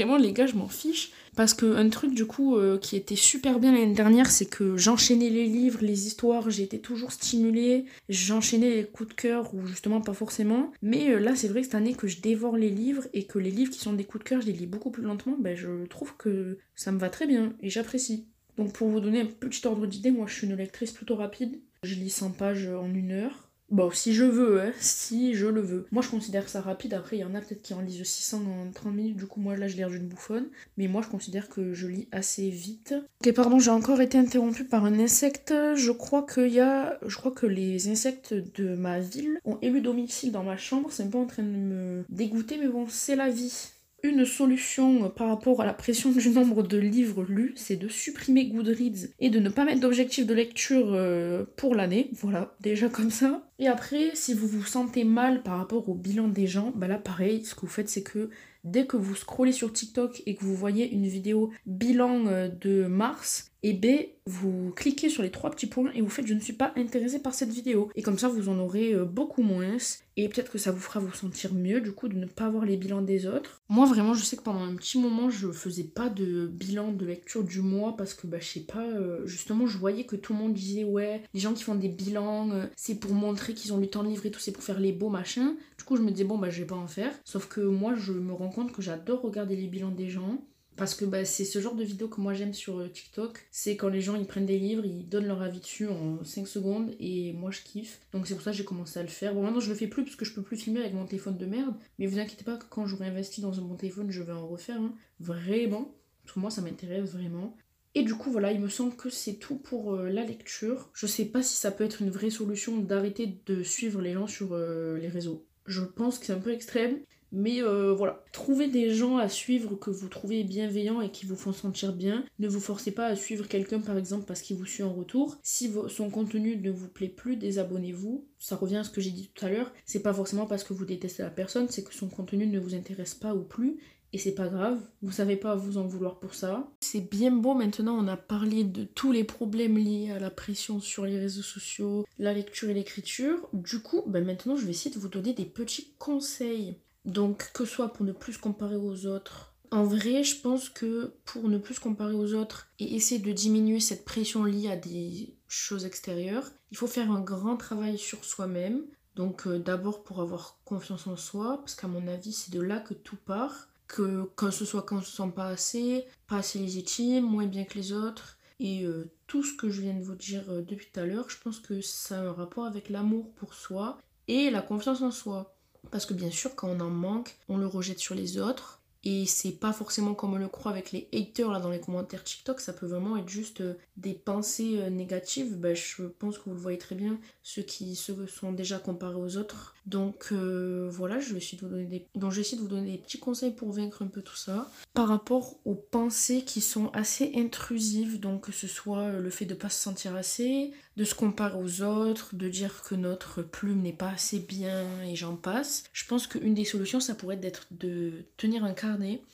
Vraiment, 0.00 0.16
les 0.16 0.32
gars, 0.32 0.46
je 0.46 0.54
m'en 0.54 0.68
fiche. 0.68 1.10
Parce 1.36 1.52
que 1.52 1.76
un 1.76 1.90
truc, 1.90 2.14
du 2.14 2.24
coup, 2.24 2.56
euh, 2.56 2.78
qui 2.78 2.96
était 2.96 3.16
super 3.16 3.60
bien 3.60 3.70
l'année 3.72 3.92
dernière, 3.92 4.30
c'est 4.30 4.46
que 4.46 4.78
j'enchaînais 4.78 5.28
les 5.28 5.44
livres, 5.44 5.80
les 5.82 6.06
histoires, 6.06 6.48
j'étais 6.48 6.78
toujours 6.78 7.12
stimulée. 7.12 7.84
J'enchaînais 8.08 8.76
les 8.76 8.84
coups 8.86 9.10
de 9.10 9.14
cœur, 9.14 9.54
ou 9.54 9.66
justement 9.66 10.00
pas 10.00 10.14
forcément. 10.14 10.72
Mais 10.80 11.10
euh, 11.10 11.18
là, 11.18 11.36
c'est 11.36 11.48
vrai 11.48 11.60
que 11.60 11.66
cette 11.66 11.74
année 11.74 11.92
que 11.92 12.08
je 12.08 12.22
dévore 12.22 12.56
les 12.56 12.70
livres 12.70 13.08
et 13.12 13.24
que 13.24 13.38
les 13.38 13.50
livres 13.50 13.70
qui 13.70 13.78
sont 13.78 13.92
des 13.92 14.04
coups 14.04 14.24
de 14.24 14.28
cœur, 14.30 14.40
je 14.40 14.46
les 14.46 14.54
lis 14.54 14.66
beaucoup 14.66 14.90
plus 14.90 15.02
lentement, 15.02 15.36
ben, 15.38 15.54
je 15.54 15.84
trouve 15.84 16.16
que 16.16 16.56
ça 16.74 16.92
me 16.92 16.98
va 16.98 17.10
très 17.10 17.26
bien 17.26 17.52
et 17.60 17.68
j'apprécie. 17.68 18.26
Donc, 18.56 18.72
pour 18.72 18.88
vous 18.88 19.00
donner 19.00 19.20
un 19.20 19.26
petit 19.26 19.66
ordre 19.66 19.86
d'idée, 19.86 20.12
moi, 20.12 20.26
je 20.26 20.34
suis 20.34 20.46
une 20.46 20.56
lectrice 20.56 20.92
plutôt 20.92 21.16
rapide. 21.16 21.60
Je 21.82 21.94
lis 21.94 22.08
100 22.08 22.30
pages 22.30 22.68
en 22.68 22.94
une 22.94 23.12
heure. 23.12 23.49
Bon, 23.70 23.90
si 23.92 24.14
je 24.14 24.24
veux, 24.24 24.60
hein, 24.60 24.72
si 24.80 25.34
je 25.34 25.46
le 25.46 25.60
veux. 25.60 25.86
Moi, 25.92 26.02
je 26.02 26.08
considère 26.08 26.48
ça 26.48 26.60
rapide. 26.60 26.92
Après, 26.94 27.16
il 27.16 27.20
y 27.20 27.24
en 27.24 27.34
a 27.36 27.40
peut-être 27.40 27.62
qui 27.62 27.72
en 27.72 27.80
lisent 27.80 28.02
600 28.02 28.38
en 28.38 28.72
30 28.72 28.92
minutes. 28.92 29.16
Du 29.16 29.26
coup, 29.26 29.40
moi, 29.40 29.56
là, 29.56 29.68
je 29.68 29.76
lis 29.76 29.84
d'une 29.84 30.08
bouffonne. 30.08 30.46
Mais 30.76 30.88
moi, 30.88 31.02
je 31.02 31.08
considère 31.08 31.48
que 31.48 31.72
je 31.72 31.86
lis 31.86 32.08
assez 32.10 32.50
vite. 32.50 32.94
Ok, 33.24 33.32
pardon, 33.32 33.60
j'ai 33.60 33.70
encore 33.70 34.00
été 34.00 34.18
interrompue 34.18 34.64
par 34.64 34.84
un 34.84 34.98
insecte. 34.98 35.54
Je 35.76 35.92
crois 35.92 36.26
qu'il 36.26 36.48
y. 36.48 36.60
Je 37.06 37.16
crois 37.16 37.30
que 37.30 37.46
les 37.46 37.88
insectes 37.88 38.34
de 38.34 38.74
ma 38.74 38.98
ville 38.98 39.38
ont 39.44 39.58
élu 39.62 39.80
domicile 39.80 40.32
dans 40.32 40.42
ma 40.42 40.56
chambre. 40.56 40.90
C'est 40.90 41.04
un 41.04 41.08
peu 41.08 41.18
en 41.18 41.26
train 41.26 41.44
de 41.44 41.48
me 41.48 42.04
dégoûter, 42.08 42.58
mais 42.58 42.68
bon, 42.68 42.86
c'est 42.88 43.16
la 43.16 43.30
vie. 43.30 43.70
Une 44.02 44.24
solution 44.24 45.10
par 45.10 45.28
rapport 45.28 45.60
à 45.60 45.66
la 45.66 45.74
pression 45.74 46.10
du 46.10 46.30
nombre 46.30 46.62
de 46.62 46.78
livres 46.78 47.22
lus, 47.22 47.52
c'est 47.56 47.76
de 47.76 47.88
supprimer 47.88 48.46
Goodreads 48.46 49.08
et 49.18 49.28
de 49.28 49.38
ne 49.38 49.50
pas 49.50 49.64
mettre 49.64 49.80
d'objectif 49.80 50.26
de 50.26 50.32
lecture 50.32 50.94
euh, 50.94 51.44
pour 51.56 51.74
l'année. 51.74 52.10
Voilà, 52.14 52.54
déjà 52.60 52.88
comme 52.88 53.10
ça. 53.10 53.46
Et 53.58 53.68
après, 53.68 54.12
si 54.14 54.32
vous 54.32 54.46
vous 54.46 54.64
sentez 54.64 55.04
mal 55.04 55.42
par 55.42 55.58
rapport 55.58 55.88
au 55.88 55.94
bilan 55.94 56.28
des 56.28 56.46
gens, 56.46 56.72
bah 56.74 56.88
là 56.88 56.96
pareil, 56.96 57.44
ce 57.44 57.54
que 57.54 57.60
vous 57.62 57.66
faites 57.66 57.90
c'est 57.90 58.02
que 58.02 58.30
dès 58.64 58.86
que 58.86 58.96
vous 58.96 59.14
scrollez 59.14 59.52
sur 59.52 59.72
TikTok 59.72 60.22
et 60.24 60.34
que 60.34 60.44
vous 60.44 60.54
voyez 60.54 60.90
une 60.90 61.06
vidéo 61.06 61.50
bilan 61.66 62.26
euh, 62.26 62.48
de 62.48 62.86
mars, 62.86 63.49
et 63.62 63.74
B, 63.74 63.86
vous 64.26 64.72
cliquez 64.74 65.10
sur 65.10 65.22
les 65.22 65.30
trois 65.30 65.50
petits 65.50 65.66
points 65.66 65.90
et 65.94 66.00
vous 66.00 66.08
faites 66.08 66.26
je 66.26 66.34
ne 66.34 66.40
suis 66.40 66.54
pas 66.54 66.72
intéressé 66.76 67.20
par 67.20 67.34
cette 67.34 67.50
vidéo. 67.50 67.90
Et 67.94 68.02
comme 68.02 68.18
ça, 68.18 68.28
vous 68.28 68.48
en 68.48 68.58
aurez 68.58 68.94
euh, 68.94 69.04
beaucoup 69.04 69.42
moins. 69.42 69.76
Et 70.16 70.28
peut-être 70.28 70.50
que 70.50 70.58
ça 70.58 70.70
vous 70.70 70.80
fera 70.80 71.00
vous 71.00 71.12
sentir 71.12 71.54
mieux 71.54 71.80
du 71.80 71.92
coup 71.92 72.08
de 72.08 72.16
ne 72.16 72.26
pas 72.26 72.48
voir 72.48 72.64
les 72.64 72.76
bilans 72.76 73.02
des 73.02 73.26
autres. 73.26 73.62
Moi 73.68 73.86
vraiment, 73.86 74.14
je 74.14 74.22
sais 74.22 74.36
que 74.36 74.42
pendant 74.42 74.62
un 74.62 74.74
petit 74.74 74.98
moment, 74.98 75.30
je 75.30 75.50
faisais 75.50 75.84
pas 75.84 76.08
de 76.08 76.46
bilan 76.46 76.92
de 76.92 77.06
lecture 77.06 77.44
du 77.44 77.60
mois 77.60 77.96
parce 77.96 78.14
que 78.14 78.26
bah 78.26 78.38
je 78.40 78.46
sais 78.46 78.60
pas, 78.60 78.86
euh, 78.86 79.26
justement, 79.26 79.66
je 79.66 79.78
voyais 79.78 80.04
que 80.04 80.16
tout 80.16 80.32
le 80.32 80.38
monde 80.38 80.54
disait 80.54 80.84
ouais, 80.84 81.22
les 81.32 81.40
gens 81.40 81.54
qui 81.54 81.62
font 81.62 81.74
des 81.74 81.88
bilans, 81.88 82.50
euh, 82.50 82.66
c'est 82.76 82.98
pour 82.98 83.12
montrer 83.12 83.54
qu'ils 83.54 83.72
ont 83.72 83.78
lu 83.78 83.88
tant 83.88 84.02
de 84.02 84.08
livres 84.08 84.26
et 84.26 84.30
tout, 84.30 84.40
c'est 84.40 84.52
pour 84.52 84.62
faire 84.62 84.80
les 84.80 84.92
beaux 84.92 85.10
machins. 85.10 85.54
Du 85.78 85.84
coup, 85.84 85.96
je 85.96 86.02
me 86.02 86.10
disais 86.10 86.24
bon 86.24 86.38
bah 86.38 86.50
je 86.50 86.60
vais 86.60 86.66
pas 86.66 86.76
en 86.76 86.88
faire. 86.88 87.12
Sauf 87.24 87.46
que 87.48 87.60
moi, 87.60 87.94
je 87.94 88.12
me 88.12 88.32
rends 88.32 88.50
compte 88.50 88.72
que 88.72 88.82
j'adore 88.82 89.22
regarder 89.22 89.56
les 89.56 89.68
bilans 89.68 89.90
des 89.90 90.08
gens 90.08 90.38
parce 90.80 90.94
que 90.94 91.04
bah, 91.04 91.26
c'est 91.26 91.44
ce 91.44 91.60
genre 91.60 91.74
de 91.74 91.84
vidéo 91.84 92.08
que 92.08 92.22
moi 92.22 92.32
j'aime 92.32 92.54
sur 92.54 92.78
euh, 92.78 92.88
TikTok. 92.88 93.46
C'est 93.50 93.76
quand 93.76 93.88
les 93.88 94.00
gens 94.00 94.16
ils 94.16 94.24
prennent 94.24 94.46
des 94.46 94.58
livres, 94.58 94.86
ils 94.86 95.06
donnent 95.06 95.26
leur 95.26 95.42
avis 95.42 95.60
dessus 95.60 95.86
en 95.86 96.24
5 96.24 96.48
secondes 96.48 96.94
et 96.98 97.34
moi 97.34 97.50
je 97.50 97.60
kiffe. 97.60 98.00
Donc 98.14 98.26
c'est 98.26 98.32
pour 98.32 98.42
ça 98.42 98.50
que 98.50 98.56
j'ai 98.56 98.64
commencé 98.64 98.98
à 98.98 99.02
le 99.02 99.08
faire. 99.08 99.34
Bon 99.34 99.42
maintenant 99.42 99.60
je 99.60 99.68
le 99.68 99.74
fais 99.74 99.88
plus 99.88 100.04
parce 100.04 100.16
que 100.16 100.24
je 100.24 100.32
peux 100.32 100.40
plus 100.40 100.56
filmer 100.56 100.80
avec 100.80 100.94
mon 100.94 101.04
téléphone 101.04 101.36
de 101.36 101.44
merde. 101.44 101.74
Mais 101.98 102.06
vous 102.06 102.18
inquiétez 102.18 102.44
pas 102.44 102.56
que 102.56 102.64
quand 102.70 102.86
j'aurai 102.86 103.08
investi 103.08 103.42
dans 103.42 103.50
bon 103.50 103.76
téléphone 103.76 104.10
je 104.10 104.22
vais 104.22 104.32
en 104.32 104.48
refaire. 104.48 104.80
Hein. 104.80 104.94
Vraiment. 105.20 105.94
Parce 106.22 106.34
que 106.34 106.40
moi 106.40 106.50
ça 106.50 106.62
m'intéresse 106.62 107.10
vraiment. 107.10 107.54
Et 107.94 108.02
du 108.02 108.14
coup 108.14 108.30
voilà, 108.30 108.50
il 108.50 108.60
me 108.60 108.70
semble 108.70 108.96
que 108.96 109.10
c'est 109.10 109.34
tout 109.34 109.56
pour 109.56 109.92
euh, 109.92 110.08
la 110.08 110.24
lecture. 110.24 110.88
Je 110.94 111.06
sais 111.06 111.26
pas 111.26 111.42
si 111.42 111.56
ça 111.56 111.72
peut 111.72 111.84
être 111.84 112.00
une 112.00 112.10
vraie 112.10 112.30
solution 112.30 112.78
d'arrêter 112.78 113.42
de 113.44 113.62
suivre 113.62 114.00
les 114.00 114.14
gens 114.14 114.26
sur 114.26 114.54
euh, 114.54 114.96
les 114.96 115.08
réseaux. 115.08 115.46
Je 115.66 115.82
pense 115.82 116.18
que 116.18 116.24
c'est 116.24 116.32
un 116.32 116.40
peu 116.40 116.54
extrême, 116.54 117.00
mais 117.32 117.62
euh, 117.62 117.92
voilà, 117.92 118.24
trouvez 118.32 118.68
des 118.68 118.94
gens 118.94 119.16
à 119.18 119.28
suivre 119.28 119.74
que 119.76 119.90
vous 119.90 120.08
trouvez 120.08 120.42
bienveillants 120.44 121.00
et 121.00 121.10
qui 121.10 121.26
vous 121.26 121.36
font 121.36 121.52
sentir 121.52 121.92
bien. 121.92 122.24
Ne 122.38 122.48
vous 122.48 122.60
forcez 122.60 122.90
pas 122.90 123.06
à 123.06 123.16
suivre 123.16 123.46
quelqu'un 123.46 123.80
par 123.80 123.96
exemple 123.96 124.24
parce 124.26 124.42
qu'il 124.42 124.56
vous 124.56 124.66
suit 124.66 124.82
en 124.82 124.92
retour. 124.92 125.36
Si 125.42 125.72
son 125.88 126.10
contenu 126.10 126.56
ne 126.56 126.70
vous 126.70 126.88
plaît 126.88 127.08
plus, 127.08 127.36
désabonnez-vous. 127.36 128.26
Ça 128.38 128.56
revient 128.56 128.78
à 128.78 128.84
ce 128.84 128.90
que 128.90 129.00
j'ai 129.00 129.10
dit 129.10 129.30
tout 129.34 129.44
à 129.44 129.48
l'heure. 129.48 129.72
C'est 129.84 130.02
pas 130.02 130.14
forcément 130.14 130.46
parce 130.46 130.64
que 130.64 130.72
vous 130.72 130.84
détestez 130.84 131.22
la 131.22 131.30
personne, 131.30 131.68
c'est 131.68 131.84
que 131.84 131.94
son 131.94 132.08
contenu 132.08 132.46
ne 132.46 132.58
vous 132.58 132.74
intéresse 132.74 133.14
pas 133.14 133.34
ou 133.34 133.42
plus. 133.42 133.78
Et 134.12 134.18
c'est 134.18 134.34
pas 134.34 134.48
grave, 134.48 134.80
vous 135.02 135.12
savez 135.12 135.36
pas 135.36 135.54
vous 135.54 135.78
en 135.78 135.86
vouloir 135.86 136.18
pour 136.18 136.34
ça. 136.34 136.68
C'est 136.80 137.08
bien 137.08 137.30
beau 137.30 137.54
maintenant, 137.54 137.96
on 137.96 138.08
a 138.08 138.16
parlé 138.16 138.64
de 138.64 138.82
tous 138.82 139.12
les 139.12 139.22
problèmes 139.22 139.78
liés 139.78 140.10
à 140.10 140.18
la 140.18 140.30
pression 140.30 140.80
sur 140.80 141.06
les 141.06 141.16
réseaux 141.16 141.42
sociaux, 141.42 142.04
la 142.18 142.32
lecture 142.32 142.70
et 142.70 142.74
l'écriture. 142.74 143.48
Du 143.52 143.78
coup, 143.78 144.02
ben 144.08 144.24
maintenant 144.24 144.56
je 144.56 144.64
vais 144.64 144.72
essayer 144.72 144.92
de 144.92 144.98
vous 144.98 145.08
donner 145.08 145.32
des 145.32 145.44
petits 145.44 145.94
conseils 145.98 146.76
donc 147.04 147.50
que 147.52 147.64
ce 147.64 147.74
soit 147.74 147.92
pour 147.92 148.04
ne 148.04 148.12
plus 148.12 148.34
se 148.34 148.38
comparer 148.38 148.76
aux 148.76 149.06
autres. 149.06 149.54
En 149.70 149.84
vrai, 149.84 150.24
je 150.24 150.40
pense 150.40 150.68
que 150.68 151.14
pour 151.24 151.48
ne 151.48 151.58
plus 151.58 151.74
se 151.74 151.80
comparer 151.80 152.14
aux 152.14 152.34
autres 152.34 152.68
et 152.80 152.96
essayer 152.96 153.20
de 153.20 153.32
diminuer 153.32 153.78
cette 153.78 154.04
pression 154.04 154.44
liée 154.44 154.70
à 154.70 154.76
des 154.76 155.36
choses 155.46 155.84
extérieures, 155.84 156.50
il 156.72 156.76
faut 156.76 156.88
faire 156.88 157.10
un 157.10 157.20
grand 157.20 157.56
travail 157.56 157.98
sur 157.98 158.24
soi-même. 158.24 158.82
Donc 159.14 159.46
euh, 159.46 159.58
d'abord 159.58 160.02
pour 160.02 160.20
avoir 160.20 160.58
confiance 160.64 161.06
en 161.06 161.16
soi, 161.16 161.58
parce 161.58 161.74
qu'à 161.74 161.88
mon 161.88 162.06
avis 162.08 162.32
c'est 162.32 162.52
de 162.52 162.60
là 162.60 162.80
que 162.80 162.94
tout 162.94 163.16
part. 163.16 163.68
Que 163.86 164.30
quand 164.36 164.52
ce 164.52 164.64
soit 164.64 164.82
quand 164.82 164.98
on 164.98 165.02
se 165.02 165.16
sent 165.16 165.32
pas 165.34 165.48
assez, 165.48 166.04
pas 166.28 166.36
assez 166.36 166.60
légitime, 166.60 167.24
moins 167.24 167.46
bien 167.46 167.64
que 167.64 167.76
les 167.76 167.92
autres, 167.92 168.38
et 168.60 168.84
euh, 168.84 169.10
tout 169.26 169.42
ce 169.42 169.56
que 169.56 169.70
je 169.70 169.80
viens 169.80 169.94
de 169.94 170.02
vous 170.02 170.14
dire 170.14 170.44
euh, 170.48 170.62
depuis 170.62 170.88
tout 170.92 171.00
à 171.00 171.06
l'heure, 171.06 171.28
je 171.28 171.38
pense 171.42 171.58
que 171.58 171.80
ça 171.80 172.20
a 172.20 172.22
un 172.22 172.32
rapport 172.32 172.66
avec 172.66 172.88
l'amour 172.88 173.32
pour 173.34 173.54
soi 173.54 173.98
et 174.28 174.50
la 174.50 174.62
confiance 174.62 175.02
en 175.02 175.10
soi. 175.10 175.56
Parce 175.90 176.06
que 176.06 176.14
bien 176.14 176.30
sûr, 176.30 176.54
quand 176.54 176.68
on 176.68 176.80
en 176.80 176.90
manque, 176.90 177.36
on 177.48 177.56
le 177.56 177.66
rejette 177.66 177.98
sur 177.98 178.14
les 178.14 178.38
autres. 178.38 178.79
Et 179.04 179.24
c'est 179.24 179.52
pas 179.52 179.72
forcément 179.72 180.14
comme 180.14 180.34
on 180.34 180.38
le 180.38 180.48
croit 180.48 180.70
avec 180.70 180.92
les 180.92 181.08
haters 181.14 181.50
là 181.50 181.58
dans 181.58 181.70
les 181.70 181.80
commentaires 181.80 182.22
TikTok, 182.22 182.60
ça 182.60 182.74
peut 182.74 182.86
vraiment 182.86 183.16
être 183.16 183.28
juste 183.28 183.62
euh, 183.62 183.74
des 183.96 184.12
pensées 184.12 184.78
euh, 184.78 184.90
négatives. 184.90 185.56
Ben, 185.56 185.74
je 185.74 186.02
pense 186.02 186.36
que 186.36 186.44
vous 186.44 186.54
le 186.54 186.60
voyez 186.60 186.78
très 186.78 186.94
bien, 186.94 187.18
ceux 187.42 187.62
qui 187.62 187.96
se 187.96 188.12
sont 188.26 188.52
déjà 188.52 188.78
comparés 188.78 189.16
aux 189.16 189.36
autres. 189.38 189.74
Donc 189.86 190.28
euh, 190.32 190.88
voilà, 190.92 191.18
je 191.18 191.32
vais 191.32 191.38
essayer 191.38 191.56
de 191.56 191.66
vous 191.66 191.72
donner 191.72 191.86
des... 191.86 192.06
Donc 192.14 192.34
de 192.34 192.60
vous 192.60 192.68
donner 192.68 192.92
des 192.92 192.98
petits 192.98 193.18
conseils 193.18 193.52
pour 193.52 193.72
vaincre 193.72 194.02
un 194.02 194.06
peu 194.06 194.20
tout 194.20 194.36
ça. 194.36 194.70
Par 194.92 195.08
rapport 195.08 195.56
aux 195.64 195.74
pensées 195.74 196.42
qui 196.42 196.60
sont 196.60 196.90
assez 196.92 197.32
intrusives, 197.36 198.20
donc 198.20 198.42
que 198.42 198.52
ce 198.52 198.66
soit 198.66 199.12
le 199.12 199.30
fait 199.30 199.46
de 199.46 199.54
pas 199.54 199.70
se 199.70 199.80
sentir 199.80 200.14
assez, 200.14 200.72
de 200.96 201.04
se 201.04 201.14
comparer 201.14 201.58
aux 201.58 201.82
autres, 201.82 202.34
de 202.34 202.48
dire 202.48 202.82
que 202.82 202.94
notre 202.94 203.42
plume 203.42 203.80
n'est 203.80 203.92
pas 203.94 204.10
assez 204.10 204.38
bien 204.38 204.84
et 205.04 205.16
j'en 205.16 205.36
passe. 205.36 205.84
Je 205.92 206.04
pense 206.06 206.26
qu'une 206.26 206.54
des 206.54 206.64
solutions, 206.66 207.00
ça 207.00 207.14
pourrait 207.14 207.40
être 207.42 207.66
de 207.70 208.24
tenir 208.36 208.64
un 208.64 208.74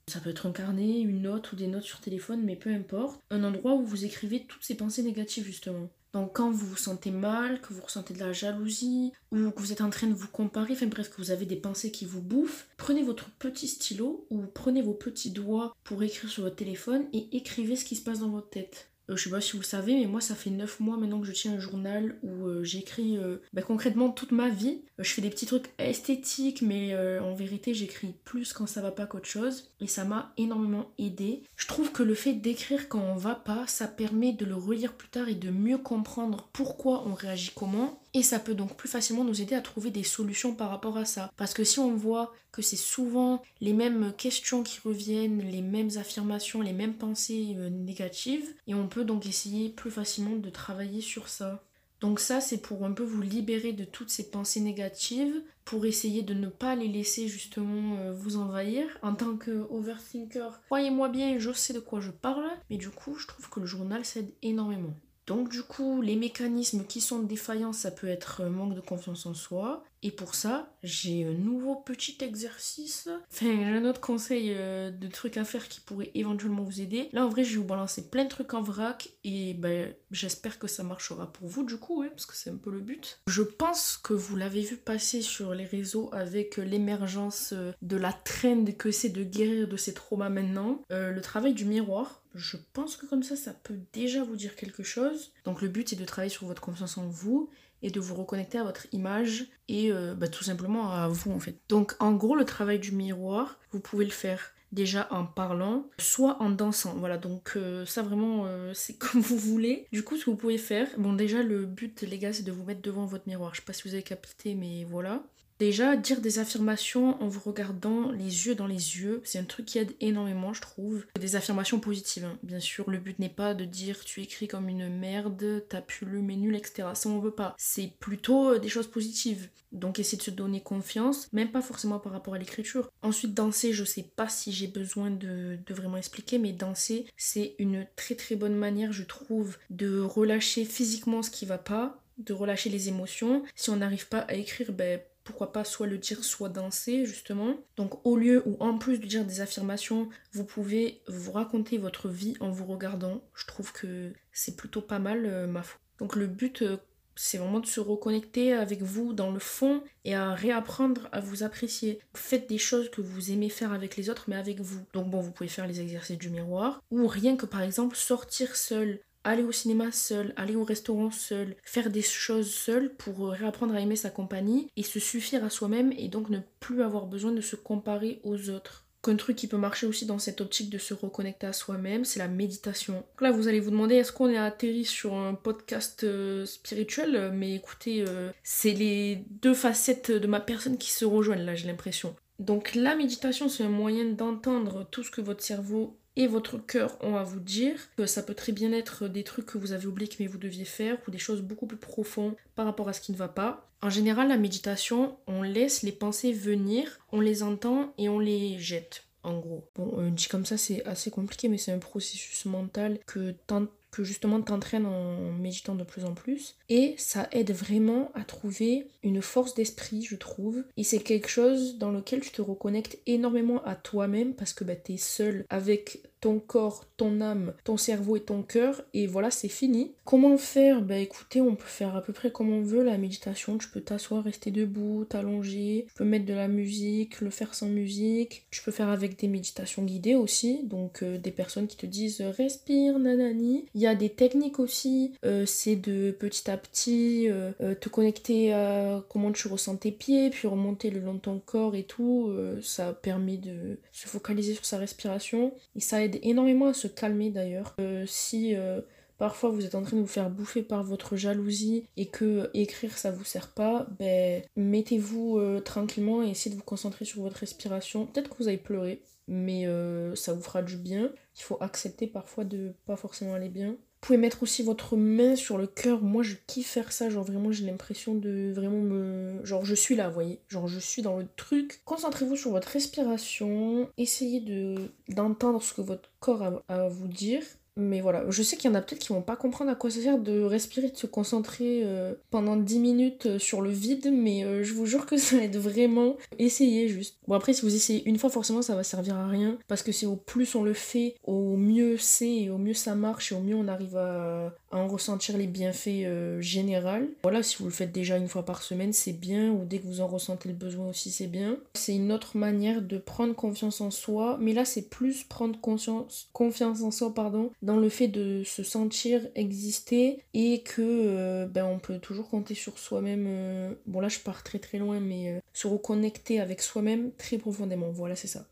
Ça 0.09 0.21
peut 0.21 0.31
être 0.31 0.47
un 0.47 0.53
carnet, 0.53 1.01
une 1.01 1.23
note 1.23 1.53
ou 1.53 1.57
des 1.57 1.67
notes 1.67 1.85
sur 1.85 2.01
téléphone, 2.01 2.43
mais 2.45 2.57
peu 2.57 2.71
importe. 2.71 3.21
Un 3.31 3.45
endroit 3.45 3.75
où 3.75 3.85
vous 3.85 4.05
écrivez 4.05 4.45
toutes 4.47 4.65
ces 4.65 4.77
pensées 4.77 5.03
négatives 5.03 5.45
justement. 5.45 5.89
Donc 6.13 6.35
quand 6.35 6.51
vous 6.51 6.67
vous 6.67 6.77
sentez 6.77 7.11
mal, 7.11 7.61
que 7.61 7.75
vous 7.75 7.83
ressentez 7.83 8.15
de 8.15 8.21
la 8.21 8.33
jalousie, 8.33 9.13
ou 9.33 9.51
que 9.51 9.61
vous 9.61 9.73
êtes 9.73 9.83
en 9.83 9.91
train 9.91 10.07
de 10.07 10.15
vous 10.15 10.29
comparer, 10.29 10.73
enfin 10.73 10.87
bref, 10.87 11.11
que 11.11 11.19
vous 11.19 11.31
avez 11.31 11.45
des 11.45 11.57
pensées 11.57 11.91
qui 11.91 12.07
vous 12.07 12.23
bouffent, 12.23 12.69
prenez 12.79 13.03
votre 13.03 13.29
petit 13.33 13.69
stylo 13.69 14.27
ou 14.31 14.43
prenez 14.47 14.81
vos 14.81 14.95
petits 14.95 15.31
doigts 15.31 15.77
pour 15.85 16.03
écrire 16.03 16.31
sur 16.31 16.45
votre 16.45 16.57
téléphone 16.57 17.05
et 17.13 17.37
écrivez 17.37 17.77
ce 17.77 17.85
qui 17.85 17.97
se 17.97 18.03
passe 18.03 18.21
dans 18.21 18.31
votre 18.31 18.49
tête. 18.49 18.89
Euh, 19.11 19.17
je 19.17 19.25
sais 19.25 19.31
pas 19.31 19.41
si 19.41 19.53
vous 19.53 19.59
le 19.59 19.65
savez, 19.65 19.95
mais 19.95 20.07
moi 20.07 20.21
ça 20.21 20.35
fait 20.35 20.51
9 20.51 20.81
mois 20.81 20.97
maintenant 20.97 21.21
que 21.21 21.27
je 21.27 21.33
tiens 21.33 21.53
un 21.53 21.61
journal 21.61 22.17
où 22.23 22.47
euh, 22.47 22.65
j'écris 22.65 23.17
euh, 23.19 23.39
bah, 23.53 23.63
concrètement 23.63 24.11
toute 24.11 24.33
ma 24.33 24.49
vie. 24.49 24.83
je 24.99 25.13
fais 25.13 25.23
des 25.23 25.31
petits 25.31 25.47
trucs 25.47 25.71
esthétiques, 25.79 26.63
mais 26.63 26.97
en 27.21 27.35
vérité 27.35 27.75
j'écris 27.75 28.15
plus 28.25 28.53
quand 28.53 28.67
ça 28.67 28.81
va 28.81 28.91
pas 28.91 29.07
qu'autre 29.07 29.29
chose. 29.29 29.71
Et 29.81 29.87
ça 29.87 30.05
m'a 30.05 30.33
énormément 30.37 30.91
aidé. 30.99 31.43
Je 31.57 31.67
trouve 31.67 31.93
que 31.93 32.03
le 32.03 32.15
fait 32.15 32.33
d'écrire 32.33 32.89
quand 32.89 33.01
on 33.01 33.17
va 33.17 33.35
pas, 33.35 33.67
ça 33.67 33.87
permet 33.87 34.33
de 34.33 34.45
le 34.45 34.55
relire 34.55 34.95
plus 34.95 35.09
tard 35.09 35.29
et 35.29 35.35
de 35.35 35.51
mieux 35.51 35.79
comprendre 35.79 36.49
pourquoi 36.53 37.07
on 37.07 37.15
réagit 37.15 37.53
comment. 37.55 38.01
Et 38.17 38.23
ça 38.23 38.39
peut 38.39 38.55
donc 38.55 38.79
plus 38.79 38.89
facilement 38.89 39.25
nous 39.25 39.43
aider 39.43 39.55
à 39.55 39.61
trouver 39.61 39.91
des 39.91 40.03
solutions 40.03 40.55
par 40.55 40.71
rapport 40.71 40.97
à 40.97 41.05
ça. 41.05 41.31
Parce 41.37 41.53
que 41.53 41.65
si 41.65 41.81
on 41.81 41.95
voit 41.95 42.33
que 42.51 42.63
c'est 42.63 42.75
souvent 42.75 43.43
les 43.61 43.75
mêmes 43.75 44.15
questions 44.17 44.63
qui 44.63 44.81
reviennent, 44.83 45.43
les 45.43 45.61
mêmes 45.61 45.91
affirmations, 45.97 46.63
les 46.63 46.73
mêmes 46.73 46.95
pensées 46.95 47.55
négatives, 47.71 48.55
et 48.67 48.75
on 48.75 48.89
peut 48.89 49.05
donc 49.05 49.27
essayer 49.27 49.69
plus 49.69 49.91
facilement 49.91 50.37
de 50.37 50.49
travailler 50.49 51.03
sur 51.03 51.29
ça. 51.29 51.63
Donc 52.01 52.19
ça, 52.19 52.41
c'est 52.41 52.63
pour 52.63 52.87
un 52.87 52.93
peu 52.93 53.03
vous 53.03 53.21
libérer 53.21 53.75
de 53.75 53.85
toutes 53.85 54.09
ces 54.09 54.31
pensées 54.31 54.61
négatives, 54.61 55.43
pour 55.67 55.85
essayer 55.85 56.23
de 56.23 56.33
ne 56.33 56.49
pas 56.49 56.75
les 56.75 56.89
laisser 56.89 57.29
justement 57.29 57.99
euh, 57.99 58.15
vous 58.15 58.39
envahir. 58.39 58.87
En 59.03 59.15
tant 59.15 59.37
que 59.37 59.67
overthinker, 59.69 60.63
croyez-moi 60.65 61.11
bien, 61.11 61.39
je 61.39 61.53
sais 61.53 61.75
de 61.75 61.81
quoi 61.81 62.01
je 62.01 62.13
parle, 62.13 62.49
mais 62.71 62.79
du 62.79 62.89
coup, 62.89 63.17
je 63.17 63.27
trouve 63.27 63.51
que 63.51 63.61
le 63.61 63.67
journal 63.67 64.07
s'aide 64.07 64.33
énormément. 64.41 64.95
Donc 65.27 65.49
du 65.49 65.63
coup, 65.63 66.03
les 66.03 66.17
mécanismes 66.17 66.85
qui 66.85 67.01
sont 67.01 67.19
défaillants, 67.19 67.73
ça 67.73 67.91
peut 67.91 68.09
être 68.09 68.45
manque 68.45 68.75
de 68.75 68.81
confiance 68.81 69.27
en 69.27 69.35
soi. 69.35 69.83
Et 70.03 70.11
pour 70.11 70.35
ça, 70.35 70.77
j'ai 70.83 71.25
un 71.25 71.33
nouveau 71.33 71.77
petit 71.77 72.19
exercice. 72.21 73.09
Enfin, 73.33 73.47
j'ai 73.47 73.65
un 73.65 73.85
autre 73.85 74.01
conseil 74.01 74.53
euh, 74.55 74.91
de 74.91 75.09
trucs 75.09 75.37
à 75.37 75.45
faire 75.45 75.69
qui 75.69 75.81
pourrait 75.81 76.11
éventuellement 76.15 76.63
vous 76.63 76.81
aider. 76.81 77.09
Là, 77.13 77.27
en 77.27 77.29
vrai, 77.29 77.45
je 77.45 77.53
vais 77.53 77.57
vous 77.57 77.65
balancer 77.65 78.09
plein 78.09 78.25
de 78.25 78.29
trucs 78.29 78.55
en 78.55 78.63
vrac. 78.63 79.09
Et 79.25 79.55
ben, 79.55 79.93
j'espère 80.11 80.59
que 80.59 80.67
ça 80.67 80.83
marchera 80.83 81.33
pour 81.33 81.49
vous 81.49 81.65
du 81.65 81.77
coup, 81.77 82.05
parce 82.09 82.27
que 82.27 82.37
c'est 82.37 82.51
un 82.51 82.57
peu 82.57 82.71
le 82.71 82.81
but. 82.81 83.21
Je 83.29 83.43
pense 83.43 83.97
que 83.97 84.13
vous 84.13 84.37
l'avez 84.37 84.63
vu 84.63 84.77
passer 84.77 85.23
sur 85.23 85.55
les 85.55 85.65
réseaux 85.65 86.11
avec 86.13 86.57
l'émergence 86.57 87.55
de 87.83 87.97
la 87.97 88.13
trend 88.13 88.65
que 88.79 88.91
c'est 88.91 89.09
de 89.09 89.25
guérir 89.25 89.69
de 89.69 89.77
ces 89.77 89.95
traumas 89.95 90.29
maintenant. 90.29 90.83
Euh, 90.93 91.11
le 91.11 91.21
travail 91.21 91.55
du 91.55 91.65
miroir. 91.65 92.23
Je 92.35 92.59
pense 92.75 92.97
que 92.97 93.07
comme 93.07 93.23
ça, 93.23 93.35
ça 93.35 93.55
peut 93.55 93.79
déjà 93.93 94.23
vous 94.23 94.37
dire 94.37 94.57
quelque 94.57 94.83
chose. 94.83 95.33
Donc 95.45 95.63
le 95.63 95.69
but, 95.69 95.89
c'est 95.89 95.97
de 95.97 96.05
travailler 96.05 96.31
sur 96.31 96.47
votre 96.47 96.61
confiance 96.61 96.99
en 96.99 97.09
vous 97.09 97.51
et 97.83 97.91
de 97.91 98.01
vous 98.01 98.15
reconnecter 98.15 98.59
à 98.59 98.65
votre 98.65 98.87
image 98.93 99.47
et 99.69 99.93
euh, 99.93 100.15
bah, 100.15 100.29
tout 100.29 100.45
simplement 100.45 100.93
à 100.93 101.09
vous 101.09 101.33
en 101.33 101.41
fait. 101.41 101.59
Donc 101.69 101.95
en 102.01 102.13
gros, 102.13 102.35
le 102.35 102.45
travail 102.45 102.79
du 102.79 102.93
miroir, 102.93 103.59
vous 103.73 103.81
pouvez 103.81 104.05
le 104.05 104.11
faire 104.11 104.53
déjà 104.73 105.09
en 105.11 105.25
parlant, 105.25 105.87
soit 105.99 106.41
en 106.43 106.51
dansant. 106.51 106.95
Voilà, 106.97 107.19
donc 107.19 107.53
euh, 107.57 107.87
ça 107.87 108.03
vraiment, 108.03 108.45
euh, 108.47 108.73
c'est 108.75 108.95
comme 108.95 109.21
vous 109.21 109.39
voulez. 109.39 109.87
Du 109.93 110.03
coup, 110.03 110.17
ce 110.17 110.25
que 110.25 110.31
vous 110.31 110.37
pouvez 110.37 110.59
faire, 110.59 110.89
bon 110.99 111.13
déjà 111.13 111.43
le 111.43 111.67
but 111.67 112.03
les 112.03 112.19
gars, 112.19 112.33
c'est 112.33 112.43
de 112.43 112.53
vous 112.53 112.65
mettre 112.65 112.83
devant 112.83 113.07
votre 113.07 113.27
miroir. 113.27 113.55
Je 113.55 113.61
sais 113.61 113.65
pas 113.65 113.73
si 113.73 113.89
vous 113.89 113.95
avez 113.95 114.03
capté, 114.03 114.55
mais 114.55 114.85
voilà. 114.85 115.23
Déjà, 115.59 115.97
dire 115.97 116.21
des 116.21 116.39
affirmations 116.39 117.21
en 117.23 117.29
vous 117.29 117.41
regardant 117.41 118.11
les 118.11 118.47
yeux 118.47 118.55
dans 118.55 118.67
les 118.67 118.99
yeux, 118.99 119.23
c'est 119.25 119.39
un 119.39 119.45
truc 119.45 119.67
qui 119.67 119.79
aide 119.79 119.95
énormément, 120.01 120.53
je 120.53 120.61
trouve. 120.61 121.07
Des 121.19 121.35
affirmations 121.35 121.81
positives, 121.81 122.25
hein. 122.25 122.39
bien 122.43 122.61
sûr. 122.61 122.91
Le 122.91 122.99
but 122.99 123.19
n'est 123.19 123.31
pas 123.31 123.55
de 123.55 123.65
dire 123.65 124.05
tu 124.05 124.23
écris 124.23 124.49
comme 124.49 124.69
une 124.69 124.89
merde, 124.89 125.65
t'as 125.69 125.81
pu 125.81 126.05
le 126.05 126.21
mais 126.21 126.37
nul, 126.37 126.55
etc. 126.55 126.89
Ça, 126.95 127.09
on 127.09 127.21
veut 127.21 127.31
pas. 127.31 127.55
C'est 127.59 127.93
plutôt 128.01 128.51
euh, 128.51 128.59
des 128.59 128.69
choses 128.69 128.91
positives. 128.91 129.49
Donc, 129.73 129.99
essayer 129.99 130.19
de 130.19 130.23
se 130.23 130.31
donner 130.31 130.61
confiance, 130.61 131.33
même 131.33 131.51
pas 131.51 131.63
forcément 131.63 131.99
par 131.99 132.13
rapport 132.13 132.35
à 132.35 132.39
l'écriture. 132.39 132.91
Ensuite, 133.03 133.35
danser, 133.35 133.73
je 133.73 133.85
sais 133.85 134.11
pas 134.15 134.29
si 134.29 134.53
j'ai 134.53 134.67
besoin 134.69 135.11
de, 135.11 135.59
de 135.65 135.75
vraiment 135.75 135.97
expliquer, 135.97 136.39
mais 136.39 136.53
danser, 136.53 137.07
c'est 137.17 137.55
une 137.59 137.87
très 137.97 138.15
très 138.15 138.37
bonne 138.37 138.57
manière, 138.57 138.93
je 138.93 139.05
trouve, 139.05 139.57
de 139.71 140.01
relâcher 140.01 140.65
physiquement 140.65 141.23
ce 141.23 141.31
qui 141.31 141.47
va 141.47 141.59
pas, 141.59 142.03
de 142.19 142.33
relâcher 142.33 142.71
les 142.71 142.89
émotions. 142.89 143.43
Si 143.55 143.71
on 143.71 143.77
n'arrive 143.77 144.09
pas 144.09 144.21
à 144.21 144.35
écrire, 144.35 144.73
ben 144.73 145.01
pourquoi 145.27 145.53
pas 145.53 145.65
soit 145.65 145.87
le 145.87 145.99
dire, 145.99 146.25
soit 146.25 146.49
danser, 146.49 147.05
justement. 147.05 147.57
Donc 147.77 148.07
au 148.07 148.17
lieu 148.17 148.43
ou 148.47 148.57
en 148.61 148.79
plus 148.79 148.99
de 148.99 149.07
dire 149.07 149.25
des 149.25 149.41
affirmations, 149.41 150.09
vous 150.33 150.45
pouvez 150.45 151.03
vous 151.09 151.33
raconter 151.33 151.77
votre 151.77 152.09
vie 152.09 152.35
en 152.41 152.51
vous 152.51 152.65
regardant. 152.65 153.23
Je 153.35 153.45
trouve 153.47 153.73
que 153.73 154.13
c'est 154.33 154.57
plutôt 154.57 154.81
pas 154.81 155.01
mal, 155.01 155.27
euh, 155.27 155.47
ma 155.47 155.63
foi. 155.63 155.79
Donc 155.99 156.15
le 156.15 156.27
but, 156.27 156.63
euh, 156.63 156.77
c'est 157.17 157.39
vraiment 157.39 157.61
de 157.61 157.67
se 157.67 157.81
reconnecter 157.81 158.53
avec 158.53 158.83
vous 158.83 159.15
dans 159.15 159.33
le 159.33 159.39
fond 159.41 159.83
et 160.05 160.15
à 160.15 160.35
réapprendre 160.35 161.09
à 161.13 161.21
vous 161.21 161.43
apprécier. 161.43 161.99
Faites 162.15 162.49
des 162.49 162.59
choses 162.59 162.91
que 162.91 163.01
vous 163.01 163.33
aimez 163.33 163.49
faire 163.49 163.73
avec 163.73 163.97
les 163.97 164.11
autres, 164.11 164.27
mais 164.29 164.37
avec 164.37 164.61
vous. 164.61 164.85
Donc 164.93 165.11
bon, 165.11 165.21
vous 165.21 165.33
pouvez 165.33 165.49
faire 165.49 165.67
les 165.67 165.81
exercices 165.81 166.19
du 166.19 166.31
miroir, 166.31 166.83
ou 166.91 167.07
rien 167.07 167.37
que 167.37 167.47
par 167.47 167.63
exemple 167.63 167.97
sortir 167.97 168.55
seul, 168.55 169.01
aller 169.27 169.43
au 169.43 169.53
cinéma 169.53 169.93
seul, 169.93 170.33
aller 170.37 170.57
au 170.57 170.65
restaurant 170.65 171.11
seul, 171.11 171.57
faire 171.65 171.91
des 171.91 172.03
choses 172.03 172.53
seul 172.53 172.95
pour 172.95 173.29
réapprendre 173.29 173.75
à 173.75 173.81
aimer 173.81 173.97
sa 173.97 174.11
compagnie 174.11 174.69
et 174.77 174.83
se 174.83 175.01
suffire 175.01 175.45
à 175.45 175.51
soi-même 175.51 175.93
et 175.97 176.09
donc 176.09 176.31
ne 176.31 176.39
plus 176.61 176.83
avoir 176.83 177.07
besoin 177.07 177.33
de 177.33 177.41
se 177.41 177.57
comparer 177.57 178.21
aux 178.25 178.51
autres. 178.51 178.87
Un 179.09 179.15
truc 179.15 179.37
qui 179.37 179.47
peut 179.47 179.57
marcher 179.57 179.87
aussi 179.87 180.05
dans 180.05 180.19
cette 180.19 180.41
optique 180.41 180.69
de 180.69 180.79
se 180.79 180.93
reconnecter 180.93 181.47
à 181.47 181.53
soi-même, 181.53 182.05
c'est 182.05 182.19
la 182.19 182.27
méditation. 182.27 183.05
Là, 183.21 183.31
vous 183.31 183.47
allez 183.47 183.61
vous 183.61 183.71
demander 183.71 183.95
est-ce 183.95 184.11
qu'on 184.11 184.29
est 184.29 184.37
atterri 184.37 184.85
sur 184.85 185.15
un 185.15 185.35
podcast 185.35 186.03
euh, 186.03 186.45
spirituel? 186.45 187.31
Mais 187.33 187.55
écoutez, 187.55 188.05
euh, 188.07 188.33
c'est 188.43 188.73
les 188.73 189.25
deux 189.43 189.55
facettes 189.55 190.11
de 190.11 190.27
ma 190.27 190.41
personne 190.41 190.77
qui 190.77 190.91
se 190.91 191.05
rejoignent 191.05 191.45
là, 191.45 191.55
j'ai 191.55 191.69
l'impression. 191.69 192.17
Donc 192.39 192.75
la 192.75 192.95
méditation, 192.97 193.49
c'est 193.49 193.65
un 193.65 193.69
moyen 193.69 194.05
d'entendre 194.05 194.87
tout 194.91 195.03
ce 195.03 195.11
que 195.11 195.21
votre 195.21 195.43
cerveau 195.43 195.97
et 196.17 196.27
votre 196.27 196.59
cœur 196.59 196.97
ont 197.03 197.17
à 197.17 197.23
vous 197.23 197.41
dire. 197.41 197.79
que 197.97 198.07
Ça 198.07 198.23
peut 198.23 198.35
très 198.35 198.53
bien 198.53 198.73
être 198.73 199.09
des 199.09 199.23
trucs 199.23 199.47
que 199.47 199.59
vous 199.59 199.73
avez 199.73 199.87
oubliés 199.87 200.09
que 200.09 200.23
vous 200.29 200.39
deviez 200.39 200.65
faire 200.65 200.99
ou 201.07 201.11
des 201.11 201.19
choses 201.19 201.43
beaucoup 201.43 201.67
plus 201.67 201.77
profondes 201.77 202.35
par 202.55 202.67
rapport 202.67 202.89
à 202.89 202.93
ce 202.93 203.01
qui 203.01 203.13
ne 203.13 203.17
va 203.17 203.29
pas. 203.29 203.69
En 203.83 203.91
général, 203.91 204.29
la 204.29 204.39
méditation, 204.39 205.17
on 205.27 205.43
laisse 205.43 205.83
les 205.83 205.93
pensées 205.93 206.33
venir, 206.33 206.99
on 207.13 207.21
les 207.21 207.43
entend 207.43 207.93
et 207.99 208.09
on 208.09 208.19
les 208.19 208.59
jette. 208.59 209.05
En 209.23 209.39
gros. 209.39 209.69
Bon, 209.75 209.93
euh, 209.99 210.11
dit 210.11 210.29
comme 210.29 210.47
ça, 210.47 210.57
c'est 210.57 210.85
assez 210.87 211.11
compliqué, 211.11 211.49
mais 211.49 211.59
c'est 211.59 211.73
un 211.73 211.79
processus 211.79 212.45
mental 212.47 212.99
que 213.07 213.35
tant 213.47 213.67
que 213.97 214.05
justement 214.05 214.43
t'entraînes 214.43 214.85
en 214.85 215.33
méditant 215.33 215.75
de 215.75 215.83
plus 215.83 216.05
en 216.05 216.13
plus. 216.13 216.57
Et 216.69 216.95
ça 216.99 217.29
aide 217.33 217.53
vraiment 217.53 218.11
à 218.15 218.25
trouver 218.25 218.89
une 219.03 219.23
force 219.23 219.55
d'esprit, 219.55 220.03
je 220.03 220.17
trouve. 220.17 220.65
Et 220.77 220.85
c'est 220.85 220.99
quelque 220.99 221.29
chose 221.29 221.79
dans 221.79 221.91
lequel 221.91 222.21
tu 222.21 222.31
te 222.31 222.43
reconnectes 222.43 222.99
énormément 223.07 223.65
à 223.65 223.75
toi-même 223.75 224.35
parce 224.35 224.53
que 224.53 224.65
bah, 224.65 224.77
tu 224.77 224.93
es 224.93 224.97
seul 224.99 225.47
avec 225.49 226.03
ton 226.27 226.41
corps, 226.41 226.87
ton 226.97 227.21
âme, 227.21 227.53
ton 227.63 227.77
cerveau 227.77 228.17
et 228.17 228.21
ton 228.21 228.43
cœur, 228.43 228.83
et 228.95 229.07
voilà, 229.07 229.31
c'est 229.31 229.47
fini. 229.47 229.93
Comment 230.05 230.37
faire? 230.39 230.83
Bah 230.83 230.99
écoutez, 230.99 231.41
on 231.41 231.55
peut 231.55 231.69
faire 231.69 231.95
à 231.95 232.03
peu 232.03 232.13
près 232.13 232.33
comme 232.33 232.53
on 232.53 232.63
veut 232.63 232.83
la 232.83 232.99
méditation. 232.99 233.59
Tu 233.59 233.69
peux 233.69 233.81
t'asseoir, 233.81 234.25
rester 234.25 234.51
debout, 234.51 235.05
t'allonger, 235.09 235.87
tu 235.87 235.95
peux 235.95 236.05
mettre 236.05 236.27
de 236.27 236.35
la 236.35 236.49
musique, 236.49 237.21
le 237.21 237.31
faire 237.31 237.55
sans 237.55 237.69
musique. 237.69 238.45
Tu 238.51 238.61
peux 238.61 238.73
faire 238.73 238.89
avec 238.89 239.17
des 239.21 239.29
méditations 239.29 239.85
guidées 239.85 240.17
aussi, 240.17 240.65
donc 240.65 241.05
euh, 241.05 241.17
des 241.17 241.31
personnes 241.31 241.69
qui 241.69 241.77
te 241.77 241.87
disent 241.87 242.21
respire, 242.21 242.99
nanani. 242.99 243.67
Il 243.77 243.81
y 243.81 243.87
a 243.87 243.95
des 243.95 244.11
techniques 244.11 244.59
aussi, 244.59 245.13
euh, 245.25 245.47
c'est 245.47 245.77
de 245.77 246.11
petit 246.11 246.51
à 246.51 246.57
petit 246.57 247.29
euh, 247.29 247.53
te 247.81 247.89
connecter 247.89 248.53
à 248.53 249.05
comment 249.09 249.31
tu 249.31 249.47
ressens 249.47 249.77
tes 249.77 249.93
pieds, 249.93 250.31
puis 250.31 250.49
remonter 250.49 250.91
le 250.91 250.99
long 250.99 251.15
de 251.15 251.21
ton 251.21 251.39
corps 251.39 251.77
et 251.77 251.85
tout. 251.85 252.35
ça 252.63 252.93
permet 252.93 253.37
de 253.37 253.79
se 253.93 254.09
focaliser 254.09 254.55
sur 254.55 254.65
sa 254.65 254.79
respiration 254.79 255.53
et 255.77 255.81
ça 255.81 256.03
aide 256.03 256.16
énormément 256.23 256.67
à 256.67 256.75
se 256.75 256.87
calmer 256.87 257.31
d'ailleurs. 257.31 257.75
Euh, 257.81 258.05
si 258.07 258.55
euh, 258.55 258.81
parfois 259.19 259.51
vous 259.51 259.65
êtes 259.65 259.75
en 259.75 259.83
train 259.83 259.97
de 259.97 260.03
vous 260.03 260.07
faire 260.07 260.31
bouffer 260.31 260.63
par 260.63 260.85
votre 260.85 261.17
jalousie 261.17 261.89
et 261.97 262.07
que 262.07 262.51
écrire 262.55 262.97
ça 262.97 263.11
vous 263.11 263.25
sert 263.25 263.53
pas, 263.53 263.87
ben 263.99 264.43
mettez-vous 264.57 265.39
euh, 265.39 265.61
tranquillement 265.61 266.23
et 266.23 266.31
essayez 266.31 266.55
de 266.55 266.59
vous 266.59 266.67
concentrer 266.67 267.05
sur 267.05 267.23
votre 267.23 267.39
respiration. 267.39 268.07
Peut-être 268.07 268.31
que 268.31 268.37
vous 268.39 268.49
allez 268.49 268.59
pleurer. 268.59 269.03
mais 269.29 269.67
ça 270.15 270.33
vous 270.35 270.43
fera 270.43 270.63
du 270.63 270.77
bien. 270.77 271.13
Il 271.37 271.43
faut 271.43 271.59
accepter 271.61 272.07
parfois 272.07 272.45
de 272.45 272.73
pas 272.87 272.97
forcément 272.97 273.35
aller 273.35 273.49
bien. 273.49 273.77
Vous 274.07 274.15
pouvez 274.15 274.19
mettre 274.19 274.45
aussi 274.45 274.63
votre 274.63 274.97
main 274.97 275.35
sur 275.35 275.59
le 275.59 275.67
cœur. 275.67 276.01
Moi, 276.01 276.23
je 276.23 276.37
kiffe 276.47 276.69
faire 276.69 276.93
ça. 276.93 277.11
Genre, 277.11 277.25
vraiment, 277.25 277.51
j'ai 277.51 277.67
l'impression 277.67 278.15
de 278.15 278.53
vraiment 278.55 278.79
me. 278.79 279.45
Genre, 279.45 279.65
je 279.65 279.75
suis 279.75 279.97
là, 279.97 280.07
vous 280.07 280.15
voyez. 280.15 280.39
Genre, 280.47 280.69
je 280.69 280.79
suis 280.79 281.03
dans 281.03 281.17
le 281.19 281.27
truc. 281.35 281.81
Concentrez-vous 281.85 282.37
sur 282.37 282.53
votre 282.53 282.69
respiration. 282.69 283.91
Essayez 283.99 284.39
de 284.39 284.93
d'entendre 285.09 285.61
ce 285.61 285.75
que 285.75 285.81
votre 285.81 286.09
corps 286.21 286.45
a 286.45 286.63
à 286.69 286.87
vous 286.87 287.09
dire. 287.09 287.43
Mais 287.79 288.01
voilà, 288.01 288.25
je 288.31 288.43
sais 288.43 288.57
qu'il 288.57 288.71
y 288.71 288.73
en 288.73 288.77
a 288.77 288.81
peut-être 288.81 289.01
qui 289.01 289.09
vont 289.09 289.21
pas 289.21 289.37
comprendre 289.37 289.71
à 289.71 289.75
quoi 289.75 289.91
ça 289.91 290.01
sert 290.01 290.19
de 290.19 290.41
respirer, 290.41 290.89
de 290.89 290.97
se 290.97 291.07
concentrer 291.07 291.83
euh, 291.85 292.15
pendant 292.31 292.57
10 292.57 292.79
minutes 292.79 293.27
euh, 293.27 293.39
sur 293.39 293.61
le 293.61 293.69
vide, 293.69 294.11
mais 294.11 294.45
euh, 294.45 294.63
je 294.63 294.73
vous 294.73 294.87
jure 294.87 295.05
que 295.05 295.17
ça 295.19 295.37
aide 295.37 295.57
vraiment. 295.57 296.17
Essayez 296.39 296.89
juste. 296.89 297.19
Bon 297.29 297.35
après 297.35 297.53
si 297.53 297.63
vous 297.63 297.75
essayez 297.75 298.09
une 298.09 298.19
fois 298.19 298.31
forcément 298.31 298.63
ça 298.63 298.75
va 298.75 298.83
servir 298.83 299.17
à 299.17 299.29
rien, 299.29 299.59
parce 299.69 299.83
que 299.83 299.93
c'est 299.93 300.07
au 300.07 300.17
plus 300.17 300.55
on 300.55 300.63
le 300.63 300.73
fait, 300.73 301.17
au 301.25 301.57
mieux 301.57 301.99
c'est, 301.99 302.35
et 302.35 302.51
au 302.51 302.57
mieux 302.57 302.73
ça 302.73 302.95
marche, 302.95 303.33
et 303.33 303.35
au 303.35 303.41
mieux 303.41 303.57
on 303.57 303.69
arrive 303.69 303.97
à, 303.99 304.55
en 304.77 304.89
ressentir 304.89 305.37
les 305.37 305.47
bienfaits 305.47 306.41
généraux. 306.41 307.07
Voilà, 307.23 307.43
si 307.43 307.57
vous 307.59 307.65
le 307.65 307.71
faites 307.71 307.93
déjà 307.93 308.17
une 308.17 308.29
fois 308.29 308.45
par 308.45 308.63
semaine, 308.63 308.93
c'est 308.93 309.13
bien, 309.13 309.51
ou 309.51 309.65
dès 309.65 309.79
que 309.79 309.87
vous 309.87 310.01
en 310.01 310.07
ressentez 310.07 310.49
le 310.49 310.55
besoin 310.55 310.89
aussi, 310.89 311.11
c'est 311.11 311.27
bien. 311.27 311.57
C'est 311.75 311.95
une 311.95 312.13
autre 312.13 312.37
manière 312.37 312.83
de 312.83 312.99
prendre 312.99 313.35
confiance 313.35 313.81
en 313.81 313.91
soi, 313.91 314.39
mais 314.41 314.53
là 314.53 314.65
c'est 314.65 314.89
plus 314.89 315.25
prendre 315.25 315.59
conscience, 315.61 316.29
confiance 316.33 316.83
en 316.83 316.91
soi, 316.91 317.15
pardon, 317.15 317.51
dans 317.63 317.77
le 317.77 317.89
fait 317.89 318.09
de 318.09 318.43
se 318.45 318.63
sentir 318.63 319.23
exister 319.35 320.23
et 320.35 320.61
que 320.61 320.83
euh, 320.83 321.47
ben, 321.47 321.65
on 321.65 321.79
peut 321.79 321.99
toujours 321.99 322.29
compter 322.29 322.55
sur 322.55 322.79
soi-même. 322.79 323.27
Euh, 323.29 323.75
bon 323.87 324.01
là 324.01 324.09
je 324.09 324.19
pars 324.21 324.43
très 324.43 324.59
très 324.59 324.79
loin 324.79 325.01
mais 325.01 325.31
euh, 325.31 325.41
se 325.53 325.67
reconnecter 325.67 326.41
avec 326.41 326.61
soi-même 326.61 327.11
très 327.19 327.39
profondément. 327.39 327.91
Voilà 327.91 328.17
c'est 328.17 328.29
ça. 328.29 328.47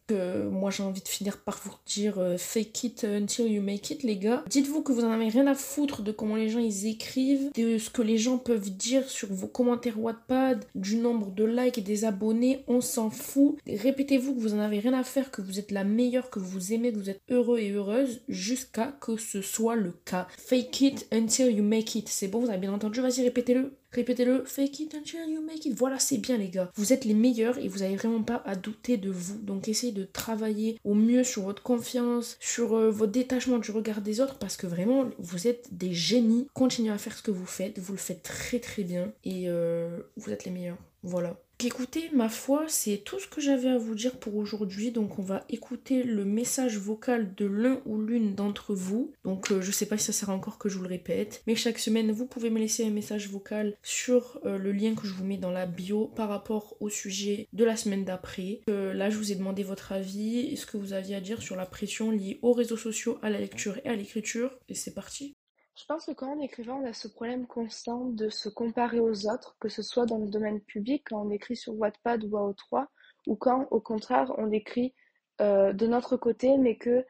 Moi 0.50 0.70
j'ai 0.70 0.82
envie 0.82 1.02
de 1.02 1.08
finir 1.08 1.38
par 1.38 1.60
vous 1.64 1.74
dire 1.86 2.20
fake 2.38 2.84
it 2.84 3.04
until 3.04 3.46
you 3.50 3.62
make 3.62 3.90
it 3.90 4.02
les 4.02 4.16
gars. 4.16 4.44
Dites-vous 4.48 4.82
que 4.82 4.92
vous 4.92 5.04
en 5.04 5.10
avez 5.10 5.28
rien 5.28 5.46
à 5.46 5.54
foutre 5.54 6.02
de 6.02 6.12
comment 6.16 6.36
les 6.36 6.48
gens 6.48 6.58
ils 6.58 6.86
écrivent, 6.86 7.50
de 7.54 7.78
ce 7.78 7.90
que 7.90 8.02
les 8.02 8.18
gens 8.18 8.38
peuvent 8.38 8.70
dire 8.70 9.08
sur 9.08 9.32
vos 9.32 9.46
commentaires 9.46 10.00
Wattpad, 10.00 10.64
du 10.74 10.96
nombre 10.96 11.30
de 11.30 11.44
likes 11.44 11.78
et 11.78 11.82
des 11.82 12.04
abonnés, 12.04 12.64
on 12.68 12.80
s'en 12.80 13.10
fout. 13.10 13.56
Répétez-vous 13.66 14.34
que 14.34 14.40
vous 14.40 14.54
en 14.54 14.58
avez 14.58 14.78
rien 14.78 14.94
à 14.94 15.04
faire, 15.04 15.30
que 15.30 15.42
vous 15.42 15.58
êtes 15.58 15.70
la 15.70 15.84
meilleure, 15.84 16.30
que 16.30 16.38
vous 16.38 16.72
aimez, 16.72 16.92
que 16.92 16.98
vous 16.98 17.10
êtes 17.10 17.20
heureux 17.30 17.58
et 17.58 17.70
heureuse 17.70 18.22
jusqu'à 18.28 18.96
que 19.00 19.16
ce 19.16 19.42
soit 19.42 19.76
le 19.76 19.92
cas. 20.04 20.26
Fake 20.38 20.80
it 20.80 21.06
until 21.12 21.50
you 21.50 21.62
make 21.62 21.94
it. 21.94 22.08
C'est 22.08 22.28
bon, 22.28 22.40
vous 22.40 22.50
avez 22.50 22.58
bien 22.58 22.72
entendu 22.72 23.00
Vas-y, 23.00 23.22
répétez-le. 23.22 23.72
Répétez-le. 23.94 24.44
Fake 24.44 24.80
it 24.80 24.94
until 24.94 25.28
you 25.28 25.40
make 25.40 25.64
it. 25.66 25.74
Voilà, 25.74 25.98
c'est 25.98 26.18
bien, 26.18 26.36
les 26.36 26.48
gars. 26.48 26.70
Vous 26.74 26.92
êtes 26.92 27.04
les 27.04 27.14
meilleurs 27.14 27.58
et 27.58 27.68
vous 27.68 27.78
n'avez 27.78 27.96
vraiment 27.96 28.22
pas 28.22 28.42
à 28.44 28.56
douter 28.56 28.96
de 28.96 29.10
vous. 29.10 29.38
Donc, 29.38 29.68
essayez 29.68 29.92
de 29.92 30.04
travailler 30.04 30.78
au 30.84 30.94
mieux 30.94 31.24
sur 31.24 31.42
votre 31.42 31.62
confiance, 31.62 32.36
sur 32.40 32.74
euh, 32.74 32.90
votre 32.90 33.12
détachement 33.12 33.58
du 33.58 33.70
regard 33.70 34.00
des 34.00 34.20
autres 34.20 34.38
parce 34.38 34.56
que 34.56 34.66
vraiment, 34.66 35.10
vous 35.18 35.46
êtes 35.46 35.68
des 35.72 35.92
génies. 35.92 36.48
Continuez 36.54 36.90
à 36.90 36.98
faire 36.98 37.16
ce 37.16 37.22
que 37.22 37.30
vous 37.30 37.46
faites. 37.46 37.78
Vous 37.78 37.92
le 37.92 37.98
faites 37.98 38.22
très, 38.22 38.58
très 38.58 38.82
bien 38.82 39.12
et 39.24 39.44
euh, 39.48 40.00
vous 40.16 40.30
êtes 40.30 40.44
les 40.44 40.50
meilleurs. 40.50 40.78
Voilà. 41.02 41.36
Écoutez, 41.66 42.10
ma 42.12 42.28
foi, 42.28 42.66
c'est 42.68 42.98
tout 42.98 43.18
ce 43.18 43.26
que 43.26 43.40
j'avais 43.40 43.70
à 43.70 43.78
vous 43.78 43.94
dire 43.94 44.18
pour 44.18 44.36
aujourd'hui. 44.36 44.90
Donc 44.90 45.18
on 45.18 45.22
va 45.22 45.44
écouter 45.48 46.02
le 46.02 46.26
message 46.26 46.76
vocal 46.76 47.34
de 47.34 47.46
l'un 47.46 47.80
ou 47.86 48.02
l'une 48.02 48.34
d'entre 48.34 48.74
vous. 48.74 49.14
Donc 49.24 49.50
euh, 49.50 49.62
je 49.62 49.70
sais 49.70 49.86
pas 49.86 49.96
si 49.96 50.04
ça 50.04 50.12
sert 50.12 50.28
encore 50.28 50.58
que 50.58 50.68
je 50.68 50.76
vous 50.76 50.82
le 50.82 50.90
répète. 50.90 51.42
Mais 51.46 51.54
chaque 51.54 51.78
semaine, 51.78 52.12
vous 52.12 52.26
pouvez 52.26 52.50
me 52.50 52.58
laisser 52.58 52.84
un 52.84 52.90
message 52.90 53.30
vocal 53.30 53.78
sur 53.82 54.40
euh, 54.44 54.58
le 54.58 54.72
lien 54.72 54.94
que 54.94 55.06
je 55.06 55.14
vous 55.14 55.24
mets 55.24 55.38
dans 55.38 55.50
la 55.50 55.64
bio 55.64 56.08
par 56.08 56.28
rapport 56.28 56.76
au 56.80 56.90
sujet 56.90 57.48
de 57.54 57.64
la 57.64 57.76
semaine 57.76 58.04
d'après. 58.04 58.60
Euh, 58.68 58.92
là, 58.92 59.08
je 59.08 59.16
vous 59.16 59.32
ai 59.32 59.34
demandé 59.34 59.62
votre 59.62 59.92
avis 59.92 60.40
et 60.40 60.56
ce 60.56 60.66
que 60.66 60.76
vous 60.76 60.92
aviez 60.92 61.16
à 61.16 61.20
dire 61.20 61.40
sur 61.40 61.56
la 61.56 61.64
pression 61.64 62.10
liée 62.10 62.40
aux 62.42 62.52
réseaux 62.52 62.76
sociaux, 62.76 63.18
à 63.22 63.30
la 63.30 63.38
lecture 63.38 63.78
et 63.86 63.88
à 63.88 63.96
l'écriture. 63.96 64.50
Et 64.68 64.74
c'est 64.74 64.92
parti. 64.92 65.34
Je 65.76 65.84
pense 65.86 66.06
que 66.06 66.12
quand 66.12 66.36
on 66.36 66.40
écrivait, 66.40 66.70
on 66.70 66.86
a 66.86 66.92
ce 66.92 67.08
problème 67.08 67.46
constant 67.46 68.04
de 68.04 68.28
se 68.28 68.48
comparer 68.48 69.00
aux 69.00 69.26
autres, 69.28 69.56
que 69.58 69.68
ce 69.68 69.82
soit 69.82 70.06
dans 70.06 70.18
le 70.18 70.28
domaine 70.28 70.60
public, 70.60 71.04
quand 71.08 71.26
on 71.26 71.30
écrit 71.30 71.56
sur 71.56 71.74
Wattpad 71.74 72.22
ou 72.24 72.36
AO3, 72.36 72.86
ou 73.26 73.34
quand, 73.34 73.66
au 73.72 73.80
contraire, 73.80 74.32
on 74.38 74.52
écrit 74.52 74.94
euh, 75.40 75.72
de 75.72 75.88
notre 75.88 76.16
côté, 76.16 76.56
mais 76.58 76.76
que 76.76 77.04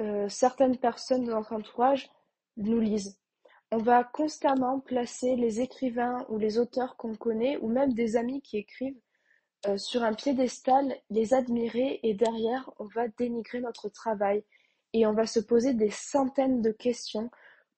euh, 0.00 0.28
certaines 0.28 0.76
personnes 0.76 1.24
de 1.24 1.32
notre 1.32 1.54
entourage 1.54 2.10
nous 2.58 2.80
lisent. 2.80 3.18
On 3.70 3.78
va 3.78 4.04
constamment 4.04 4.80
placer 4.80 5.34
les 5.36 5.62
écrivains 5.62 6.26
ou 6.28 6.36
les 6.36 6.58
auteurs 6.58 6.98
qu'on 6.98 7.14
connaît, 7.14 7.56
ou 7.62 7.68
même 7.68 7.94
des 7.94 8.16
amis 8.16 8.42
qui 8.42 8.58
écrivent, 8.58 9.00
euh, 9.68 9.78
sur 9.78 10.02
un 10.02 10.12
piédestal, 10.12 10.94
les 11.08 11.32
admirer, 11.32 12.00
et 12.02 12.12
derrière, 12.12 12.70
on 12.78 12.84
va 12.94 13.08
dénigrer 13.08 13.60
notre 13.60 13.88
travail. 13.88 14.44
Et 14.92 15.06
on 15.06 15.14
va 15.14 15.26
se 15.26 15.40
poser 15.40 15.72
des 15.72 15.88
centaines 15.88 16.60
de 16.60 16.72
questions 16.72 17.30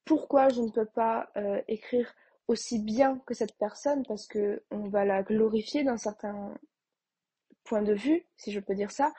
pourquoi 0.05 0.49
je 0.49 0.61
ne 0.61 0.71
peux 0.71 0.87
pas 0.87 1.31
euh, 1.37 1.61
écrire 1.69 2.13
aussi 2.49 2.79
bien 2.79 3.19
que 3.27 3.35
cette 3.35 3.57
personne 3.57 4.05
parce 4.07 4.27
que 4.27 4.63
on 4.71 4.89
va 4.89 5.05
la 5.05 5.23
glorifier 5.23 5.83
d'un 5.85 5.97
certain 5.97 6.55
point 7.65 7.83
de 7.83 7.95
vue, 7.95 8.27
si 8.37 8.53
je 8.53 8.61
peux 8.61 8.75
dire 8.75 8.91
ça. 8.91 9.13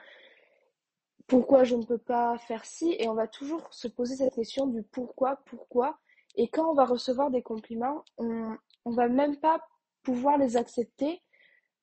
Pourquoi 1.28 1.64
je 1.64 1.76
ne 1.76 1.84
peux 1.84 1.98
pas 1.98 2.38
faire 2.38 2.66
ci? 2.66 2.96
Et 3.00 3.08
on 3.10 3.16
va 3.16 3.28
toujours 3.28 3.74
se 3.74 3.88
poser 3.88 4.16
cette 4.16 4.36
question 4.36 4.68
du 4.68 4.84
pourquoi, 4.84 5.38
pourquoi. 5.46 5.98
Et 6.36 6.48
quand 6.50 6.70
on 6.70 6.76
va 6.76 6.86
recevoir 6.86 7.32
des 7.32 7.42
compliments, 7.42 8.04
on 8.18 8.56
on 8.86 8.92
va 8.92 9.08
même 9.08 9.38
pas 9.38 9.60
pouvoir 10.04 10.38
les 10.38 10.58
accepter 10.58 11.22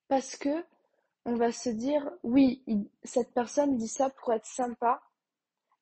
parce 0.07 0.37
que 0.37 0.65
on 1.25 1.35
va 1.35 1.51
se 1.51 1.69
dire 1.69 2.09
oui, 2.23 2.63
cette 3.03 3.33
personne 3.33 3.77
dit 3.77 3.87
ça 3.87 4.09
pour 4.09 4.33
être 4.33 4.45
sympa 4.45 5.01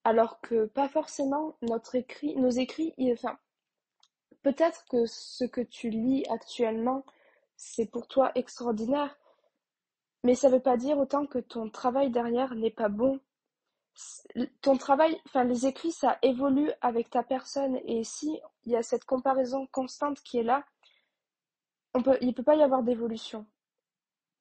alors 0.04 0.42
que 0.42 0.66
pas 0.66 0.90
forcément 0.90 1.56
notre 1.62 1.96
écrit, 1.96 2.36
nos 2.36 2.50
écrits, 2.50 2.94
enfin, 3.14 3.38
peut-être 4.44 4.86
que 4.90 5.06
ce 5.06 5.46
que 5.46 5.62
tu 5.62 5.90
lis 5.90 6.26
actuellement, 6.30 7.06
c'est 7.56 7.86
pour 7.86 8.08
toi 8.08 8.32
extraordinaire, 8.36 9.18
mais 10.24 10.36
ça 10.36 10.50
veut 10.50 10.60
pas 10.60 10.78
dire 10.78 10.98
autant 10.98 11.26
que 11.26 11.40
ton 11.40 11.70
travail 11.70 12.10
derrière 12.10 12.56
n'est 12.56 12.72
pas 12.72 12.90
bon. 12.90 13.20
Ton 14.62 14.78
travail, 14.78 15.20
enfin, 15.28 15.44
les 15.44 15.66
écrits, 15.68 15.92
ça 15.92 16.18
évolue 16.22 16.72
avec 16.82 17.10
ta 17.10 17.24
personne, 17.24 17.80
et 17.86 18.04
si 18.04 18.40
il 18.66 18.72
y 18.72 18.76
a 18.76 18.84
cette 18.84 19.06
comparaison 19.06 19.68
constante 19.68 20.22
qui 20.22 20.40
est 20.40 20.44
là, 20.44 20.64
on 21.94 22.02
peut, 22.02 22.18
il 22.22 22.34
peut 22.34 22.44
pas 22.44 22.56
y 22.56 22.64
avoir 22.64 22.84
d'évolution. 22.84 23.46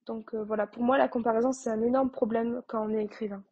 Donc 0.06 0.34
euh, 0.34 0.42
voilà, 0.44 0.66
pour 0.66 0.82
moi, 0.82 0.98
la 0.98 1.08
comparaison, 1.08 1.52
c'est 1.52 1.70
un 1.70 1.82
énorme 1.82 2.10
problème 2.10 2.62
quand 2.66 2.86
on 2.86 2.90
est 2.94 3.04
écrivain. 3.04 3.42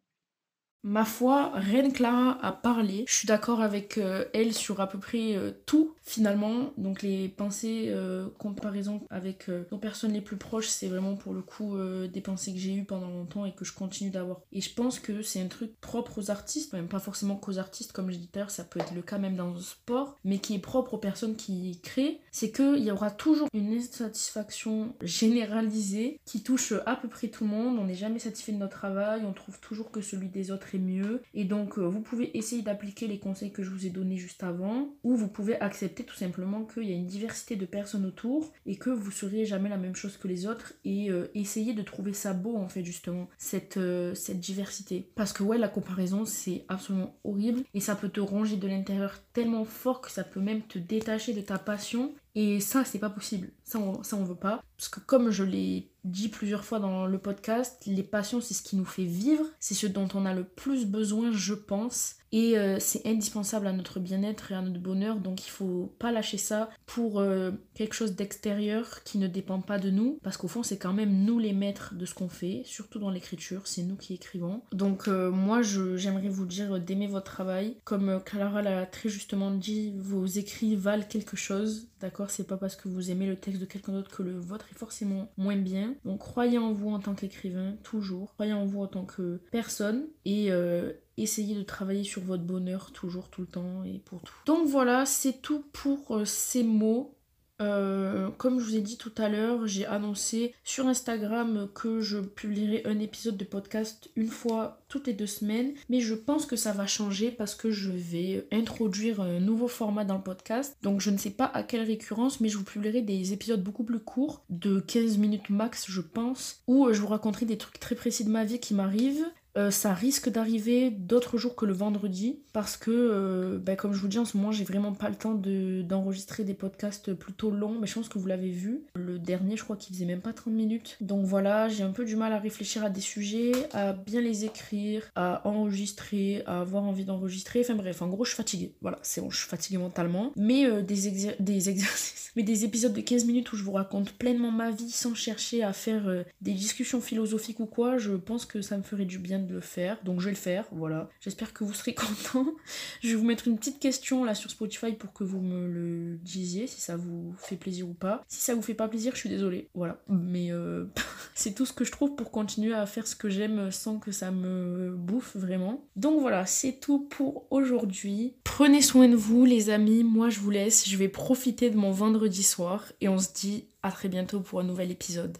Ma 0.83 1.03
foi, 1.03 1.51
Reine 1.55 1.91
Clara 1.91 2.37
a 2.41 2.53
parlé. 2.53 3.03
Je 3.05 3.13
suis 3.13 3.27
d'accord 3.27 3.61
avec 3.61 3.97
euh, 3.97 4.23
elle 4.33 4.53
sur 4.53 4.79
à 4.79 4.87
peu 4.87 4.97
près 4.97 5.35
euh, 5.35 5.51
tout 5.65 5.93
finalement. 6.03 6.71
Donc 6.77 7.01
les 7.01 7.27
pensées, 7.27 7.87
euh, 7.89 8.29
comparaison 8.37 9.01
avec 9.09 9.49
nos 9.71 9.77
personnes 9.77 10.13
les 10.13 10.21
plus 10.21 10.37
proches, 10.37 10.67
c'est 10.67 10.87
vraiment 10.87 11.15
pour 11.15 11.33
le 11.33 11.41
coup 11.41 11.77
des 12.11 12.21
pensées 12.21 12.53
que 12.53 12.59
j'ai 12.59 12.73
eues 12.73 12.85
pendant 12.85 13.09
longtemps 13.09 13.45
et 13.45 13.53
que 13.53 13.65
je 13.65 13.73
continue 13.73 14.09
d'avoir. 14.09 14.41
Et 14.51 14.61
je 14.61 14.73
pense 14.73 14.99
que 14.99 15.21
c'est 15.21 15.41
un 15.41 15.47
truc 15.47 15.79
propre 15.81 16.19
aux 16.19 16.31
artistes, 16.31 16.73
même 16.73 16.87
pas 16.87 16.99
forcément 16.99 17.35
qu'aux 17.35 17.59
artistes, 17.59 17.91
comme 17.91 18.09
je 18.09 18.15
disais 18.15 18.29
tout 18.31 18.39
à 18.39 18.41
l'heure, 18.41 18.51
ça 18.51 18.63
peut 18.63 18.79
être 18.79 18.93
le 18.93 19.01
cas 19.01 19.17
même 19.17 19.35
dans 19.35 19.51
le 19.51 19.59
sport, 19.59 20.17
mais 20.23 20.39
qui 20.39 20.55
est 20.55 20.59
propre 20.59 20.95
aux 20.95 20.97
personnes 20.97 21.35
qui 21.35 21.79
créent, 21.81 22.19
c'est 22.31 22.51
qu'il 22.51 22.83
y 22.83 22.91
aura 22.91 23.11
toujours 23.11 23.47
une 23.53 23.73
insatisfaction 23.73 24.95
généralisée 25.01 26.19
qui 26.25 26.41
touche 26.41 26.73
à 26.85 26.95
peu 26.95 27.07
près 27.07 27.27
tout 27.27 27.43
le 27.43 27.51
monde. 27.51 27.77
On 27.79 27.85
n'est 27.85 27.95
jamais 27.95 28.19
satisfait 28.19 28.51
de 28.51 28.57
notre 28.57 28.77
travail, 28.77 29.23
on 29.25 29.33
trouve 29.33 29.59
toujours 29.59 29.91
que 29.91 30.01
celui 30.01 30.29
des 30.29 30.51
autres 30.51 30.68
mieux. 30.77 31.21
Et 31.33 31.45
donc, 31.45 31.77
euh, 31.77 31.87
vous 31.87 32.01
pouvez 32.01 32.37
essayer 32.37 32.61
d'appliquer 32.61 33.07
les 33.07 33.19
conseils 33.19 33.51
que 33.51 33.63
je 33.63 33.69
vous 33.69 33.85
ai 33.85 33.89
donnés 33.89 34.17
juste 34.17 34.43
avant, 34.43 34.93
ou 35.03 35.15
vous 35.15 35.27
pouvez 35.27 35.59
accepter 35.59 36.03
tout 36.03 36.15
simplement 36.15 36.63
qu'il 36.65 36.83
y 36.83 36.91
a 36.91 36.95
une 36.95 37.05
diversité 37.05 37.55
de 37.55 37.65
personnes 37.65 38.05
autour 38.05 38.51
et 38.65 38.77
que 38.77 38.89
vous 38.89 39.11
seriez 39.11 39.45
jamais 39.45 39.69
la 39.69 39.77
même 39.77 39.95
chose 39.95 40.17
que 40.17 40.27
les 40.27 40.45
autres 40.45 40.73
et 40.85 41.09
euh, 41.09 41.27
essayer 41.33 41.73
de 41.73 41.81
trouver 41.81 42.13
ça 42.13 42.33
beau 42.33 42.57
en 42.57 42.67
fait 42.67 42.83
justement 42.83 43.29
cette, 43.37 43.77
euh, 43.77 44.13
cette 44.13 44.39
diversité. 44.39 45.09
Parce 45.15 45.33
que 45.33 45.43
ouais, 45.43 45.57
la 45.57 45.69
comparaison 45.69 46.25
c'est 46.25 46.65
absolument 46.67 47.15
horrible 47.23 47.63
et 47.73 47.79
ça 47.79 47.95
peut 47.95 48.09
te 48.09 48.19
ronger 48.19 48.57
de 48.57 48.67
l'intérieur 48.67 49.15
tellement 49.33 49.65
fort 49.65 50.01
que 50.01 50.11
ça 50.11 50.23
peut 50.23 50.39
même 50.39 50.61
te 50.63 50.79
détacher 50.79 51.33
de 51.33 51.41
ta 51.41 51.59
passion 51.59 52.13
et 52.35 52.59
ça, 52.59 52.85
c'est 52.85 52.99
pas 52.99 53.09
possible. 53.09 53.49
Ça 53.63 53.79
on, 53.79 54.03
ça, 54.03 54.15
on 54.15 54.23
veut 54.23 54.35
pas. 54.35 54.63
Parce 54.77 54.89
que 54.89 54.99
comme 54.99 55.31
je 55.31 55.43
l'ai 55.43 55.91
dit 56.03 56.29
plusieurs 56.29 56.63
fois 56.63 56.79
dans 56.79 57.05
le 57.05 57.17
podcast, 57.17 57.81
les 57.85 58.03
passions, 58.03 58.41
c'est 58.41 58.53
ce 58.53 58.63
qui 58.63 58.75
nous 58.75 58.85
fait 58.85 59.03
vivre. 59.03 59.45
C'est 59.59 59.73
ce 59.73 59.87
dont 59.87 60.07
on 60.13 60.25
a 60.25 60.33
le 60.33 60.43
plus 60.43 60.85
besoin, 60.85 61.31
je 61.31 61.53
pense. 61.53 62.15
Et 62.31 62.59
euh, 62.59 62.77
c'est 62.79 63.07
indispensable 63.07 63.65
à 63.65 63.73
notre 63.73 63.99
bien-être 63.99 64.51
et 64.51 64.55
à 64.55 64.61
notre 64.61 64.79
bonheur. 64.79 65.17
Donc 65.17 65.47
il 65.47 65.49
faut 65.49 65.95
pas 65.97 66.11
lâcher 66.11 66.37
ça 66.37 66.69
pour 66.85 67.19
euh, 67.19 67.49
quelque 67.73 67.95
chose 67.95 68.15
d'extérieur 68.15 69.03
qui 69.03 69.17
ne 69.17 69.25
dépend 69.25 69.61
pas 69.61 69.79
de 69.79 69.89
nous. 69.89 70.19
Parce 70.21 70.37
qu'au 70.37 70.47
fond, 70.47 70.61
c'est 70.61 70.77
quand 70.77 70.93
même 70.93 71.25
nous 71.25 71.39
les 71.39 71.53
maîtres 71.53 71.95
de 71.95 72.05
ce 72.05 72.13
qu'on 72.13 72.29
fait. 72.29 72.61
Surtout 72.65 72.99
dans 72.99 73.09
l'écriture, 73.09 73.65
c'est 73.65 73.81
nous 73.81 73.95
qui 73.95 74.13
écrivons. 74.13 74.61
Donc 74.71 75.07
euh, 75.07 75.31
moi, 75.31 75.63
j'aimerais 75.63 76.29
vous 76.29 76.45
dire 76.45 76.79
d'aimer 76.79 77.07
votre 77.07 77.31
travail. 77.31 77.77
Comme 77.83 78.21
Clara 78.23 78.61
l'a 78.61 78.85
très 78.85 79.09
justement 79.09 79.49
dit, 79.49 79.95
vos 79.97 80.27
écrits 80.27 80.75
valent 80.75 81.05
quelque 81.09 81.35
chose. 81.35 81.87
D'accord? 81.99 82.29
C'est 82.29 82.47
pas 82.47 82.57
parce 82.57 82.75
que 82.75 82.89
vous 82.89 83.09
aimez 83.09 83.25
le 83.25 83.37
texte 83.37 83.59
de 83.59 83.65
quelqu'un 83.65 83.93
d'autre 83.93 84.15
que 84.15 84.23
le 84.23 84.39
vôtre 84.39 84.59
serez 84.59 84.75
forcément 84.75 85.31
moins 85.37 85.55
bien. 85.55 85.88
Donc 86.05 86.19
croyez 86.19 86.57
en 86.57 86.73
vous 86.73 86.89
en 86.89 86.99
tant 86.99 87.13
qu'écrivain, 87.13 87.75
toujours. 87.83 88.33
Croyez 88.33 88.53
en 88.53 88.65
vous 88.65 88.81
en 88.81 88.87
tant 88.87 89.05
que 89.05 89.41
personne 89.51 90.07
et 90.25 90.51
euh, 90.51 90.93
essayez 91.17 91.55
de 91.55 91.63
travailler 91.63 92.03
sur 92.03 92.21
votre 92.21 92.43
bonheur 92.43 92.91
toujours, 92.91 93.29
tout 93.29 93.41
le 93.41 93.47
temps 93.47 93.83
et 93.83 93.99
pour 93.99 94.21
tout. 94.21 94.35
Donc 94.45 94.67
voilà, 94.67 95.05
c'est 95.05 95.41
tout 95.41 95.63
pour 95.73 96.17
euh, 96.17 96.25
ces 96.25 96.63
mots. 96.63 97.15
Euh, 97.61 98.29
comme 98.37 98.59
je 98.59 98.65
vous 98.65 98.75
ai 98.75 98.81
dit 98.81 98.97
tout 98.97 99.11
à 99.17 99.29
l'heure, 99.29 99.67
j'ai 99.67 99.85
annoncé 99.85 100.53
sur 100.63 100.87
Instagram 100.87 101.69
que 101.73 101.99
je 101.99 102.19
publierai 102.19 102.83
un 102.85 102.99
épisode 102.99 103.37
de 103.37 103.43
podcast 103.43 104.09
une 104.15 104.27
fois 104.27 104.81
toutes 104.87 105.07
les 105.07 105.13
deux 105.13 105.27
semaines, 105.27 105.73
mais 105.89 105.99
je 105.99 106.15
pense 106.15 106.45
que 106.45 106.55
ça 106.55 106.71
va 106.71 106.87
changer 106.87 107.31
parce 107.31 107.55
que 107.55 107.71
je 107.71 107.91
vais 107.91 108.47
introduire 108.51 109.21
un 109.21 109.39
nouveau 109.39 109.67
format 109.67 110.05
dans 110.05 110.17
le 110.17 110.23
podcast. 110.23 110.77
Donc 110.81 111.01
je 111.01 111.09
ne 111.09 111.17
sais 111.17 111.29
pas 111.31 111.45
à 111.45 111.63
quelle 111.63 111.83
récurrence, 111.83 112.39
mais 112.39 112.49
je 112.49 112.57
vous 112.57 112.63
publierai 112.63 113.01
des 113.01 113.33
épisodes 113.33 113.63
beaucoup 113.63 113.83
plus 113.83 113.99
courts, 113.99 114.43
de 114.49 114.79
15 114.79 115.17
minutes 115.17 115.49
max 115.49 115.85
je 115.89 116.01
pense, 116.01 116.61
où 116.67 116.91
je 116.91 117.01
vous 117.01 117.07
raconterai 117.07 117.45
des 117.45 117.57
trucs 117.57 117.79
très 117.79 117.95
précis 117.95 118.23
de 118.23 118.29
ma 118.29 118.45
vie 118.45 118.59
qui 118.59 118.73
m'arrivent 118.73 119.25
euh, 119.59 119.71
ça 119.71 119.93
risque 119.93 120.29
d'arriver 120.29 120.89
d'autres 120.89 121.37
jours 121.37 121.55
que 121.55 121.65
le 121.65 121.73
vendredi 121.73 122.39
parce 122.53 122.77
que, 122.77 122.91
euh, 122.91 123.59
ben, 123.59 123.75
comme 123.75 123.93
je 123.93 123.99
vous 123.99 124.07
dis, 124.07 124.17
en 124.17 124.23
ce 124.23 124.37
moment, 124.37 124.53
j'ai 124.53 124.63
vraiment 124.63 124.93
pas 124.93 125.09
le 125.09 125.15
temps 125.15 125.33
d'enregistrer 125.33 126.45
des 126.45 126.53
podcasts 126.53 127.13
plutôt 127.13 127.51
longs, 127.51 127.77
mais 127.77 127.85
je 127.85 127.95
pense 127.95 128.07
que 128.07 128.17
vous 128.17 128.27
l'avez 128.27 128.51
vu. 128.51 128.83
Le 128.95 129.19
dernier, 129.19 129.57
je 129.57 129.63
crois 129.63 129.75
qu'il 129.75 129.93
faisait 129.93 130.05
même 130.05 130.21
pas 130.21 130.31
30 130.31 130.53
minutes. 130.53 130.97
Donc 131.01 131.25
voilà, 131.25 131.67
j'ai 131.67 131.83
un 131.83 131.91
peu 131.91 132.05
du 132.05 132.15
mal 132.15 132.31
à 132.31 132.39
réfléchir 132.39 132.85
à 132.85 132.89
des 132.89 133.01
sujets, 133.01 133.51
à 133.73 133.91
bien 133.91 134.21
les 134.21 134.45
écrire, 134.45 135.03
à 135.15 135.45
enregistrer, 135.45 136.41
à 136.45 136.61
avoir 136.61 136.83
envie 136.83 137.03
d'enregistrer. 137.03 137.59
Enfin 137.61 137.75
bref, 137.75 138.01
en 138.01 138.07
gros, 138.07 138.23
je 138.23 138.29
suis 138.29 138.37
fatiguée. 138.37 138.73
Voilà, 138.81 138.99
c'est 139.01 139.19
bon, 139.19 139.29
je 139.29 139.39
suis 139.39 139.49
fatiguée 139.49 139.77
mentalement. 139.77 140.31
Mais 140.37 140.65
euh, 140.65 140.81
des, 140.81 141.35
des 141.39 141.69
exercices, 141.69 142.31
mais 142.37 142.43
des 142.43 142.63
épisodes 142.63 142.93
de 142.93 143.01
15 143.01 143.25
minutes 143.25 143.51
où 143.51 143.57
je 143.57 143.63
vous 143.63 143.73
raconte 143.73 144.13
pleinement 144.13 144.51
ma 144.51 144.71
vie 144.71 144.91
sans 144.91 145.15
chercher 145.15 145.63
à 145.63 145.73
faire 145.73 146.23
des 146.41 146.53
discussions 146.53 147.01
philosophiques 147.01 147.59
ou 147.59 147.65
quoi, 147.65 147.97
je 147.97 148.13
pense 148.13 148.45
que 148.45 148.61
ça 148.61 148.77
me 148.77 148.83
ferait 148.83 149.05
du 149.05 149.19
bien 149.19 149.39
le 149.49 149.61
faire, 149.61 149.97
donc 150.03 150.19
je 150.19 150.25
vais 150.25 150.31
le 150.31 150.37
faire, 150.37 150.65
voilà. 150.71 151.09
J'espère 151.21 151.53
que 151.53 151.63
vous 151.63 151.73
serez 151.73 151.93
contents. 151.95 152.53
je 153.01 153.09
vais 153.09 153.15
vous 153.15 153.25
mettre 153.25 153.47
une 153.47 153.57
petite 153.57 153.79
question 153.79 154.23
là 154.23 154.35
sur 154.35 154.49
Spotify 154.49 154.93
pour 154.93 155.13
que 155.13 155.23
vous 155.23 155.41
me 155.41 155.67
le 155.67 156.17
disiez, 156.17 156.67
si 156.67 156.81
ça 156.81 156.95
vous 156.95 157.33
fait 157.37 157.55
plaisir 157.55 157.87
ou 157.87 157.93
pas. 157.93 158.23
Si 158.27 158.41
ça 158.41 158.55
vous 158.55 158.61
fait 158.61 158.73
pas 158.73 158.87
plaisir, 158.87 159.13
je 159.13 159.19
suis 159.19 159.29
désolée, 159.29 159.69
voilà. 159.73 160.01
Mais 160.07 160.51
euh, 160.51 160.85
c'est 161.35 161.53
tout 161.53 161.65
ce 161.65 161.73
que 161.73 161.85
je 161.85 161.91
trouve 161.91 162.15
pour 162.15 162.31
continuer 162.31 162.73
à 162.73 162.85
faire 162.85 163.07
ce 163.07 163.15
que 163.15 163.29
j'aime 163.29 163.71
sans 163.71 163.99
que 163.99 164.11
ça 164.11 164.31
me 164.31 164.95
bouffe 164.95 165.35
vraiment. 165.35 165.87
Donc 165.95 166.19
voilà, 166.21 166.45
c'est 166.45 166.79
tout 166.79 166.99
pour 166.99 167.47
aujourd'hui. 167.51 168.35
Prenez 168.43 168.81
soin 168.81 169.07
de 169.07 169.15
vous 169.15 169.45
les 169.45 169.69
amis, 169.69 170.03
moi 170.03 170.29
je 170.29 170.39
vous 170.39 170.51
laisse, 170.51 170.87
je 170.87 170.97
vais 170.97 171.09
profiter 171.09 171.69
de 171.69 171.77
mon 171.77 171.91
vendredi 171.91 172.43
soir 172.43 172.85
et 173.01 173.09
on 173.09 173.19
se 173.19 173.33
dit 173.33 173.65
à 173.83 173.91
très 173.91 174.09
bientôt 174.09 174.41
pour 174.41 174.59
un 174.59 174.63
nouvel 174.63 174.91
épisode. 174.91 175.37